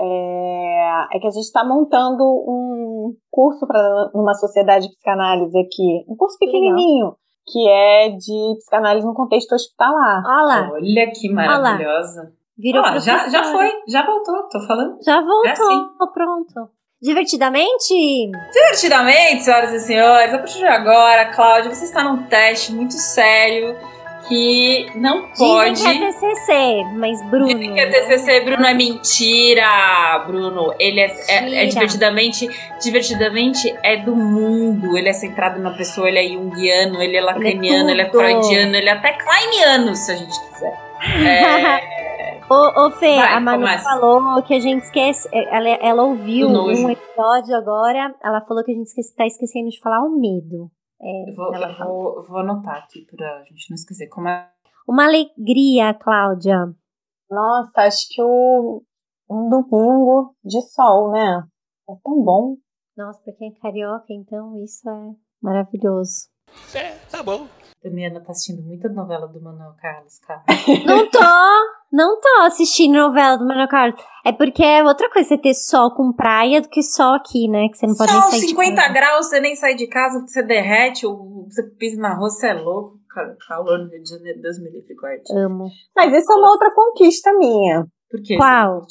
é, 0.00 1.06
é 1.16 1.18
que 1.18 1.26
a 1.26 1.30
gente 1.30 1.44
está 1.44 1.64
montando 1.64 2.22
um 2.24 3.12
curso 3.30 3.66
para 3.66 4.10
numa 4.14 4.34
sociedade 4.34 4.86
de 4.86 4.92
psicanálise 4.94 5.58
aqui, 5.58 6.04
um 6.08 6.16
curso 6.16 6.36
Legal. 6.40 6.52
pequenininho, 6.60 7.12
que 7.46 7.68
é 7.68 8.10
de 8.10 8.54
psicanálise 8.58 9.04
no 9.06 9.14
contexto 9.14 9.52
hospitalar. 9.52 10.22
Olha 10.24 10.42
lá, 10.44 10.70
Olha 10.72 11.10
que 11.12 11.28
maravilhosa. 11.28 12.32
virou 12.56 12.84
já, 13.00 13.28
já 13.28 13.42
foi, 13.44 13.68
já 13.88 14.06
voltou, 14.06 14.48
tô 14.48 14.60
falando. 14.60 14.96
Já 15.04 15.20
voltou, 15.20 15.48
É 15.48 15.50
assim. 15.52 15.88
pronto. 16.14 16.70
Divertidamente? 17.02 17.94
Divertidamente, 18.52 19.42
senhoras 19.44 19.72
e 19.72 19.80
senhores, 19.80 20.34
a 20.34 20.38
partir 20.38 20.58
de 20.58 20.66
agora, 20.66 21.24
Cláudia, 21.26 21.74
você 21.74 21.84
está 21.84 22.04
num 22.04 22.24
teste 22.24 22.72
muito 22.72 22.92
sério 22.94 23.74
que 24.28 24.86
não 24.94 25.28
pode. 25.32 25.72
Dizem 25.72 25.98
que 25.98 26.04
é 26.04 26.12
TCC, 26.12 26.84
mas 26.94 27.20
Bruno... 27.30 27.46
Dizem 27.46 27.74
que 27.74 27.80
é 27.80 27.86
TCC, 27.86 28.40
Bruno, 28.42 28.66
é 28.66 28.74
mentira, 28.74 30.24
Bruno. 30.26 30.74
Ele 30.78 31.00
é, 31.00 31.16
é- 31.26 31.64
é 31.64 31.66
divertidamente, 31.66 32.46
divertidamente 32.80 33.74
é 33.82 33.96
do 33.96 34.14
mundo. 34.14 34.96
Ele 34.96 35.08
é 35.08 35.12
centrado 35.12 35.58
na 35.58 35.70
pessoa, 35.70 36.06
ele 36.06 36.18
é 36.18 36.28
junguiano, 36.28 37.02
ele 37.02 37.16
é 37.16 37.20
lacaniano, 37.22 37.90
ele 37.90 38.02
é, 38.02 38.04
tudo. 38.04 38.20
freudiano, 38.20 38.76
ele 38.76 38.88
é 38.88 38.92
até 38.92 39.12
kleiniano, 39.14 39.96
se 39.96 40.12
a 40.12 40.16
gente 40.16 40.38
quiser. 40.52 40.78
É, 41.26 42.19
Ô, 42.50 42.86
ô 42.86 42.90
Fê, 42.90 43.14
Vai, 43.14 43.32
a 43.34 43.40
Manu 43.40 43.62
começa. 43.62 43.84
falou 43.84 44.42
que 44.42 44.54
a 44.54 44.58
gente 44.58 44.82
esquece. 44.82 45.28
Ela, 45.32 45.68
ela 45.68 46.02
ouviu 46.02 46.48
um 46.48 46.90
episódio 46.90 47.54
agora. 47.54 48.12
Ela 48.22 48.40
falou 48.40 48.64
que 48.64 48.72
a 48.72 48.74
gente 48.74 48.88
esquece, 48.88 49.14
tá 49.14 49.24
esquecendo 49.24 49.68
de 49.68 49.78
falar 49.80 50.02
o 50.02 50.18
medo. 50.18 50.68
É, 51.00 51.30
eu 51.30 51.34
vou, 51.36 51.54
ela 51.54 51.70
eu 51.70 51.86
vou, 51.86 52.24
vou 52.24 52.38
anotar 52.38 52.78
aqui 52.78 53.06
pra 53.06 53.44
gente 53.44 53.70
não 53.70 53.76
esquecer. 53.76 54.08
Como 54.08 54.28
é 54.28 54.50
Uma 54.88 55.04
alegria, 55.06 55.94
Cláudia. 55.94 56.74
Nossa, 57.30 57.82
acho 57.82 58.08
que 58.10 58.20
o, 58.20 58.82
um 59.30 59.48
domingo 59.48 60.34
de 60.44 60.60
sol, 60.62 61.12
né? 61.12 61.44
É 61.88 61.92
tão 62.02 62.20
bom. 62.22 62.56
Nossa, 62.96 63.20
pra 63.22 63.32
quem 63.32 63.48
é 63.48 63.60
carioca, 63.60 64.06
então 64.10 64.60
isso 64.62 64.90
é 64.90 65.14
maravilhoso. 65.40 66.28
É, 66.74 66.96
tá 67.10 67.22
bom. 67.22 67.46
Damiana 67.82 68.20
tá 68.20 68.32
assistindo 68.32 68.62
muita 68.62 68.88
novela 68.88 69.26
do 69.28 69.40
Manuel 69.40 69.74
Carlos, 69.80 70.18
cara. 70.18 70.42
Não 70.84 71.08
tô, 71.08 71.18
não 71.92 72.20
tô 72.20 72.28
assistindo 72.42 72.94
novela 72.94 73.36
do 73.36 73.46
Manuel 73.46 73.68
Carlos. 73.68 74.00
É 74.24 74.32
porque 74.32 74.62
é 74.62 74.82
outra 74.84 75.10
coisa 75.10 75.28
você 75.28 75.38
ter 75.38 75.54
sol 75.54 75.94
com 75.94 76.12
praia 76.12 76.60
do 76.60 76.68
que 76.68 76.82
sol 76.82 77.14
aqui, 77.14 77.48
né? 77.48 77.68
Que 77.68 77.76
você 77.78 77.86
não 77.86 77.94
pode 77.96 78.12
nem 78.12 78.20
Sol 78.22 78.30
sair 78.30 78.40
de 78.40 78.48
50 78.48 78.76
casa. 78.76 78.92
graus, 78.92 79.26
você 79.26 79.40
nem 79.40 79.54
sai 79.56 79.74
de 79.74 79.86
casa, 79.88 80.18
porque 80.18 80.30
você 80.32 80.42
derrete, 80.42 81.06
ou 81.06 81.46
você 81.48 81.62
pisa 81.78 82.00
na 82.00 82.14
rua, 82.14 82.28
você 82.30 82.48
é 82.48 82.54
louco. 82.54 82.98
Cara, 83.08 83.36
calor 83.48 83.78
no 83.78 83.88
Rio 83.90 84.02
de 84.02 84.08
Janeiro, 84.10 84.40
Deus 84.40 84.58
me 84.60 84.70
livre, 84.70 84.94
guarde. 84.94 85.22
Amo. 85.36 85.66
Mas 85.96 86.12
isso 86.14 86.30
é 86.32 86.36
uma 86.36 86.50
outra 86.50 86.70
conquista 86.72 87.32
minha. 87.36 87.84
Por 88.10 88.22
quê? 88.22 88.36
Qual? 88.36 88.82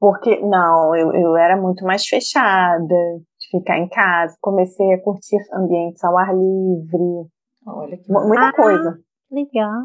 Porque, 0.00 0.40
não, 0.40 0.94
eu, 0.96 1.12
eu 1.12 1.36
era 1.36 1.60
muito 1.60 1.84
mais 1.84 2.06
fechada, 2.06 2.84
de 2.86 3.50
ficar 3.58 3.78
em 3.78 3.88
casa. 3.88 4.34
Comecei 4.40 4.92
a 4.94 5.02
curtir 5.02 5.36
ambientes 5.52 6.02
ao 6.04 6.16
ar 6.16 6.28
livre, 6.34 7.28
Olha 7.66 7.96
que 7.96 8.10
mu- 8.12 8.28
muita 8.28 8.48
Ah. 8.48 8.52
coisa. 8.54 8.98
Legal. 9.30 9.82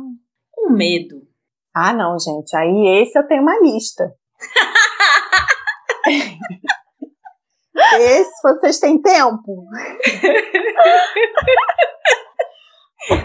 um 0.62 0.72
medo. 0.74 1.22
Ah, 1.82 1.94
não, 1.94 2.16
gente. 2.20 2.56
Aí 2.56 3.02
esse 3.02 3.18
eu 3.18 3.26
tenho 3.28 3.42
uma 3.42 3.58
lista. 3.62 4.14
esse 8.00 8.42
vocês 8.44 8.80
têm 8.80 9.02
tempo? 9.02 9.66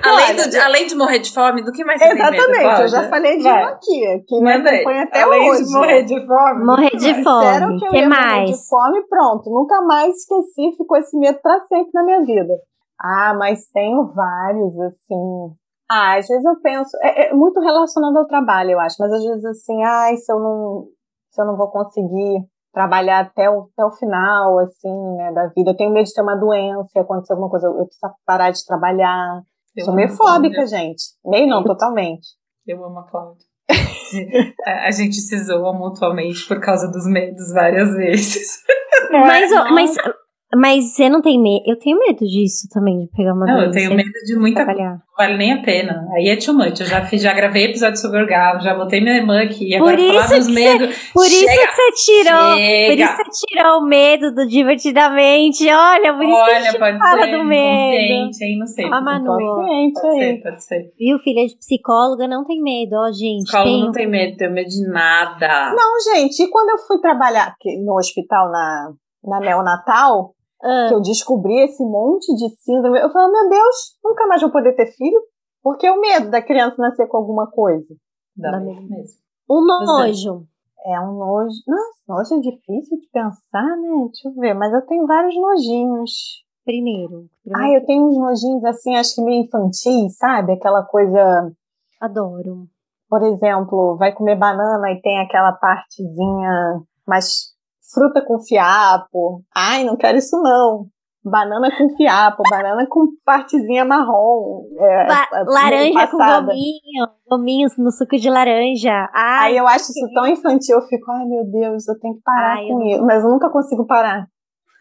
Além, 0.02 0.24
Olha, 0.30 0.48
do- 0.48 0.60
além 0.62 0.86
de 0.86 0.94
morrer 0.94 1.18
de 1.18 1.32
fome, 1.34 1.62
do 1.62 1.70
que 1.72 1.84
mais 1.84 2.00
você 2.00 2.08
tem 2.08 2.16
medo, 2.16 2.34
Exatamente, 2.36 2.80
eu 2.82 2.88
já 2.88 3.08
falei 3.08 3.36
de 3.36 3.42
Vai. 3.42 3.64
um 3.64 3.66
aqui, 3.66 4.24
que 4.26 4.40
me 4.40 4.52
acompanha 4.52 5.02
até 5.02 5.22
além 5.22 5.50
hoje. 5.50 5.64
de 5.64 5.72
morrer 5.72 6.02
de 6.04 6.26
fome. 6.26 6.64
Morrer 6.64 6.90
de 6.90 7.22
fome. 7.24 7.78
que 7.80 7.88
que 7.90 7.96
ia 7.96 8.00
morrer 8.08 8.08
mais? 8.08 8.50
de 8.50 8.68
fome, 8.68 9.02
pronto. 9.08 9.50
Nunca 9.50 9.82
mais 9.82 10.14
esqueci, 10.14 10.76
ficou 10.76 10.96
esse 10.96 11.18
medo 11.18 11.38
pra 11.42 11.60
sempre 11.62 11.90
na 11.92 12.04
minha 12.04 12.22
vida. 12.22 12.54
Ah, 12.98 13.34
mas 13.36 13.66
tenho 13.74 14.10
vários, 14.14 14.80
assim. 14.80 15.54
Ah, 15.90 16.16
às 16.16 16.26
vezes 16.26 16.44
eu 16.44 16.60
penso, 16.62 16.96
é, 17.02 17.28
é 17.28 17.34
muito 17.34 17.60
relacionado 17.60 18.16
ao 18.16 18.26
trabalho, 18.26 18.70
eu 18.70 18.80
acho, 18.80 18.96
mas 18.98 19.12
às 19.12 19.22
vezes 19.22 19.44
assim, 19.44 19.82
ai, 19.82 20.16
se 20.16 20.32
eu 20.32 20.40
não, 20.40 20.88
se 21.30 21.40
eu 21.40 21.46
não 21.46 21.56
vou 21.56 21.70
conseguir 21.70 22.46
trabalhar 22.74 23.20
até 23.20 23.48
o, 23.48 23.68
até 23.72 23.84
o 23.84 23.92
final, 23.92 24.58
assim, 24.58 25.16
né, 25.16 25.32
da 25.32 25.46
vida. 25.46 25.70
Eu 25.70 25.76
tenho 25.76 25.92
medo 25.92 26.06
de 26.06 26.12
ter 26.12 26.22
uma 26.22 26.36
doença, 26.36 27.00
acontecer 27.00 27.32
alguma 27.32 27.48
coisa, 27.48 27.68
eu, 27.68 27.78
eu 27.78 27.86
preciso 27.86 28.12
parar 28.26 28.50
de 28.50 28.66
trabalhar. 28.66 29.42
Eu 29.76 29.84
Sou 29.84 29.94
meio 29.94 30.08
a 30.08 30.16
Cláudia. 30.16 30.50
fóbica, 30.50 30.66
gente. 30.66 31.02
Meio 31.24 31.46
não, 31.46 31.62
totalmente. 31.62 32.26
Eu 32.66 32.84
amo 32.84 32.98
a 32.98 33.04
Cláudia. 33.04 33.46
a, 34.66 34.90
gente 34.90 35.14
se 35.14 35.38
zoa 35.44 35.72
mutuamente 35.72 36.46
por 36.46 36.60
causa 36.60 36.90
dos 36.90 37.06
medos 37.06 37.52
várias 37.52 37.94
vezes. 37.94 38.62
Mas, 39.10 39.52
ó, 39.52 39.56
Nossa. 39.56 39.70
mas, 39.72 39.96
mas 40.56 40.92
você 40.94 41.08
não 41.08 41.20
tem 41.22 41.40
medo? 41.40 41.62
Eu 41.66 41.78
tenho 41.78 41.98
medo 41.98 42.24
disso 42.26 42.68
também, 42.72 43.00
de 43.00 43.06
pegar 43.16 43.32
uma 43.34 43.46
Não, 43.46 43.54
eu 43.62 43.70
doença 43.70 43.78
tenho 43.78 43.92
e 43.92 43.96
medo 43.96 44.10
de 44.26 44.36
muita 44.36 44.64
coisa. 44.64 44.74
trabalhar. 44.74 44.90
Não 44.96 45.16
vale 45.26 45.36
nem 45.36 45.52
a 45.52 45.62
pena. 45.62 46.06
Aí 46.16 46.28
é 46.28 46.36
too 46.36 46.52
much. 46.54 46.80
Eu 46.80 46.86
já, 46.86 47.04
fiz, 47.06 47.22
já 47.22 47.32
gravei 47.32 47.66
episódio 47.66 47.96
sobre 47.98 48.18
orgasmo, 48.20 48.60
já 48.62 48.74
botei 48.74 49.00
minha 49.00 49.16
irmã 49.16 49.42
aqui. 49.42 49.68
Por 49.78 49.92
Agora 49.92 49.96
falar 49.96 50.24
isso 50.24 50.34
dos 50.38 50.46
que 50.48 50.52
medos. 50.52 51.10
Por 51.12 51.26
isso 51.26 51.38
Chega, 51.38 51.66
que 51.68 51.72
você 51.74 51.92
tirou. 51.92 52.50
Por 52.50 52.56
chega. 52.56 53.04
isso 53.04 53.16
que 53.16 53.24
você 53.24 53.46
tirou 53.46 53.78
o 53.78 53.86
medo 53.86 54.34
do 54.34 54.46
divertidamente. 54.48 55.68
Olha, 55.70 56.14
por 56.14 56.24
isso 56.24 56.32
que 56.32 56.50
a 56.50 56.54
Olha, 56.54 56.62
gente 56.64 56.78
pode 56.78 56.98
fala 56.98 57.24
ser. 57.24 57.30
do 57.38 57.44
medo. 57.44 58.12
Hein? 58.42 58.58
Não 58.58 58.66
sei. 58.66 58.84
A 58.86 59.00
Manu. 59.00 59.40
Inconsciente 59.40 60.00
Pode 60.00 60.06
aí. 60.20 60.20
ser, 60.36 60.42
pode 60.42 60.64
ser. 60.64 60.92
Viu, 60.98 61.18
filha 61.18 61.46
de 61.46 61.56
psicóloga, 61.58 62.26
não 62.28 62.44
tem 62.44 62.60
medo, 62.60 62.94
ó, 62.96 63.10
gente. 63.12 63.44
Psicólogo 63.44 63.70
tem 63.70 63.84
não 63.84 63.92
tem 63.92 64.08
medo, 64.08 64.36
tem 64.36 64.52
medo 64.52 64.68
de 64.68 64.88
nada. 64.88 65.74
Não, 65.74 66.14
gente, 66.14 66.42
e 66.42 66.48
quando 66.50 66.70
eu 66.70 66.78
fui 66.86 66.98
trabalhar 67.00 67.54
no 67.84 67.94
hospital 67.96 68.50
na, 68.50 68.90
na 69.24 69.40
neonatal, 69.40 70.33
Ah, 70.64 70.86
que 70.88 70.94
eu 70.94 71.00
descobri 71.02 71.60
esse 71.60 71.84
monte 71.84 72.34
de 72.34 72.48
síndrome, 72.62 72.98
eu 72.98 73.10
falei, 73.10 73.30
meu 73.30 73.50
Deus, 73.50 73.76
nunca 74.02 74.26
mais 74.26 74.40
vou 74.40 74.50
poder 74.50 74.74
ter 74.74 74.86
filho. 74.86 75.20
Porque 75.62 75.88
o 75.88 76.00
medo 76.00 76.30
da 76.30 76.42
criança 76.42 76.80
nascer 76.80 77.06
com 77.06 77.16
alguma 77.16 77.50
coisa. 77.50 77.86
Dá 78.36 78.50
Dá 78.50 78.60
medo 78.60 78.82
mesmo. 78.82 79.16
Um 79.48 79.62
é. 79.62 79.84
nojo. 79.86 80.46
É 80.86 81.00
um 81.00 81.14
nojo. 81.14 81.56
Nossa, 81.66 81.94
nojo 82.06 82.34
é 82.34 82.50
difícil 82.50 82.98
de 82.98 83.08
pensar, 83.10 83.76
né? 83.76 84.06
Deixa 84.06 84.28
eu 84.28 84.34
ver. 84.34 84.54
Mas 84.54 84.72
eu 84.74 84.82
tenho 84.82 85.06
vários 85.06 85.34
nojinhos. 85.34 86.44
Primeiro. 86.64 87.26
Ah, 87.54 87.70
eu 87.70 87.84
tenho 87.84 88.06
uns 88.08 88.16
nojinhos 88.16 88.64
assim, 88.64 88.96
acho 88.96 89.14
que 89.14 89.22
meio 89.22 89.44
infantis, 89.44 90.16
sabe? 90.16 90.52
Aquela 90.52 90.82
coisa, 90.82 91.52
Adoro. 92.00 92.66
por 93.08 93.22
exemplo, 93.22 93.96
vai 93.98 94.14
comer 94.14 94.36
banana 94.36 94.90
e 94.90 95.00
tem 95.02 95.20
aquela 95.20 95.52
partezinha 95.52 96.82
mais 97.06 97.53
fruta 97.94 98.22
com 98.26 98.38
fiapo. 98.40 99.42
Ai, 99.54 99.84
não 99.84 99.96
quero 99.96 100.18
isso 100.18 100.36
não. 100.42 100.86
Banana 101.24 101.70
com 101.78 101.88
fiapo, 101.96 102.42
banana 102.50 102.86
com 102.88 103.06
partezinha 103.24 103.84
marrom. 103.84 104.64
é, 104.78 105.06
La- 105.08 105.28
é, 105.32 105.44
laranja 105.46 106.06
com 106.08 106.18
gominho. 106.18 107.06
Gominhos 107.26 107.78
no 107.78 107.90
suco 107.90 108.16
de 108.18 108.28
laranja. 108.28 109.08
Ai, 109.14 109.52
Aí 109.52 109.56
eu 109.56 109.66
acho 109.66 109.84
isso 109.92 110.12
tão 110.12 110.26
infantil, 110.26 110.76
eu 110.76 110.82
fico, 110.82 111.10
ai 111.10 111.24
meu 111.24 111.44
Deus, 111.50 111.88
eu 111.88 111.98
tenho 111.98 112.14
que 112.16 112.20
parar 112.22 112.56
Ai, 112.58 112.66
com 112.66 112.74
não 112.78 112.86
isso. 112.86 113.04
Mas 113.06 113.24
eu 113.24 113.30
nunca 113.30 113.48
consigo 113.50 113.86
parar. 113.86 114.26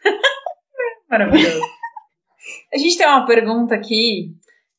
Maravilhoso. 1.10 1.60
A 2.74 2.78
gente 2.78 2.98
tem 2.98 3.06
uma 3.08 3.24
pergunta 3.24 3.74
aqui 3.74 4.34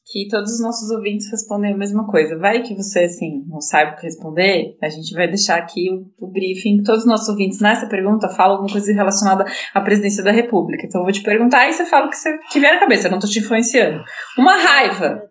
que 0.06 0.28
todos 0.30 0.53
os 0.53 0.62
nossos 0.62 0.91
ouvintes 0.91 1.32
respondem 1.32 1.74
a 1.74 1.78
mesma 1.78 2.06
coisa. 2.06 2.38
Vai 2.38 2.62
que 2.62 2.76
você, 2.76 3.06
assim, 3.06 3.43
não 3.47 3.60
sabe 3.60 3.93
o 3.93 3.95
que 3.95 4.03
responder, 4.03 4.78
a 4.82 4.88
gente 4.88 5.12
vai 5.16 5.28
deixar 5.28 5.58
aqui 5.58 5.89
o, 5.89 6.06
o 6.24 6.32
briefing. 6.32 6.84
Todos 6.84 7.01
os 7.01 7.08
nossos 7.08 7.28
ouvintes 7.28 7.60
nessa 7.60 7.88
pergunta 7.88 8.30
falam 8.30 8.58
alguma 8.58 8.72
coisa 8.72 8.93
relacionada 8.93 9.45
à 9.74 9.82
presidência 9.82 10.24
da 10.24 10.32
República. 10.32 10.86
Então 10.86 11.01
eu 11.01 11.06
vou 11.06 11.12
te 11.12 11.24
perguntar 11.24 11.68
e 11.68 11.74
você 11.74 11.86
fala 11.86 12.06
o 12.06 12.10
que, 12.10 12.18
você, 12.18 12.38
que 12.51 12.60
vier 12.60 12.74
na 12.74 12.80
cabeça, 12.80 13.08
eu 13.08 13.12
não 13.12 13.20
tô 13.20 13.28
te 13.28 13.39
influenciando. 13.39 14.03
Uma 14.38 14.56
raiva. 14.56 15.24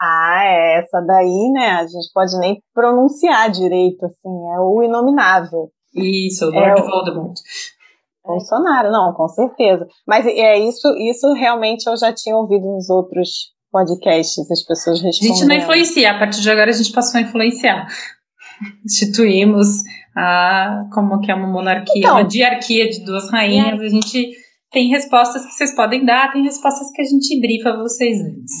Ah, 0.00 0.42
é, 0.44 0.78
essa 0.80 1.00
daí, 1.00 1.50
né? 1.52 1.70
A 1.74 1.86
gente 1.86 2.10
pode 2.12 2.36
nem 2.40 2.60
pronunciar 2.74 3.48
direito, 3.52 4.04
assim, 4.04 4.52
é 4.52 4.58
o 4.58 4.82
inominável. 4.82 5.70
Isso, 5.94 6.46
Lord 6.46 6.80
É, 6.80 6.82
Voldemort. 6.82 7.38
Bolsonaro, 8.24 8.90
não, 8.90 9.12
com 9.14 9.28
certeza. 9.28 9.86
Mas 10.06 10.26
é 10.26 10.58
isso, 10.58 10.88
isso 10.98 11.32
realmente 11.34 11.88
eu 11.88 11.96
já 11.96 12.12
tinha 12.12 12.36
ouvido 12.36 12.66
nos 12.66 12.90
outros 12.90 13.52
podcasts, 13.72 14.48
as 14.50 14.62
pessoas 14.64 15.00
A 15.00 15.06
respondendo. 15.06 15.36
gente 15.38 15.46
não 15.48 15.56
influencia, 15.56 16.10
a 16.12 16.18
partir 16.18 16.40
de 16.42 16.50
agora 16.50 16.70
a 16.70 16.74
gente 16.74 16.92
passou 16.92 17.18
a 17.18 17.22
influenciar. 17.22 17.86
Instituímos 18.84 19.66
a 20.16 20.84
como 20.92 21.20
que 21.20 21.30
é 21.30 21.34
uma 21.34 21.48
monarquia, 21.48 21.98
Então. 21.98 22.16
uma 22.16 22.24
diarquia 22.24 22.88
de 22.88 23.04
duas 23.04 23.30
rainhas. 23.30 23.80
A 23.80 23.88
gente 23.88 24.30
tem 24.70 24.88
respostas 24.88 25.44
que 25.44 25.52
vocês 25.52 25.74
podem 25.74 26.04
dar, 26.04 26.30
tem 26.32 26.42
respostas 26.44 26.90
que 26.92 27.02
a 27.02 27.04
gente 27.04 27.40
brifa 27.40 27.76
vocês 27.76 28.18
antes. 28.20 28.52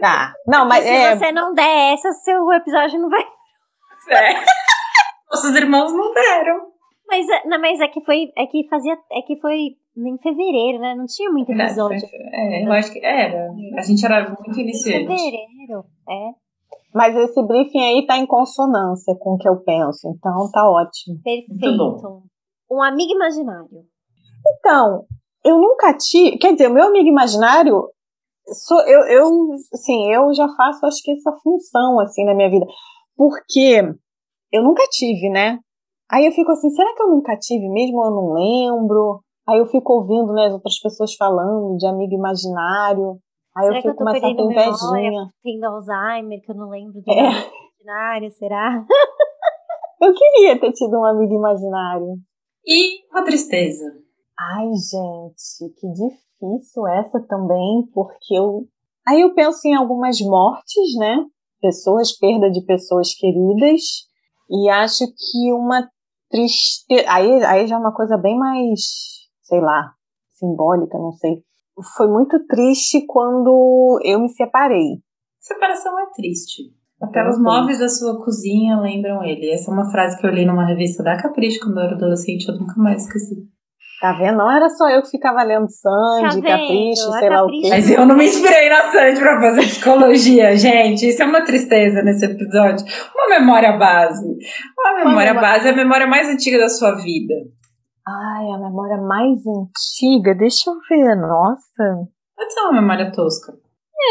Tá. 0.00 0.32
Não, 0.46 0.66
mas 0.66 0.84
Se 0.84 0.90
é, 0.90 1.16
você 1.16 1.32
não 1.32 1.52
der 1.54 1.92
essa, 1.94 2.10
seu 2.12 2.52
episódio 2.52 3.00
não 3.00 3.08
vai. 3.08 3.22
É. 4.10 4.34
Nossos 5.30 5.54
irmãos 5.54 5.92
não 5.92 6.12
deram. 6.12 6.56
Mas, 7.06 7.28
é- 7.28 7.46
não, 7.46 7.60
mas 7.60 7.78
é 7.80 7.86
que 7.86 8.00
foi. 8.04 8.28
É 8.36 8.46
que 8.46 8.66
fazia. 8.68 8.94
É 9.12 9.22
que 9.22 9.38
foi 9.40 9.76
em 9.96 10.18
fevereiro, 10.18 10.78
né? 10.78 10.94
Não 10.94 11.06
tinha 11.06 11.30
muito 11.30 11.50
episódio. 11.52 12.06
É, 12.32 12.64
eu 12.66 12.72
acho 12.72 12.92
que 12.92 13.04
era. 13.04 13.50
A 13.76 13.82
gente 13.82 14.04
era 14.04 14.28
muito 14.28 14.58
Em 14.58 14.62
iniciante. 14.62 15.06
fevereiro. 15.06 15.84
É. 16.08 16.30
mas 16.94 17.14
esse 17.16 17.40
briefing 17.46 17.80
aí 17.80 18.06
tá 18.06 18.16
em 18.18 18.26
consonância 18.26 19.14
com 19.18 19.34
o 19.34 19.38
que 19.38 19.48
eu 19.48 19.60
penso, 19.62 20.08
então 20.08 20.50
tá 20.52 20.68
ótimo. 20.68 21.20
Perfeito. 21.22 22.22
Um 22.70 22.82
amigo 22.82 23.12
imaginário. 23.12 23.84
Então, 24.58 25.04
eu 25.44 25.58
nunca 25.58 25.96
tive. 25.96 26.38
Quer 26.38 26.52
dizer, 26.52 26.68
o 26.68 26.74
meu 26.74 26.86
amigo 26.88 27.08
imaginário. 27.08 27.88
Sou, 28.66 28.80
eu, 28.82 29.00
eu, 29.02 29.28
assim, 29.72 30.10
eu 30.12 30.32
já 30.34 30.48
faço, 30.56 30.84
acho 30.86 31.02
que 31.04 31.12
essa 31.12 31.32
função, 31.42 32.00
assim, 32.00 32.24
na 32.24 32.34
minha 32.34 32.50
vida. 32.50 32.66
Porque 33.16 33.82
eu 34.52 34.62
nunca 34.62 34.82
tive, 34.90 35.28
né? 35.30 35.58
Aí 36.10 36.26
eu 36.26 36.32
fico 36.32 36.50
assim, 36.50 36.68
será 36.70 36.92
que 36.96 37.02
eu 37.02 37.08
nunca 37.10 37.36
tive 37.36 37.68
mesmo? 37.68 38.02
Eu 38.04 38.10
não 38.10 38.32
lembro. 38.32 39.20
Aí 39.48 39.58
eu 39.58 39.66
fico 39.66 39.92
ouvindo, 39.94 40.32
né, 40.32 40.46
as 40.46 40.52
outras 40.52 40.78
pessoas 40.80 41.14
falando 41.14 41.76
de 41.76 41.86
amigo 41.86 42.14
imaginário. 42.14 43.18
Aí 43.56 43.66
Será 43.66 43.78
eu 43.78 43.82
fico 43.82 43.94
tô 43.94 43.98
com 43.98 44.04
uma 44.04 44.10
certa 44.12 44.26
perdendo 44.26 44.48
memória? 44.48 44.68
invejinha. 44.68 45.28
Tendo 45.42 45.64
Alzheimer, 45.64 46.40
que 46.44 46.52
eu 46.52 46.56
não 46.56 46.68
lembro 46.70 47.00
do 47.00 47.10
É. 47.12 47.18
amigo 47.28 47.50
imaginário, 47.84 48.30
será? 48.32 48.84
Eu 50.02 50.14
queria 50.14 50.58
ter 50.58 50.72
tido 50.72 50.98
um 50.98 51.04
amigo 51.04 51.34
imaginário. 51.34 52.16
E 52.66 53.04
uma 53.12 53.22
tristeza. 53.22 53.84
Ai, 54.38 54.64
gente, 54.68 55.74
que 55.78 55.86
difícil 55.88 56.86
essa 56.88 57.20
também, 57.28 57.86
porque 57.92 58.34
eu. 58.34 58.62
Aí 59.06 59.20
eu 59.20 59.34
penso 59.34 59.60
em 59.68 59.74
algumas 59.74 60.18
mortes, 60.22 60.96
né? 60.98 61.22
Pessoas, 61.60 62.16
perda 62.16 62.50
de 62.50 62.64
pessoas 62.64 63.12
queridas, 63.14 63.82
e 64.48 64.70
acho 64.70 65.04
que 65.06 65.52
uma 65.52 65.86
tristeza. 66.30 67.04
Aí, 67.06 67.44
aí 67.44 67.66
já 67.66 67.76
é 67.76 67.78
uma 67.78 67.94
coisa 67.94 68.16
bem 68.16 68.38
mais, 68.38 68.80
sei 69.50 69.60
lá, 69.60 69.90
simbólica, 70.32 70.96
não 70.96 71.12
sei. 71.12 71.42
Foi 71.96 72.08
muito 72.08 72.38
triste 72.46 73.04
quando 73.06 74.00
eu 74.04 74.20
me 74.20 74.28
separei. 74.30 74.98
Separação 75.40 75.98
é 76.00 76.06
triste. 76.14 76.62
Até 77.02 77.26
os 77.28 77.40
móveis 77.40 77.78
da 77.78 77.88
sua 77.88 78.22
cozinha 78.22 78.78
lembram 78.78 79.24
ele. 79.24 79.50
Essa 79.50 79.70
é 79.70 79.74
uma 79.74 79.90
frase 79.90 80.18
que 80.20 80.26
eu 80.26 80.30
li 80.30 80.44
numa 80.44 80.66
revista 80.66 81.02
da 81.02 81.16
Capricho 81.16 81.60
quando 81.60 81.78
eu 81.78 81.84
era 81.84 81.94
adolescente, 81.96 82.46
eu 82.48 82.58
nunca 82.58 82.74
mais 82.76 83.04
esqueci. 83.06 83.36
Tá 84.02 84.12
vendo? 84.14 84.36
Não 84.38 84.50
era 84.50 84.68
só 84.70 84.88
eu 84.90 85.02
que 85.02 85.08
ficava 85.10 85.42
lendo 85.42 85.66
Sandy, 85.70 86.42
Tá? 86.42 86.48
Capricho, 86.58 87.12
sei 87.18 87.28
lá 87.30 87.42
o 87.42 87.46
Capricho- 87.46 87.62
quê. 87.62 87.68
Mas 87.70 87.90
eu 87.90 88.06
não 88.06 88.16
me 88.16 88.24
inspirei 88.26 88.68
na 88.68 88.90
Sandy 88.92 89.18
pra 89.20 89.40
fazer 89.40 89.60
psicologia, 89.62 90.56
gente. 90.58 91.06
Isso 91.08 91.22
é 91.22 91.26
uma 91.26 91.42
tristeza 91.44 92.02
nesse 92.02 92.24
episódio. 92.26 92.84
Uma 93.14 93.38
memória 93.38 93.72
base. 93.78 94.26
Uma 94.78 94.98
memória 95.04 95.32
memória- 95.32 95.40
base 95.40 95.68
é 95.68 95.70
a 95.70 95.76
memória 95.76 96.06
mais 96.06 96.28
antiga 96.28 96.58
da 96.58 96.68
sua 96.68 96.94
vida. 96.96 97.34
Ai, 98.06 98.46
a 98.52 98.58
memória 98.58 98.96
mais 98.98 99.38
antiga, 99.46 100.34
deixa 100.34 100.70
eu 100.70 100.76
ver, 100.88 101.14
nossa. 101.16 102.08
Pode 102.36 102.52
ser 102.52 102.60
uma 102.60 102.80
memória 102.80 103.12
tosca. 103.12 103.52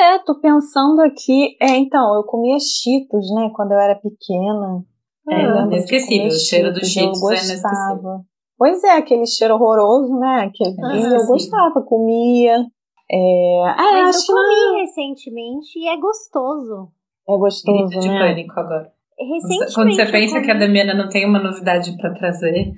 É, 0.02 0.20
tô 0.20 0.40
pensando 0.40 1.02
aqui. 1.02 1.58
É, 1.60 1.76
então, 1.78 2.16
eu 2.16 2.24
comia 2.24 2.58
Cheetos, 2.60 3.34
né, 3.34 3.50
quando 3.56 3.72
eu 3.72 3.80
era 3.80 3.96
pequena. 3.96 4.84
É, 5.28 5.52
de 5.52 5.68
inesquecível. 5.68 6.28
O 6.28 6.32
cheiro 6.32 6.74
do 6.74 6.86
Cheetos 6.86 7.22
eu 7.22 7.30
é 7.30 7.36
gostava. 7.36 8.22
Pois 8.58 8.84
é, 8.84 8.92
aquele 8.98 9.26
cheiro 9.26 9.56
horroroso, 9.56 10.18
né? 10.20 10.46
Aquele, 10.52 10.76
Ah, 10.84 11.14
eu 11.16 11.20
sim. 11.22 11.28
gostava, 11.28 11.82
comia. 11.82 12.66
É, 13.12 13.64
ah, 13.66 13.76
Mas 13.94 14.16
acho 14.18 14.32
eu 14.32 14.36
que 14.36 14.42
não- 14.42 14.50
comi 14.74 14.82
recentemente 14.82 15.80
e 15.80 15.88
é 15.88 15.98
gostoso. 16.00 16.92
é 17.28 17.38
gostoso, 17.38 17.86
Grito 17.88 18.00
de 18.02 18.10
né? 18.10 18.20
pânico 18.20 18.60
agora. 18.60 18.92
Recentemente. 19.20 19.74
Quando 19.76 19.96
você 19.96 20.06
pensa 20.12 20.42
que 20.42 20.52
a 20.52 20.54
comi- 20.54 20.60
Damiana 20.68 20.94
não 20.94 21.10
tem 21.10 21.26
uma 21.26 21.40
novidade 21.42 21.96
pra 21.98 22.14
trazer, 22.14 22.72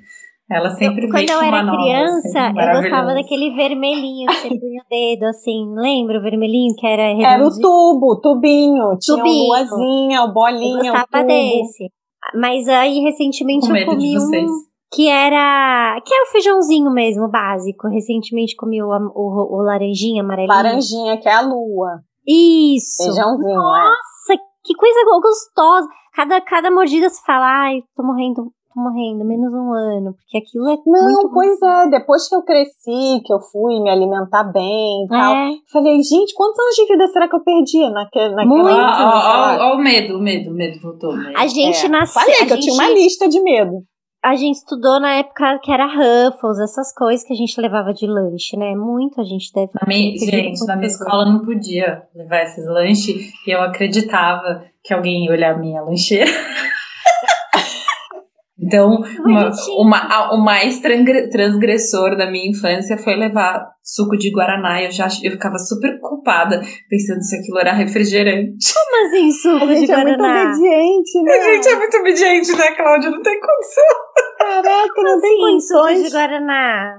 ela 0.54 0.70
sempre 0.70 1.06
Eu- 1.06 1.10
Quando 1.10 1.30
eu 1.30 1.40
era 1.42 1.62
nova, 1.62 1.78
criança, 1.78 2.38
eu 2.56 2.80
gostava 2.80 3.14
daquele 3.14 3.54
vermelhinho 3.54 4.26
que 4.28 4.34
você 4.34 4.48
punha 4.60 4.82
o 4.82 4.88
dedo, 4.90 5.24
assim. 5.24 5.72
Lembra 5.74 6.18
o 6.18 6.22
vermelhinho 6.22 6.74
que 6.76 6.86
era 6.86 7.02
Era 7.02 7.12
o 7.12 7.18
redondinho? 7.48 7.62
tubo, 7.62 8.20
tubinho. 8.20 8.96
Tinha 9.00 9.16
Tubinho. 9.18 9.44
o 9.44 9.46
luazinha, 9.48 10.22
o 10.22 10.26
Eu 10.28 10.32
bolinha, 10.32 10.92
o 10.92 10.94
gostava 10.96 11.06
tubo. 11.12 11.26
desse. 11.26 11.90
Mas 12.34 12.68
aí, 12.68 13.00
recentemente, 13.00 13.62
Com 13.66 13.72
eu 13.72 13.74
medo 13.74 13.86
comi 13.90 14.02
de 14.10 14.14
vocês. 14.18 14.50
um 14.50 14.54
que 14.94 15.08
era. 15.08 16.00
que 16.04 16.14
é 16.14 16.22
o 16.22 16.26
feijãozinho 16.26 16.90
mesmo, 16.92 17.28
básico. 17.30 17.88
Recentemente 17.88 18.54
comi 18.54 18.82
o, 18.82 18.86
o, 18.88 19.56
o 19.58 19.62
laranjinha, 19.62 20.22
amarelinho. 20.22 20.54
Laranjinha, 20.54 21.16
que 21.18 21.28
é 21.28 21.32
a 21.34 21.40
lua. 21.40 22.00
Isso. 22.28 23.02
Feijãozinho, 23.02 23.50
é. 23.50 23.54
Nossa, 23.56 24.42
que 24.64 24.74
coisa 24.74 25.04
go- 25.04 25.20
gostosa. 25.20 25.88
Cada, 26.14 26.40
cada 26.42 26.70
mordida 26.70 27.08
você 27.08 27.20
fala, 27.26 27.46
ai, 27.64 27.80
tô 27.96 28.02
morrendo, 28.04 28.52
tô 28.72 28.80
morrendo, 28.80 29.24
menos 29.24 29.52
um 29.52 29.72
ano. 29.72 30.14
Porque 30.14 30.38
aquilo 30.38 30.68
é 30.68 30.76
Não, 30.86 31.04
muito 31.04 31.30
pois 31.32 31.60
é, 31.62 31.88
depois 31.90 32.28
que 32.28 32.34
eu 32.34 32.42
cresci, 32.42 33.20
que 33.24 33.32
eu 33.32 33.40
fui 33.40 33.80
me 33.80 33.90
alimentar 33.90 34.44
bem 34.44 35.04
e 35.04 35.08
tal, 35.08 35.34
É. 35.34 35.50
falei, 35.72 36.02
gente, 36.02 36.34
quantos 36.34 36.58
anos 36.58 36.74
de 36.74 36.86
vida 36.86 37.06
será 37.08 37.28
que 37.28 37.36
eu 37.36 37.42
perdi 37.44 37.88
naquele, 37.90 38.34
naquela 38.34 38.46
Muito. 38.46 39.62
Ó, 39.64 39.74
o 39.74 39.78
medo, 39.78 40.16
o 40.16 40.20
medo, 40.22 40.50
o 40.50 40.54
medo 40.54 40.80
voltou. 40.80 41.16
Né? 41.16 41.32
A 41.36 41.46
gente 41.46 41.86
É, 41.86 41.88
nasceu. 41.88 42.20
Falei 42.22 42.36
que 42.38 42.42
eu 42.44 42.48
gente, 42.56 42.62
tinha 42.62 42.74
uma 42.74 42.88
lista 42.88 43.28
de 43.28 43.42
medo. 43.42 43.82
a 44.24 44.36
gente 44.36 44.54
estudou 44.56 45.00
na 45.00 45.14
época 45.16 45.58
que 45.64 45.72
era 45.72 45.84
Ruffles, 45.86 46.60
essas 46.62 46.94
coisas 46.94 47.26
que 47.26 47.32
a 47.32 47.36
gente 47.36 47.60
levava 47.60 47.92
de 47.92 48.06
lanche, 48.06 48.56
né? 48.56 48.72
Muito 48.76 49.20
a 49.20 49.24
gente 49.24 49.50
deve 49.52 49.72
Na 49.74 49.86
minha, 49.86 50.16
gente, 50.16 50.64
na 50.64 50.76
minha 50.76 50.86
escola 50.86 51.24
não 51.26 51.44
podia 51.44 52.02
levar 52.14 52.42
esses 52.44 52.64
lanches 52.66 53.32
e 53.46 53.50
eu 53.50 53.60
acreditava 53.62 54.64
que 54.84 54.94
alguém 54.94 55.24
ia 55.24 55.32
olhar 55.32 55.54
a 55.54 55.58
minha 55.58 55.82
lancheira. 55.82 56.30
Então, 58.62 58.90
uma, 59.24 59.50
uma, 59.78 59.96
a- 59.98 60.34
o 60.34 60.38
mais 60.44 60.78
transgressor 60.80 62.16
da 62.16 62.30
minha 62.30 62.48
infância 62.50 62.96
foi 62.96 63.16
levar 63.16 63.66
suco 63.82 64.16
de 64.16 64.30
Guaraná. 64.30 64.80
Eu 64.82 64.90
já 64.92 65.08
eu 65.22 65.32
ficava 65.32 65.58
super 65.58 65.98
culpada 66.00 66.60
pensando 66.88 67.22
se 67.22 67.36
aquilo 67.36 67.58
era 67.58 67.72
refrigerante. 67.72 68.72
Como 68.72 69.06
assim, 69.06 69.30
suco 69.32 69.64
A 69.64 69.66
de 69.66 69.80
gente 69.80 69.90
é 69.92 69.96
muito 70.04 70.22
obediente, 70.22 71.22
né? 71.24 71.32
A 71.32 71.54
gente 71.54 71.68
é 71.68 71.76
muito 71.76 71.96
obediente, 71.96 72.52
né, 72.56 72.70
Cláudia? 72.76 73.10
Não 73.10 73.22
tem 73.22 73.40
condição. 73.40 73.84
Caraca, 74.38 75.02
não 75.02 75.20
tem 75.20 75.38
Sim, 75.38 75.60
suco 75.60 75.94
de 76.04 76.10
Guaraná. 76.10 76.98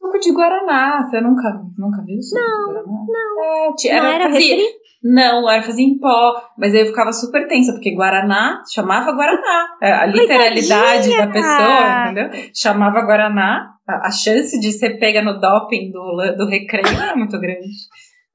Suco 0.00 0.18
de 0.18 0.32
Guaraná. 0.32 1.06
Você 1.08 1.20
nunca, 1.20 1.48
nunca 1.78 2.02
viu 2.04 2.20
suco 2.20 2.40
de 2.42 2.64
Guaraná? 2.72 2.92
Não. 3.08 3.44
É, 3.44 3.72
ti- 3.76 3.88
Não 3.92 4.04
era 4.06 4.28
refri? 4.28 4.64
Não, 5.04 5.48
era 5.50 5.62
fazia 5.62 5.84
em 5.84 5.98
pó. 5.98 6.42
Mas 6.56 6.74
aí 6.74 6.80
eu 6.80 6.86
ficava 6.86 7.12
super 7.12 7.46
tensa, 7.46 7.72
porque 7.72 7.94
Guaraná 7.94 8.62
chamava 8.72 9.12
Guaraná. 9.12 9.66
É, 9.82 9.92
A 9.92 10.06
literalidade 10.06 11.08
Coitadinha! 11.08 11.26
da 11.26 11.32
pessoa, 11.32 12.10
entendeu? 12.10 12.50
Chamava 12.54 13.02
Guaraná. 13.02 13.74
A 13.86 14.10
chance 14.10 14.58
de 14.58 14.72
ser 14.72 14.98
pega 14.98 15.20
no 15.20 15.38
doping 15.38 15.90
do, 15.90 16.34
do 16.38 16.48
recreio 16.48 16.98
era 16.98 17.14
muito 17.14 17.38
grande. 17.38 17.68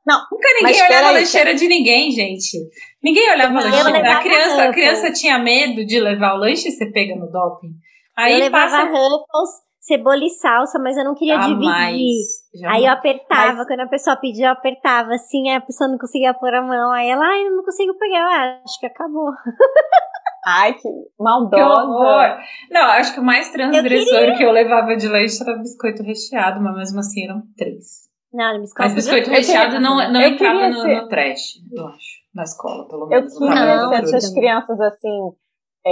Não, 0.05 0.21
Nunca 0.31 0.47
ninguém 0.61 0.81
olhava 0.83 1.07
a 1.07 1.11
lancheira 1.11 1.55
de 1.55 1.67
ninguém, 1.67 2.11
gente. 2.11 2.57
Ninguém 3.03 3.31
olhava 3.31 3.57
a 3.57 3.63
lancheira. 3.63 4.11
A 4.11 4.21
criança, 4.21 4.63
a 4.63 4.71
criança 4.71 5.11
tinha 5.11 5.39
medo 5.39 5.83
de 5.85 5.99
levar 5.99 6.35
o 6.35 6.37
lanche 6.37 6.69
e 6.69 6.71
ser 6.71 6.91
pega 6.91 7.15
no 7.15 7.31
doping. 7.31 7.71
Aí 8.15 8.33
eu 8.33 8.39
levava 8.39 8.65
passa... 8.65 8.83
Ruffles, 8.83 9.49
cebola 9.79 10.23
e 10.23 10.29
salsa, 10.29 10.77
mas 10.79 10.97
eu 10.97 11.03
não 11.05 11.15
queria 11.15 11.35
Jamais. 11.35 11.57
dividir. 11.95 12.15
Jamais. 12.61 12.77
Aí 12.77 12.85
eu 12.85 12.91
apertava, 12.91 13.65
quando 13.65 13.79
a 13.81 13.87
pessoa 13.87 14.15
pedia, 14.17 14.47
eu 14.47 14.51
apertava 14.51 15.11
assim, 15.13 15.49
a 15.51 15.61
pessoa 15.61 15.89
não 15.89 15.97
conseguia 15.97 16.33
pôr 16.33 16.53
a 16.53 16.61
mão. 16.61 16.91
Aí 16.91 17.09
ela, 17.09 17.25
ai, 17.25 17.45
eu 17.47 17.55
não 17.55 17.63
consigo 17.63 17.93
pegar. 17.97 18.19
Eu, 18.19 18.27
"Ah, 18.27 18.61
acho 18.65 18.79
que 18.79 18.85
acabou. 18.87 19.31
Ai, 20.45 20.73
que 20.73 20.81
Que 20.81 20.89
maldosa. 21.19 21.63
horror! 21.81 22.37
Não, 22.71 22.81
acho 22.91 23.13
que 23.13 23.19
o 23.19 23.23
mais 23.23 23.49
transgressor 23.51 24.37
que 24.37 24.43
eu 24.43 24.51
levava 24.51 24.95
de 24.95 25.07
leite 25.07 25.41
era 25.43 25.57
biscoito 25.57 26.01
recheado, 26.01 26.61
mas 26.61 26.75
mesmo 26.75 26.99
assim 26.99 27.25
eram 27.25 27.43
três. 27.57 28.07
Não, 28.33 28.59
biscoito. 28.59 28.81
Mas 28.81 28.95
biscoito 28.95 29.29
eu 29.29 29.33
recheado 29.33 29.71
queria- 29.73 29.79
não, 29.81 29.95
não 30.11 30.21
eu 30.21 30.29
entrava 30.29 30.53
queria 30.59 30.69
no, 30.69 30.81
ser- 30.81 31.01
no 31.01 31.07
trash, 31.09 31.41
eu 31.71 31.87
acho. 31.87 32.19
Na 32.33 32.43
escola, 32.43 32.87
pelo 32.87 33.03
Eu 33.03 33.09
menos. 33.09 33.33
queria 33.37 33.53
tava 33.53 33.65
Não, 33.75 33.89
ser 33.89 34.15
essas 34.15 34.33
crianças 34.33 34.79
assim, 34.79 35.31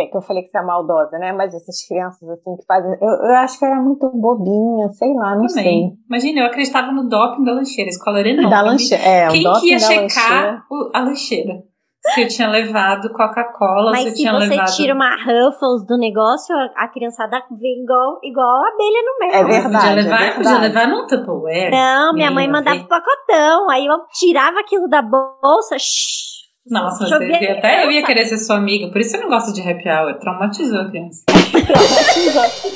é, 0.04 0.06
que 0.08 0.18
eu 0.18 0.22
falei 0.22 0.44
que 0.44 0.50
você 0.50 0.58
é 0.58 0.62
maldosa, 0.62 1.18
né? 1.18 1.32
Mas 1.34 1.54
essas 1.54 1.86
crianças 1.88 2.28
assim 2.30 2.56
que 2.56 2.66
fazem. 2.66 2.92
Eu, 3.02 3.10
eu 3.30 3.36
acho 3.38 3.58
que 3.60 3.66
era 3.66 3.82
muito 3.82 4.10
bobinha, 4.14 4.90
sei 4.92 5.14
lá, 5.14 5.36
não 5.36 5.48
sei. 5.48 5.64
Também. 5.64 5.94
Imagina, 6.10 6.42
eu 6.42 6.46
acreditava 6.48 6.92
no 6.92 7.08
doping 7.10 7.44
da 7.44 7.54
lancheira. 7.54 7.90
A 7.90 7.92
escola 7.92 8.20
era 8.20 8.30
enorme. 8.30 8.50
Da 8.50 8.62
lancheira. 8.62 9.04
É, 9.04 9.28
o 9.28 9.32
Quem 9.32 9.44
doping 9.44 9.60
que 9.62 9.70
ia 9.72 9.80
checar 9.80 10.02
lancheira. 10.02 10.64
o- 10.72 10.90
a 10.94 11.00
lancheira? 11.02 11.54
Se 12.14 12.22
eu 12.22 12.28
tinha 12.30 12.48
levado 12.48 13.10
Coca-Cola, 13.12 13.92
se 13.96 14.00
eu 14.00 14.06
Mas 14.06 14.10
se 14.12 14.22
tinha 14.22 14.32
você 14.32 14.48
levado. 14.48 14.76
tira 14.78 14.94
uma 14.94 15.10
Ruffles 15.18 15.86
do 15.86 15.98
negócio, 15.98 16.56
a 16.56 16.86
a 16.86 16.88
criançada 16.88 17.38
vem 17.60 17.84
igual, 17.84 18.20
igual 18.24 18.48
a 18.48 18.70
abelha 18.70 19.04
no 19.04 19.20
mel. 19.20 19.36
É 19.36 19.44
verdade, 19.44 19.74
podia 19.76 19.92
é 19.92 19.96
levar, 19.96 20.18
verdade. 20.20 20.36
podia 20.38 20.58
levar 20.60 20.88
num 20.88 21.06
Tupperware. 21.08 21.72
Não, 21.72 22.14
minha 22.14 22.32
mãe 22.32 22.48
mandava 22.48 22.82
pacotão. 22.86 23.70
Aí 23.70 23.86
eu 23.86 23.98
tirava 24.14 24.58
aquilo 24.60 24.88
da 24.88 25.02
bolsa. 25.02 25.76
shhh, 25.78 26.37
Nossa, 26.70 27.06
eu- 27.06 27.36
até 27.58 27.86
eu 27.86 27.92
ia 27.92 28.04
querer 28.04 28.26
ser 28.26 28.38
sua 28.38 28.58
amiga. 28.58 28.90
Por 28.92 29.00
isso 29.02 29.16
eu 29.16 29.22
não 29.22 29.30
gosto 29.30 29.54
de 29.54 29.62
happy 29.62 29.88
hour. 29.90 30.18
Traumatizou 30.20 30.80
a 30.82 30.90
criança. 30.90 31.24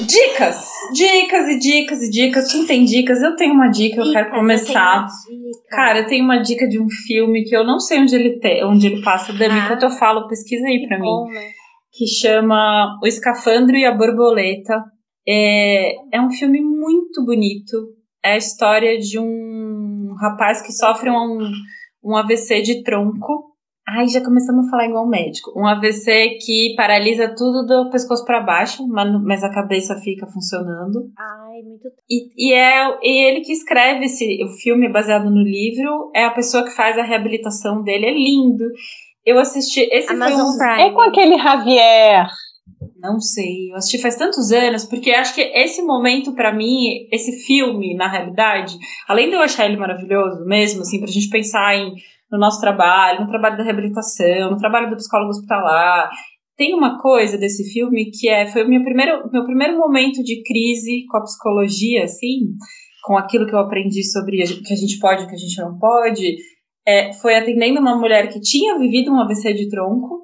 Dicas! 0.06 0.66
Dicas 0.94 1.48
e 1.48 1.60
dicas 1.60 2.02
e 2.04 2.10
dicas. 2.10 2.52
Quem 2.52 2.66
tem 2.66 2.84
dicas? 2.86 3.22
Eu 3.22 3.36
tenho 3.36 3.54
uma 3.54 3.68
dica, 3.70 4.02
eu 4.02 4.12
quero 4.12 4.26
Dicas, 4.26 4.40
começar. 4.40 5.08
eu. 5.30 5.52
Cara, 5.70 6.00
eu 6.00 6.08
tenho 6.08 6.24
uma 6.24 6.38
dica 6.42 6.68
de 6.68 6.80
um 6.80 6.88
filme 6.90 7.44
que 7.44 7.56
eu 7.56 7.64
não 7.64 7.80
sei 7.80 8.00
onde 8.00 8.16
ele, 8.16 8.40
te, 8.40 8.64
onde 8.64 8.88
ele 8.88 9.02
passa. 9.02 9.32
Dami, 9.34 9.60
Ah. 9.60 9.64
enquanto 9.66 9.84
eu 9.84 9.90
falo, 9.92 10.28
pesquisa 10.28 10.66
aí 10.68 10.86
pra 10.88 10.98
mim. 10.98 11.06
Bom, 11.06 11.28
né? 11.30 11.50
Que 11.94 12.08
chama 12.08 12.98
O 13.04 13.08
Escafandro 13.08 13.76
e 13.76 13.86
a 13.86 13.94
Borboleta. 13.96 14.84
É, 15.28 15.94
é 16.14 16.22
um 16.22 16.32
filme 16.32 16.60
muito 16.62 17.24
bonito. 17.26 17.90
É 18.24 18.34
a 18.34 18.38
história 18.38 18.98
de 18.98 19.20
um 19.20 20.16
rapaz 20.20 20.62
que 20.62 20.72
sofre 20.72 21.10
um, 21.10 21.40
um 22.04 22.16
AVC 22.16 22.62
de 22.62 22.84
tronco. 22.84 23.51
Ai, 23.94 24.08
já 24.08 24.24
começamos 24.24 24.68
a 24.68 24.70
falar 24.70 24.86
igual 24.86 25.06
médico. 25.06 25.52
Um 25.54 25.68
AVC 25.68 26.38
que 26.46 26.74
paralisa 26.78 27.36
tudo 27.36 27.66
do 27.66 27.90
pescoço 27.90 28.24
para 28.24 28.40
baixo, 28.40 28.88
mas, 28.88 29.44
a 29.44 29.50
cabeça 29.50 29.98
fica 29.98 30.26
funcionando. 30.28 31.12
Ai, 31.18 31.62
muito 31.62 31.90
E, 32.10 32.52
e 32.52 32.54
é 32.54 32.88
e 33.04 33.26
ele 33.28 33.42
que 33.42 33.52
escreve 33.52 34.06
esse, 34.06 34.42
o 34.46 34.48
filme 34.62 34.88
baseado 34.88 35.30
no 35.30 35.42
livro. 35.42 36.10
É 36.16 36.24
a 36.24 36.32
pessoa 36.32 36.64
que 36.64 36.74
faz 36.74 36.98
a 36.98 37.04
reabilitação 37.04 37.84
dele. 37.84 38.06
É 38.06 38.14
lindo. 38.14 38.64
Eu 39.26 39.38
assisti. 39.38 39.82
Esse 39.92 40.14
Amazon 40.14 40.48
um, 40.48 40.58
Prime. 40.58 40.82
É 40.84 40.92
com 40.92 41.02
aquele 41.02 41.38
Javier. 41.38 42.28
não 42.98 43.20
sei, 43.20 43.72
eu 43.72 43.76
assisti 43.76 44.02
faz 44.02 44.16
tantos 44.16 44.54
anos, 44.54 44.86
porque 44.86 45.12
acho 45.12 45.36
que 45.36 45.42
esse 45.42 45.82
momento, 45.82 46.34
pra 46.34 46.54
mim, 46.54 47.08
esse 47.12 47.46
filme, 47.46 47.94
na 47.94 48.08
realidade, 48.08 48.78
além 49.06 49.28
de 49.28 49.36
eu 49.36 49.42
achar 49.42 49.66
ele 49.66 49.76
maravilhoso 49.76 50.46
mesmo, 50.46 50.82
assim, 50.82 51.00
pra 51.00 51.12
gente 51.12 51.30
pensar 51.30 51.76
em, 51.76 51.94
no 52.32 52.40
nosso 52.40 52.60
trabalho, 52.62 53.22
no 53.22 53.28
trabalho 53.28 53.58
da 53.58 53.64
reabilitação, 53.64 54.52
no 54.52 54.58
trabalho 54.58 54.90
do 54.90 54.96
psicólogo 54.96 55.32
hospitalar, 55.32 56.10
tem 56.58 56.74
uma 56.74 57.02
coisa 57.02 57.38
desse 57.38 57.72
filme 57.72 58.12
que 58.12 58.30
é, 58.30 58.48
foi 58.48 58.64
o 58.64 58.70
meu 58.70 58.84
primeiro, 58.84 59.30
meu 59.32 59.44
primeiro 59.44 59.78
momento 59.78 60.24
de 60.24 60.42
crise 60.44 61.06
com 61.10 61.18
a 61.18 61.24
psicologia, 61.24 62.04
assim, 62.04 62.56
com 63.04 63.18
aquilo 63.18 63.48
que 63.48 63.54
eu 63.54 63.60
aprendi 63.60 64.04
sobre 64.04 64.44
o 64.44 64.62
que 64.62 64.74
a 64.74 64.78
gente 64.78 65.00
pode 65.00 65.24
e 65.24 65.26
o 65.26 65.28
que 65.28 65.36
a 65.36 65.40
gente 65.40 65.60
não 65.60 65.78
pode, 65.78 66.36
é, 66.88 67.14
foi 67.14 67.36
atendendo 67.36 67.80
uma 67.80 67.98
mulher 67.98 68.30
que 68.32 68.40
tinha 68.40 68.78
vivido 68.78 69.12
um 69.12 69.20
AVC 69.20 69.54
de 69.54 69.70
tronco, 69.70 70.22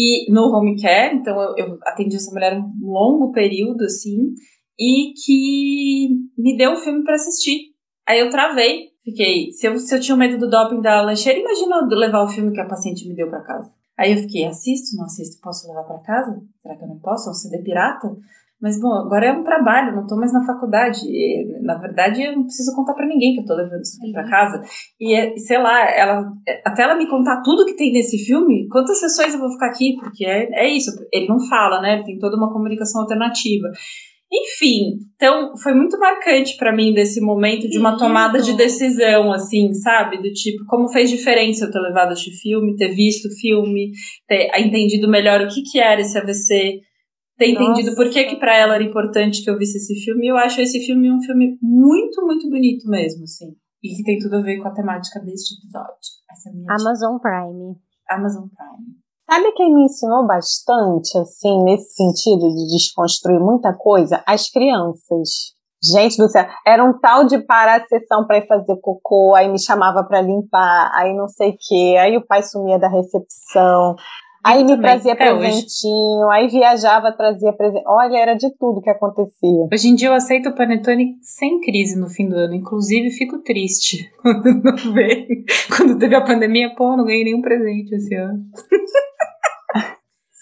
e 0.00 0.30
no 0.32 0.54
home 0.54 0.80
care, 0.80 1.16
então 1.16 1.36
eu, 1.40 1.56
eu 1.56 1.78
atendi 1.82 2.14
essa 2.14 2.30
mulher 2.30 2.56
um 2.56 2.70
longo 2.80 3.32
período, 3.32 3.82
assim, 3.82 4.32
e 4.78 5.12
que 5.12 6.08
me 6.38 6.56
deu 6.56 6.72
um 6.72 6.76
filme 6.76 7.02
pra 7.02 7.16
assistir. 7.16 7.72
Aí 8.06 8.20
eu 8.20 8.30
travei, 8.30 8.90
fiquei. 9.10 9.50
Se 9.52 9.66
eu, 9.66 9.78
se 9.78 9.94
eu 9.94 10.00
tinha 10.00 10.16
medo 10.16 10.38
do 10.38 10.48
doping 10.50 10.80
da 10.80 11.02
lancheira, 11.02 11.38
imagina 11.38 11.76
eu 11.76 11.98
levar 11.98 12.22
o 12.22 12.28
filme 12.28 12.52
que 12.52 12.60
a 12.60 12.66
paciente 12.66 13.08
me 13.08 13.14
deu 13.14 13.28
pra 13.28 13.40
casa. 13.40 13.70
Aí 13.98 14.12
eu 14.12 14.18
fiquei, 14.18 14.44
assisto, 14.44 14.96
não 14.96 15.04
assisto, 15.04 15.40
posso 15.42 15.66
levar 15.68 15.82
pra 15.82 15.98
casa? 15.98 16.40
Será 16.62 16.76
que 16.76 16.84
eu 16.84 16.88
não 16.88 16.98
posso? 16.98 17.28
É 17.28 17.32
um 17.32 17.34
CD 17.34 17.62
pirata? 17.62 18.16
Mas, 18.60 18.80
bom, 18.80 18.92
agora 18.92 19.26
é 19.26 19.32
um 19.32 19.44
trabalho, 19.44 19.94
não 19.94 20.04
tô 20.06 20.16
mais 20.16 20.32
na 20.32 20.44
faculdade. 20.44 21.00
E, 21.06 21.60
na 21.62 21.76
verdade, 21.76 22.22
eu 22.22 22.32
não 22.34 22.42
preciso 22.42 22.74
contar 22.74 22.92
pra 22.94 23.06
ninguém 23.06 23.34
que 23.34 23.40
eu 23.40 23.44
tô 23.44 23.54
levando 23.54 23.82
isso 23.82 23.96
aqui 24.02 24.12
pra 24.12 24.28
casa. 24.28 24.60
E, 25.00 25.14
é- 25.14 25.36
sei 25.36 25.58
lá, 25.58 25.88
ela, 25.90 26.32
até 26.64 26.82
ela 26.82 26.96
me 26.96 27.08
contar 27.08 27.40
tudo 27.42 27.64
que 27.64 27.76
tem 27.76 27.92
nesse 27.92 28.18
filme, 28.18 28.66
quantas 28.68 28.98
sessões 28.98 29.32
eu 29.32 29.38
vou 29.40 29.52
ficar 29.52 29.66
aqui? 29.66 29.94
Porque 30.00 30.24
é, 30.26 30.48
é 30.64 30.68
isso, 30.68 30.90
ele 31.12 31.28
não 31.28 31.38
fala, 31.48 31.80
né? 31.80 31.94
Ele 31.94 32.04
tem 32.04 32.18
toda 32.18 32.36
uma 32.36 32.52
comunicação 32.52 33.02
alternativa. 33.02 33.68
Enfim, 34.30 34.98
então 35.16 35.56
foi 35.56 35.72
muito 35.72 35.98
marcante 35.98 36.56
pra 36.58 36.74
mim 36.74 36.92
desse 36.92 37.18
momento 37.18 37.66
de 37.66 37.78
uma 37.78 37.96
tomada 37.96 38.40
de 38.42 38.54
decisão, 38.54 39.32
assim, 39.32 39.72
sabe? 39.72 40.18
Do 40.18 40.30
tipo, 40.32 40.66
como 40.66 40.88
fez 40.88 41.08
diferença 41.08 41.64
eu 41.64 41.70
ter 41.70 41.80
levado 41.80 42.12
este 42.12 42.30
filme, 42.32 42.76
ter 42.76 42.94
visto 42.94 43.26
o 43.26 43.34
filme, 43.40 43.90
ter 44.26 44.50
entendido 44.60 45.08
melhor 45.08 45.40
o 45.40 45.48
que, 45.48 45.62
que 45.62 45.78
era 45.78 46.02
esse 46.02 46.18
AVC, 46.18 46.80
ter 47.38 47.50
entendido 47.52 47.94
por 47.94 48.10
que, 48.10 48.24
que 48.24 48.36
pra 48.36 48.54
ela 48.54 48.74
era 48.74 48.84
importante 48.84 49.42
que 49.42 49.48
eu 49.48 49.56
visse 49.56 49.78
esse 49.78 49.94
filme. 50.04 50.26
E 50.26 50.30
eu 50.30 50.36
acho 50.36 50.60
esse 50.60 50.84
filme 50.84 51.10
um 51.10 51.22
filme 51.22 51.56
muito, 51.62 52.20
muito 52.26 52.50
bonito 52.50 52.86
mesmo, 52.86 53.22
assim. 53.22 53.56
E 53.82 53.96
que 53.96 54.02
tem 54.02 54.18
tudo 54.18 54.36
a 54.36 54.42
ver 54.42 54.58
com 54.58 54.68
a 54.68 54.74
temática 54.74 55.20
deste 55.20 55.54
episódio. 55.54 55.94
Essa 56.30 56.48
é 56.48 56.52
a 56.52 56.54
minha 56.54 56.66
dica. 56.66 56.82
Amazon 56.82 57.18
Prime. 57.18 57.76
Amazon 58.10 58.48
Prime. 58.48 58.97
Sabe 59.30 59.52
quem 59.52 59.74
me 59.74 59.84
ensinou 59.84 60.26
bastante, 60.26 61.18
assim, 61.18 61.62
nesse 61.62 61.94
sentido 61.94 62.48
de 62.48 62.66
desconstruir 62.72 63.38
muita 63.38 63.74
coisa? 63.74 64.22
As 64.26 64.50
crianças. 64.50 65.54
Gente 65.84 66.16
do 66.16 66.28
céu, 66.28 66.46
era 66.66 66.82
um 66.82 66.98
tal 66.98 67.26
de 67.26 67.38
parar 67.38 67.80
a 67.80 67.86
sessão 67.86 68.26
para 68.26 68.38
ir 68.38 68.46
fazer 68.48 68.76
cocô, 68.80 69.34
aí 69.36 69.48
me 69.48 69.62
chamava 69.62 70.02
para 70.02 70.22
limpar, 70.22 70.90
aí 70.94 71.14
não 71.14 71.28
sei 71.28 71.50
o 71.50 71.56
quê, 71.56 71.96
aí 72.00 72.16
o 72.16 72.26
pai 72.26 72.42
sumia 72.42 72.80
da 72.80 72.88
recepção, 72.88 73.94
aí 74.44 74.64
me 74.64 74.76
trazia 74.80 75.12
até 75.12 75.32
hoje. 75.32 75.40
presentinho, 75.42 76.28
aí 76.30 76.48
viajava, 76.48 77.12
trazia 77.12 77.52
presente. 77.52 77.84
Olha, 77.86 78.18
era 78.18 78.34
de 78.34 78.50
tudo 78.58 78.80
que 78.80 78.90
acontecia. 78.90 79.68
Hoje 79.72 79.88
em 79.88 79.94
dia 79.94 80.08
eu 80.08 80.14
aceito 80.14 80.48
o 80.48 80.54
panetone 80.54 81.16
sem 81.22 81.60
crise 81.60 82.00
no 82.00 82.08
fim 82.08 82.28
do 82.28 82.34
ano. 82.34 82.54
Inclusive, 82.54 83.10
fico 83.10 83.38
triste 83.42 84.10
quando 84.20 84.46
não 84.60 84.92
vem. 84.92 85.44
Quando 85.76 85.96
teve 85.96 86.16
a 86.16 86.24
pandemia, 86.24 86.74
pô, 86.74 86.96
não 86.96 87.04
ganhei 87.04 87.22
nenhum 87.22 87.40
presente 87.40 87.94
esse 87.94 88.16
ano. 88.16 88.42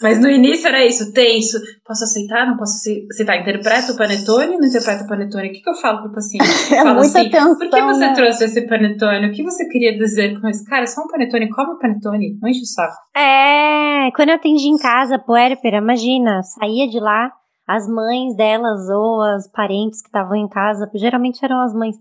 Mas 0.02 0.20
no 0.20 0.28
início 0.28 0.68
era 0.68 0.84
isso, 0.84 1.12
tenso. 1.12 1.58
Posso 1.84 2.04
aceitar? 2.04 2.46
Não 2.46 2.56
posso 2.56 2.74
ace- 2.76 3.06
aceitar? 3.10 3.36
Interpreta 3.38 3.92
o 3.92 3.96
panetone? 3.96 4.58
Não 4.58 4.66
interpreta 4.68 5.04
o 5.04 5.08
panetone? 5.08 5.48
O 5.48 5.52
que, 5.52 5.60
que 5.62 5.70
eu 5.70 5.74
falo 5.74 6.02
pro 6.02 6.12
paciente? 6.12 6.44
É 6.74 6.82
Falo 6.82 6.96
muita 6.96 7.18
assim, 7.20 7.30
tensão. 7.30 7.56
Por 7.58 7.70
que 7.70 7.82
você 7.82 8.00
né? 8.06 8.14
trouxe 8.14 8.44
esse 8.44 8.66
panetone? 8.66 9.26
O 9.28 9.32
que 9.32 9.42
você 9.42 9.66
queria 9.68 9.96
dizer 9.96 10.38
com 10.40 10.48
isso? 10.48 10.64
Cara, 10.66 10.82
é 10.82 10.86
só 10.86 11.02
um 11.02 11.08
panetone. 11.08 11.48
Come 11.48 11.72
o 11.72 11.78
panetone. 11.78 12.38
Não 12.40 12.48
enche 12.48 12.60
o 12.60 12.66
saco. 12.66 12.94
É, 13.16 14.10
quando 14.14 14.28
eu 14.30 14.34
atendi 14.34 14.68
em 14.68 14.76
casa, 14.76 15.18
puérpera, 15.18 15.78
imagina, 15.78 16.42
saía 16.42 16.86
de 16.88 17.00
lá, 17.00 17.32
as 17.66 17.88
mães 17.88 18.36
delas 18.36 18.88
ou 18.90 19.22
as 19.22 19.50
parentes 19.50 20.02
que 20.02 20.08
estavam 20.08 20.36
em 20.36 20.48
casa, 20.48 20.90
geralmente 20.94 21.42
eram 21.44 21.60
as 21.62 21.72
mães. 21.72 21.96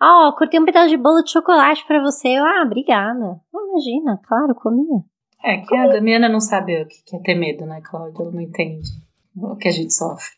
Ó, 0.00 0.32
cortei 0.32 0.58
um 0.60 0.64
pedaço 0.64 0.88
de 0.88 0.96
bolo 0.96 1.22
de 1.22 1.30
chocolate 1.32 1.84
pra 1.86 2.00
você. 2.00 2.28
Eu, 2.28 2.44
ah, 2.44 2.62
obrigada. 2.64 3.40
Imagina, 3.52 4.18
claro, 4.26 4.54
comia. 4.54 5.00
É, 5.42 5.58
que 5.58 5.74
a 5.74 5.88
Damiana 5.88 6.28
não 6.28 6.40
sabe 6.40 6.82
o 6.82 6.86
que 6.86 7.16
é 7.16 7.20
ter 7.20 7.34
medo, 7.34 7.64
né, 7.64 7.80
Cláudia? 7.82 8.22
Ela 8.22 8.32
não 8.32 8.40
entende 8.40 8.88
o 9.36 9.56
que 9.56 9.68
a 9.68 9.72
gente 9.72 9.92
sofre. 9.94 10.30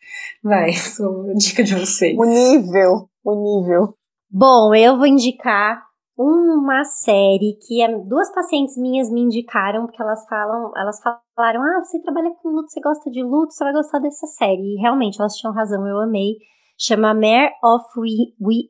Vai, 0.42 0.72
sou 0.74 1.34
dica 1.34 1.62
de 1.64 1.74
vocês. 1.74 2.16
O 2.16 2.24
nível, 2.24 3.08
o 3.24 3.34
nível. 3.34 3.94
Bom, 4.30 4.74
eu 4.74 4.96
vou 4.96 5.06
indicar 5.06 5.82
uma 6.16 6.84
série 6.84 7.58
que 7.66 7.86
duas 8.06 8.32
pacientes 8.32 8.76
minhas 8.76 9.10
me 9.10 9.22
indicaram, 9.22 9.86
porque 9.86 10.00
elas 10.00 10.24
falam, 10.28 10.70
elas 10.76 11.00
falaram, 11.02 11.62
ah, 11.62 11.84
você 11.84 12.00
trabalha 12.00 12.30
com 12.42 12.50
luto, 12.50 12.70
você 12.70 12.80
gosta 12.80 13.10
de 13.10 13.22
luto, 13.22 13.52
você 13.52 13.64
vai 13.64 13.72
gostar 13.72 13.98
dessa 13.98 14.26
série. 14.26 14.74
E 14.74 14.80
realmente, 14.80 15.20
elas 15.20 15.34
tinham 15.34 15.54
razão, 15.54 15.86
eu 15.86 16.00
amei. 16.00 16.36
Chama 16.78 17.14
Mare 17.14 17.52
of, 17.62 17.84
We, 17.98 18.34
We, 18.40 18.68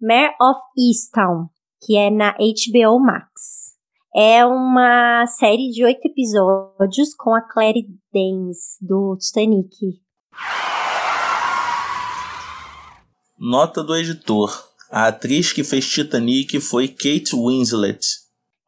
Mare 0.00 0.34
of 0.40 0.60
Easttown, 0.78 1.48
que 1.82 1.96
é 1.96 2.10
na 2.10 2.32
HBO 2.32 2.98
Max. 3.00 3.63
É 4.16 4.46
uma 4.46 5.26
série 5.26 5.70
de 5.70 5.84
oito 5.84 6.06
episódios 6.06 7.12
com 7.18 7.34
a 7.34 7.40
Claire 7.40 7.84
Danes, 8.12 8.78
do 8.80 9.16
Titanic. 9.16 9.74
Nota 13.36 13.82
do 13.82 13.96
editor. 13.96 14.52
A 14.88 15.08
atriz 15.08 15.52
que 15.52 15.64
fez 15.64 15.88
Titanic 15.88 16.60
foi 16.60 16.86
Kate 16.86 17.34
Winslet. 17.34 17.98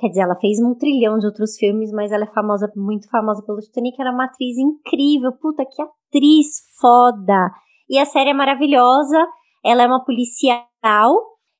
Quer 0.00 0.08
dizer, 0.08 0.22
ela 0.22 0.34
fez 0.34 0.58
um 0.58 0.74
trilhão 0.74 1.16
de 1.16 1.26
outros 1.26 1.56
filmes, 1.56 1.92
mas 1.92 2.10
ela 2.10 2.24
é 2.24 2.34
famosa, 2.34 2.68
muito 2.74 3.08
famosa 3.08 3.40
pelo 3.46 3.60
Titanic. 3.60 4.00
Era 4.00 4.10
uma 4.10 4.24
atriz 4.24 4.56
incrível. 4.58 5.30
Puta, 5.40 5.64
que 5.64 5.80
atriz 5.80 6.46
foda! 6.80 7.52
E 7.88 8.00
a 8.00 8.04
série 8.04 8.30
é 8.30 8.34
maravilhosa. 8.34 9.24
Ela 9.64 9.84
é 9.84 9.86
uma 9.86 10.04
policial 10.04 10.66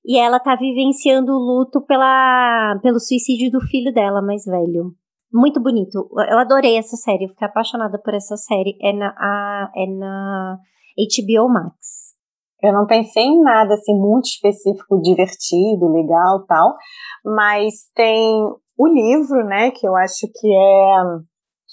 e 0.06 0.18
ela 0.18 0.38
tá 0.38 0.54
vivenciando 0.54 1.32
o 1.32 1.38
luto 1.38 1.84
pela, 1.84 2.78
pelo 2.80 3.00
suicídio 3.00 3.50
do 3.50 3.60
filho 3.60 3.92
dela 3.92 4.22
mais 4.22 4.44
velho. 4.44 4.94
Muito 5.32 5.60
bonito. 5.60 6.08
Eu 6.30 6.38
adorei 6.38 6.78
essa 6.78 6.96
série. 6.96 7.24
Eu 7.24 7.28
fiquei 7.30 7.48
apaixonada 7.48 7.98
por 7.98 8.14
essa 8.14 8.36
série. 8.36 8.78
É 8.80 8.92
na, 8.92 9.08
a, 9.08 9.70
é 9.74 9.86
na 9.86 10.58
HBO 10.96 11.52
Max. 11.52 12.14
Eu 12.62 12.72
não 12.72 12.86
pensei 12.86 13.24
em 13.24 13.42
nada 13.42 13.74
assim 13.74 13.94
muito 13.98 14.26
específico, 14.26 15.00
divertido, 15.02 15.92
legal, 15.92 16.46
tal, 16.46 16.74
mas 17.24 17.90
tem 17.94 18.42
o 18.78 18.86
livro, 18.86 19.44
né, 19.44 19.70
que 19.70 19.86
eu 19.86 19.94
acho 19.94 20.26
que 20.34 20.48
é 20.48 21.02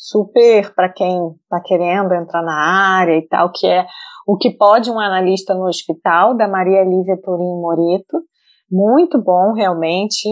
super 0.04 0.76
para 0.76 0.92
quem 0.92 1.30
está 1.44 1.62
querendo 1.62 2.14
entrar 2.14 2.44
na 2.44 3.00
área 3.00 3.18
e 3.18 3.26
tal, 3.28 3.50
que 3.54 3.66
é 3.66 3.86
o 4.28 4.38
que 4.38 4.52
pode 4.52 4.92
um 4.92 5.00
analista 5.00 5.54
no 5.54 5.66
hospital 5.66 6.36
da 6.36 6.46
Maria 6.46 6.84
Lívia 6.84 7.18
Turim 7.24 7.62
Moreto, 7.62 8.22
muito 8.70 9.22
bom 9.22 9.54
realmente, 9.54 10.28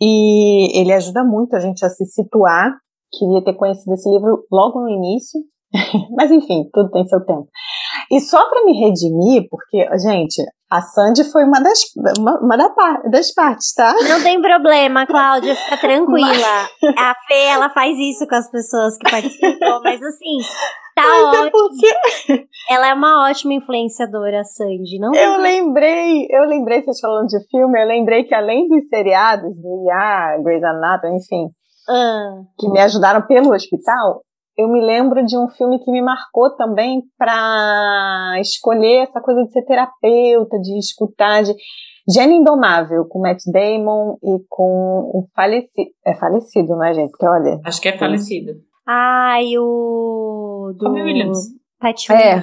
e 0.00 0.80
ele 0.80 0.92
ajuda 0.92 1.22
muito 1.22 1.54
a 1.54 1.60
gente 1.60 1.84
a 1.84 1.88
se 1.88 2.04
situar. 2.06 2.72
Queria 3.12 3.44
ter 3.44 3.54
conhecido 3.54 3.94
esse 3.94 4.10
livro 4.10 4.44
logo 4.50 4.80
no 4.80 4.88
início, 4.88 5.40
mas 6.16 6.32
enfim, 6.32 6.68
tudo 6.72 6.90
tem 6.90 7.06
seu 7.06 7.24
tempo. 7.24 7.48
E 8.10 8.20
só 8.20 8.48
para 8.48 8.64
me 8.64 8.72
redimir, 8.72 9.46
porque, 9.48 9.86
gente, 9.98 10.42
a 10.70 10.82
Sandy 10.82 11.24
foi 11.30 11.44
uma 11.44 11.60
das, 11.60 11.78
uma, 12.18 12.40
uma 12.40 12.56
das 13.10 13.32
partes, 13.32 13.72
tá? 13.72 13.94
Não 14.08 14.22
tem 14.22 14.40
problema, 14.42 15.06
Cláudia, 15.06 15.54
fica 15.54 15.76
tranquila. 15.78 16.68
Mas... 16.82 16.94
A 16.98 17.14
Fê, 17.26 17.44
ela 17.50 17.70
faz 17.70 17.96
isso 17.96 18.26
com 18.26 18.34
as 18.34 18.50
pessoas 18.50 18.96
que 18.98 19.08
participam, 19.08 19.80
mas 19.84 20.02
assim, 20.02 20.38
tá 20.94 21.02
mas 21.02 21.06
é 21.06 21.24
ótimo. 21.24 21.46
É 21.46 21.50
porque... 21.50 22.46
Ela 22.68 22.88
é 22.88 22.94
uma 22.94 23.28
ótima 23.28 23.54
influenciadora, 23.54 24.40
a 24.40 24.44
Sandy. 24.44 24.98
Não 24.98 25.14
eu 25.14 25.36
lembrei, 25.36 26.26
eu 26.30 26.44
lembrei, 26.46 26.82
vocês 26.82 26.98
falando 26.98 27.28
de 27.28 27.38
filme, 27.48 27.80
eu 27.80 27.86
lembrei 27.86 28.24
que 28.24 28.34
além 28.34 28.66
dos 28.66 28.88
seriados, 28.88 29.54
do 29.62 29.86
IA, 29.88 30.38
Grey's 30.42 30.64
Anatomy, 30.64 31.16
enfim, 31.16 31.46
ah. 31.88 32.42
que 32.58 32.68
me 32.68 32.80
ajudaram 32.80 33.22
pelo 33.22 33.54
hospital, 33.54 34.22
eu 34.56 34.68
me 34.68 34.80
lembro 34.80 35.24
de 35.24 35.36
um 35.36 35.48
filme 35.48 35.78
que 35.78 35.90
me 35.90 36.00
marcou 36.00 36.54
também 36.56 37.02
para 37.18 38.36
escolher 38.40 39.02
essa 39.02 39.20
coisa 39.20 39.44
de 39.44 39.52
ser 39.52 39.62
terapeuta, 39.64 40.58
de 40.58 40.78
escutar, 40.78 41.42
de 41.42 41.54
Gênio 42.08 42.36
Indomável, 42.36 43.04
com 43.06 43.20
Matt 43.20 43.42
Damon 43.52 44.16
e 44.22 44.38
com 44.48 45.10
o 45.12 45.28
falecido. 45.34 45.90
É 46.06 46.14
falecido, 46.14 46.76
né, 46.76 46.94
gente? 46.94 47.10
Porque 47.10 47.26
olha. 47.26 47.60
Acho 47.64 47.80
que 47.80 47.88
é 47.88 47.98
falecido. 47.98 48.52
Ai, 48.86 49.58
o. 49.58 50.72
Do... 50.78 50.84
Tommy 50.84 51.02
Williams. 51.02 51.38
Pat, 51.80 52.10
é. 52.10 52.40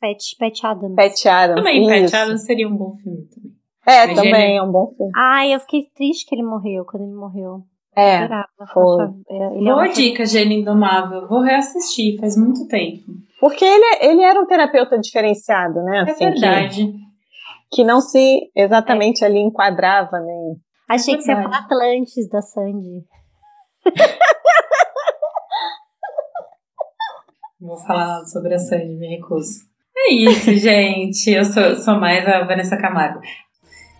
Pat, 0.00 0.18
Pat 0.38 0.64
Adams. 0.64 0.94
Pat 0.94 1.26
Adams. 1.26 1.56
Também, 1.56 2.02
isso. 2.02 2.12
Pat 2.12 2.22
Adams 2.22 2.44
seria 2.44 2.68
um 2.68 2.76
bom 2.76 2.96
filme 3.02 3.26
também. 3.34 3.56
É, 3.86 4.06
Mas 4.06 4.16
também 4.16 4.34
Gênio... 4.34 4.58
é 4.58 4.62
um 4.62 4.70
bom 4.70 4.92
filme. 4.96 5.12
Ai, 5.16 5.54
eu 5.54 5.60
fiquei 5.60 5.88
triste 5.94 6.26
que 6.26 6.34
ele 6.34 6.42
morreu, 6.42 6.84
quando 6.84 7.04
ele 7.04 7.14
morreu. 7.14 7.62
É, 7.96 8.28
foi. 8.74 9.06
É, 9.28 9.56
ele 9.56 9.68
é 9.68 9.72
Boa 9.72 9.86
é 9.86 9.92
dica, 9.92 10.26
Gênio 10.26 10.58
Indomável. 10.58 11.26
Vou 11.26 11.40
reassistir, 11.40 12.20
faz 12.20 12.36
muito 12.36 12.68
tempo. 12.68 13.04
Porque 13.40 13.64
ele, 13.64 13.98
ele 14.02 14.22
era 14.22 14.38
um 14.40 14.46
terapeuta 14.46 14.98
diferenciado, 14.98 15.82
né? 15.82 16.04
É 16.06 16.10
assim, 16.10 16.24
verdade. 16.26 16.92
Que, 17.70 17.76
que 17.76 17.84
não 17.84 18.00
se 18.00 18.50
exatamente 18.54 19.24
é. 19.24 19.26
ali 19.26 19.38
enquadrava, 19.38 20.20
né? 20.20 20.56
Achei 20.88 21.14
é 21.14 21.16
que 21.16 21.22
você 21.22 21.32
ia 21.32 21.42
falar 21.42 21.58
Atlantis 21.58 22.28
da 22.28 22.42
Sandy. 22.42 23.04
Vou 27.58 27.78
falar 27.78 28.24
sobre 28.26 28.54
a 28.54 28.58
Sandy, 28.58 28.94
me 28.96 29.08
recuso. 29.16 29.60
É 29.96 30.12
isso, 30.12 30.52
gente. 30.54 31.30
Eu 31.30 31.44
sou, 31.46 31.74
sou 31.76 31.98
mais 31.98 32.28
a 32.28 32.44
Vanessa 32.44 32.76
Camargo. 32.76 33.20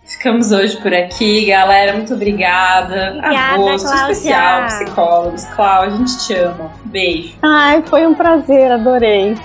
Ficamos 0.07 0.51
hoje 0.53 0.77
por 0.77 0.93
aqui, 0.93 1.45
galera. 1.45 1.93
Muito 1.93 2.13
obrigada. 2.13 3.15
Obrigada, 3.17 3.75
especial, 3.75 4.65
psicólogos. 4.67 5.43
Cláudia, 5.55 5.95
a 5.95 5.97
gente 5.97 6.25
te 6.25 6.33
ama. 6.33 6.71
Beijo. 6.85 7.33
Ai, 7.43 7.83
foi 7.85 8.07
um 8.07 8.13
prazer, 8.13 8.71
adorei. 8.71 9.35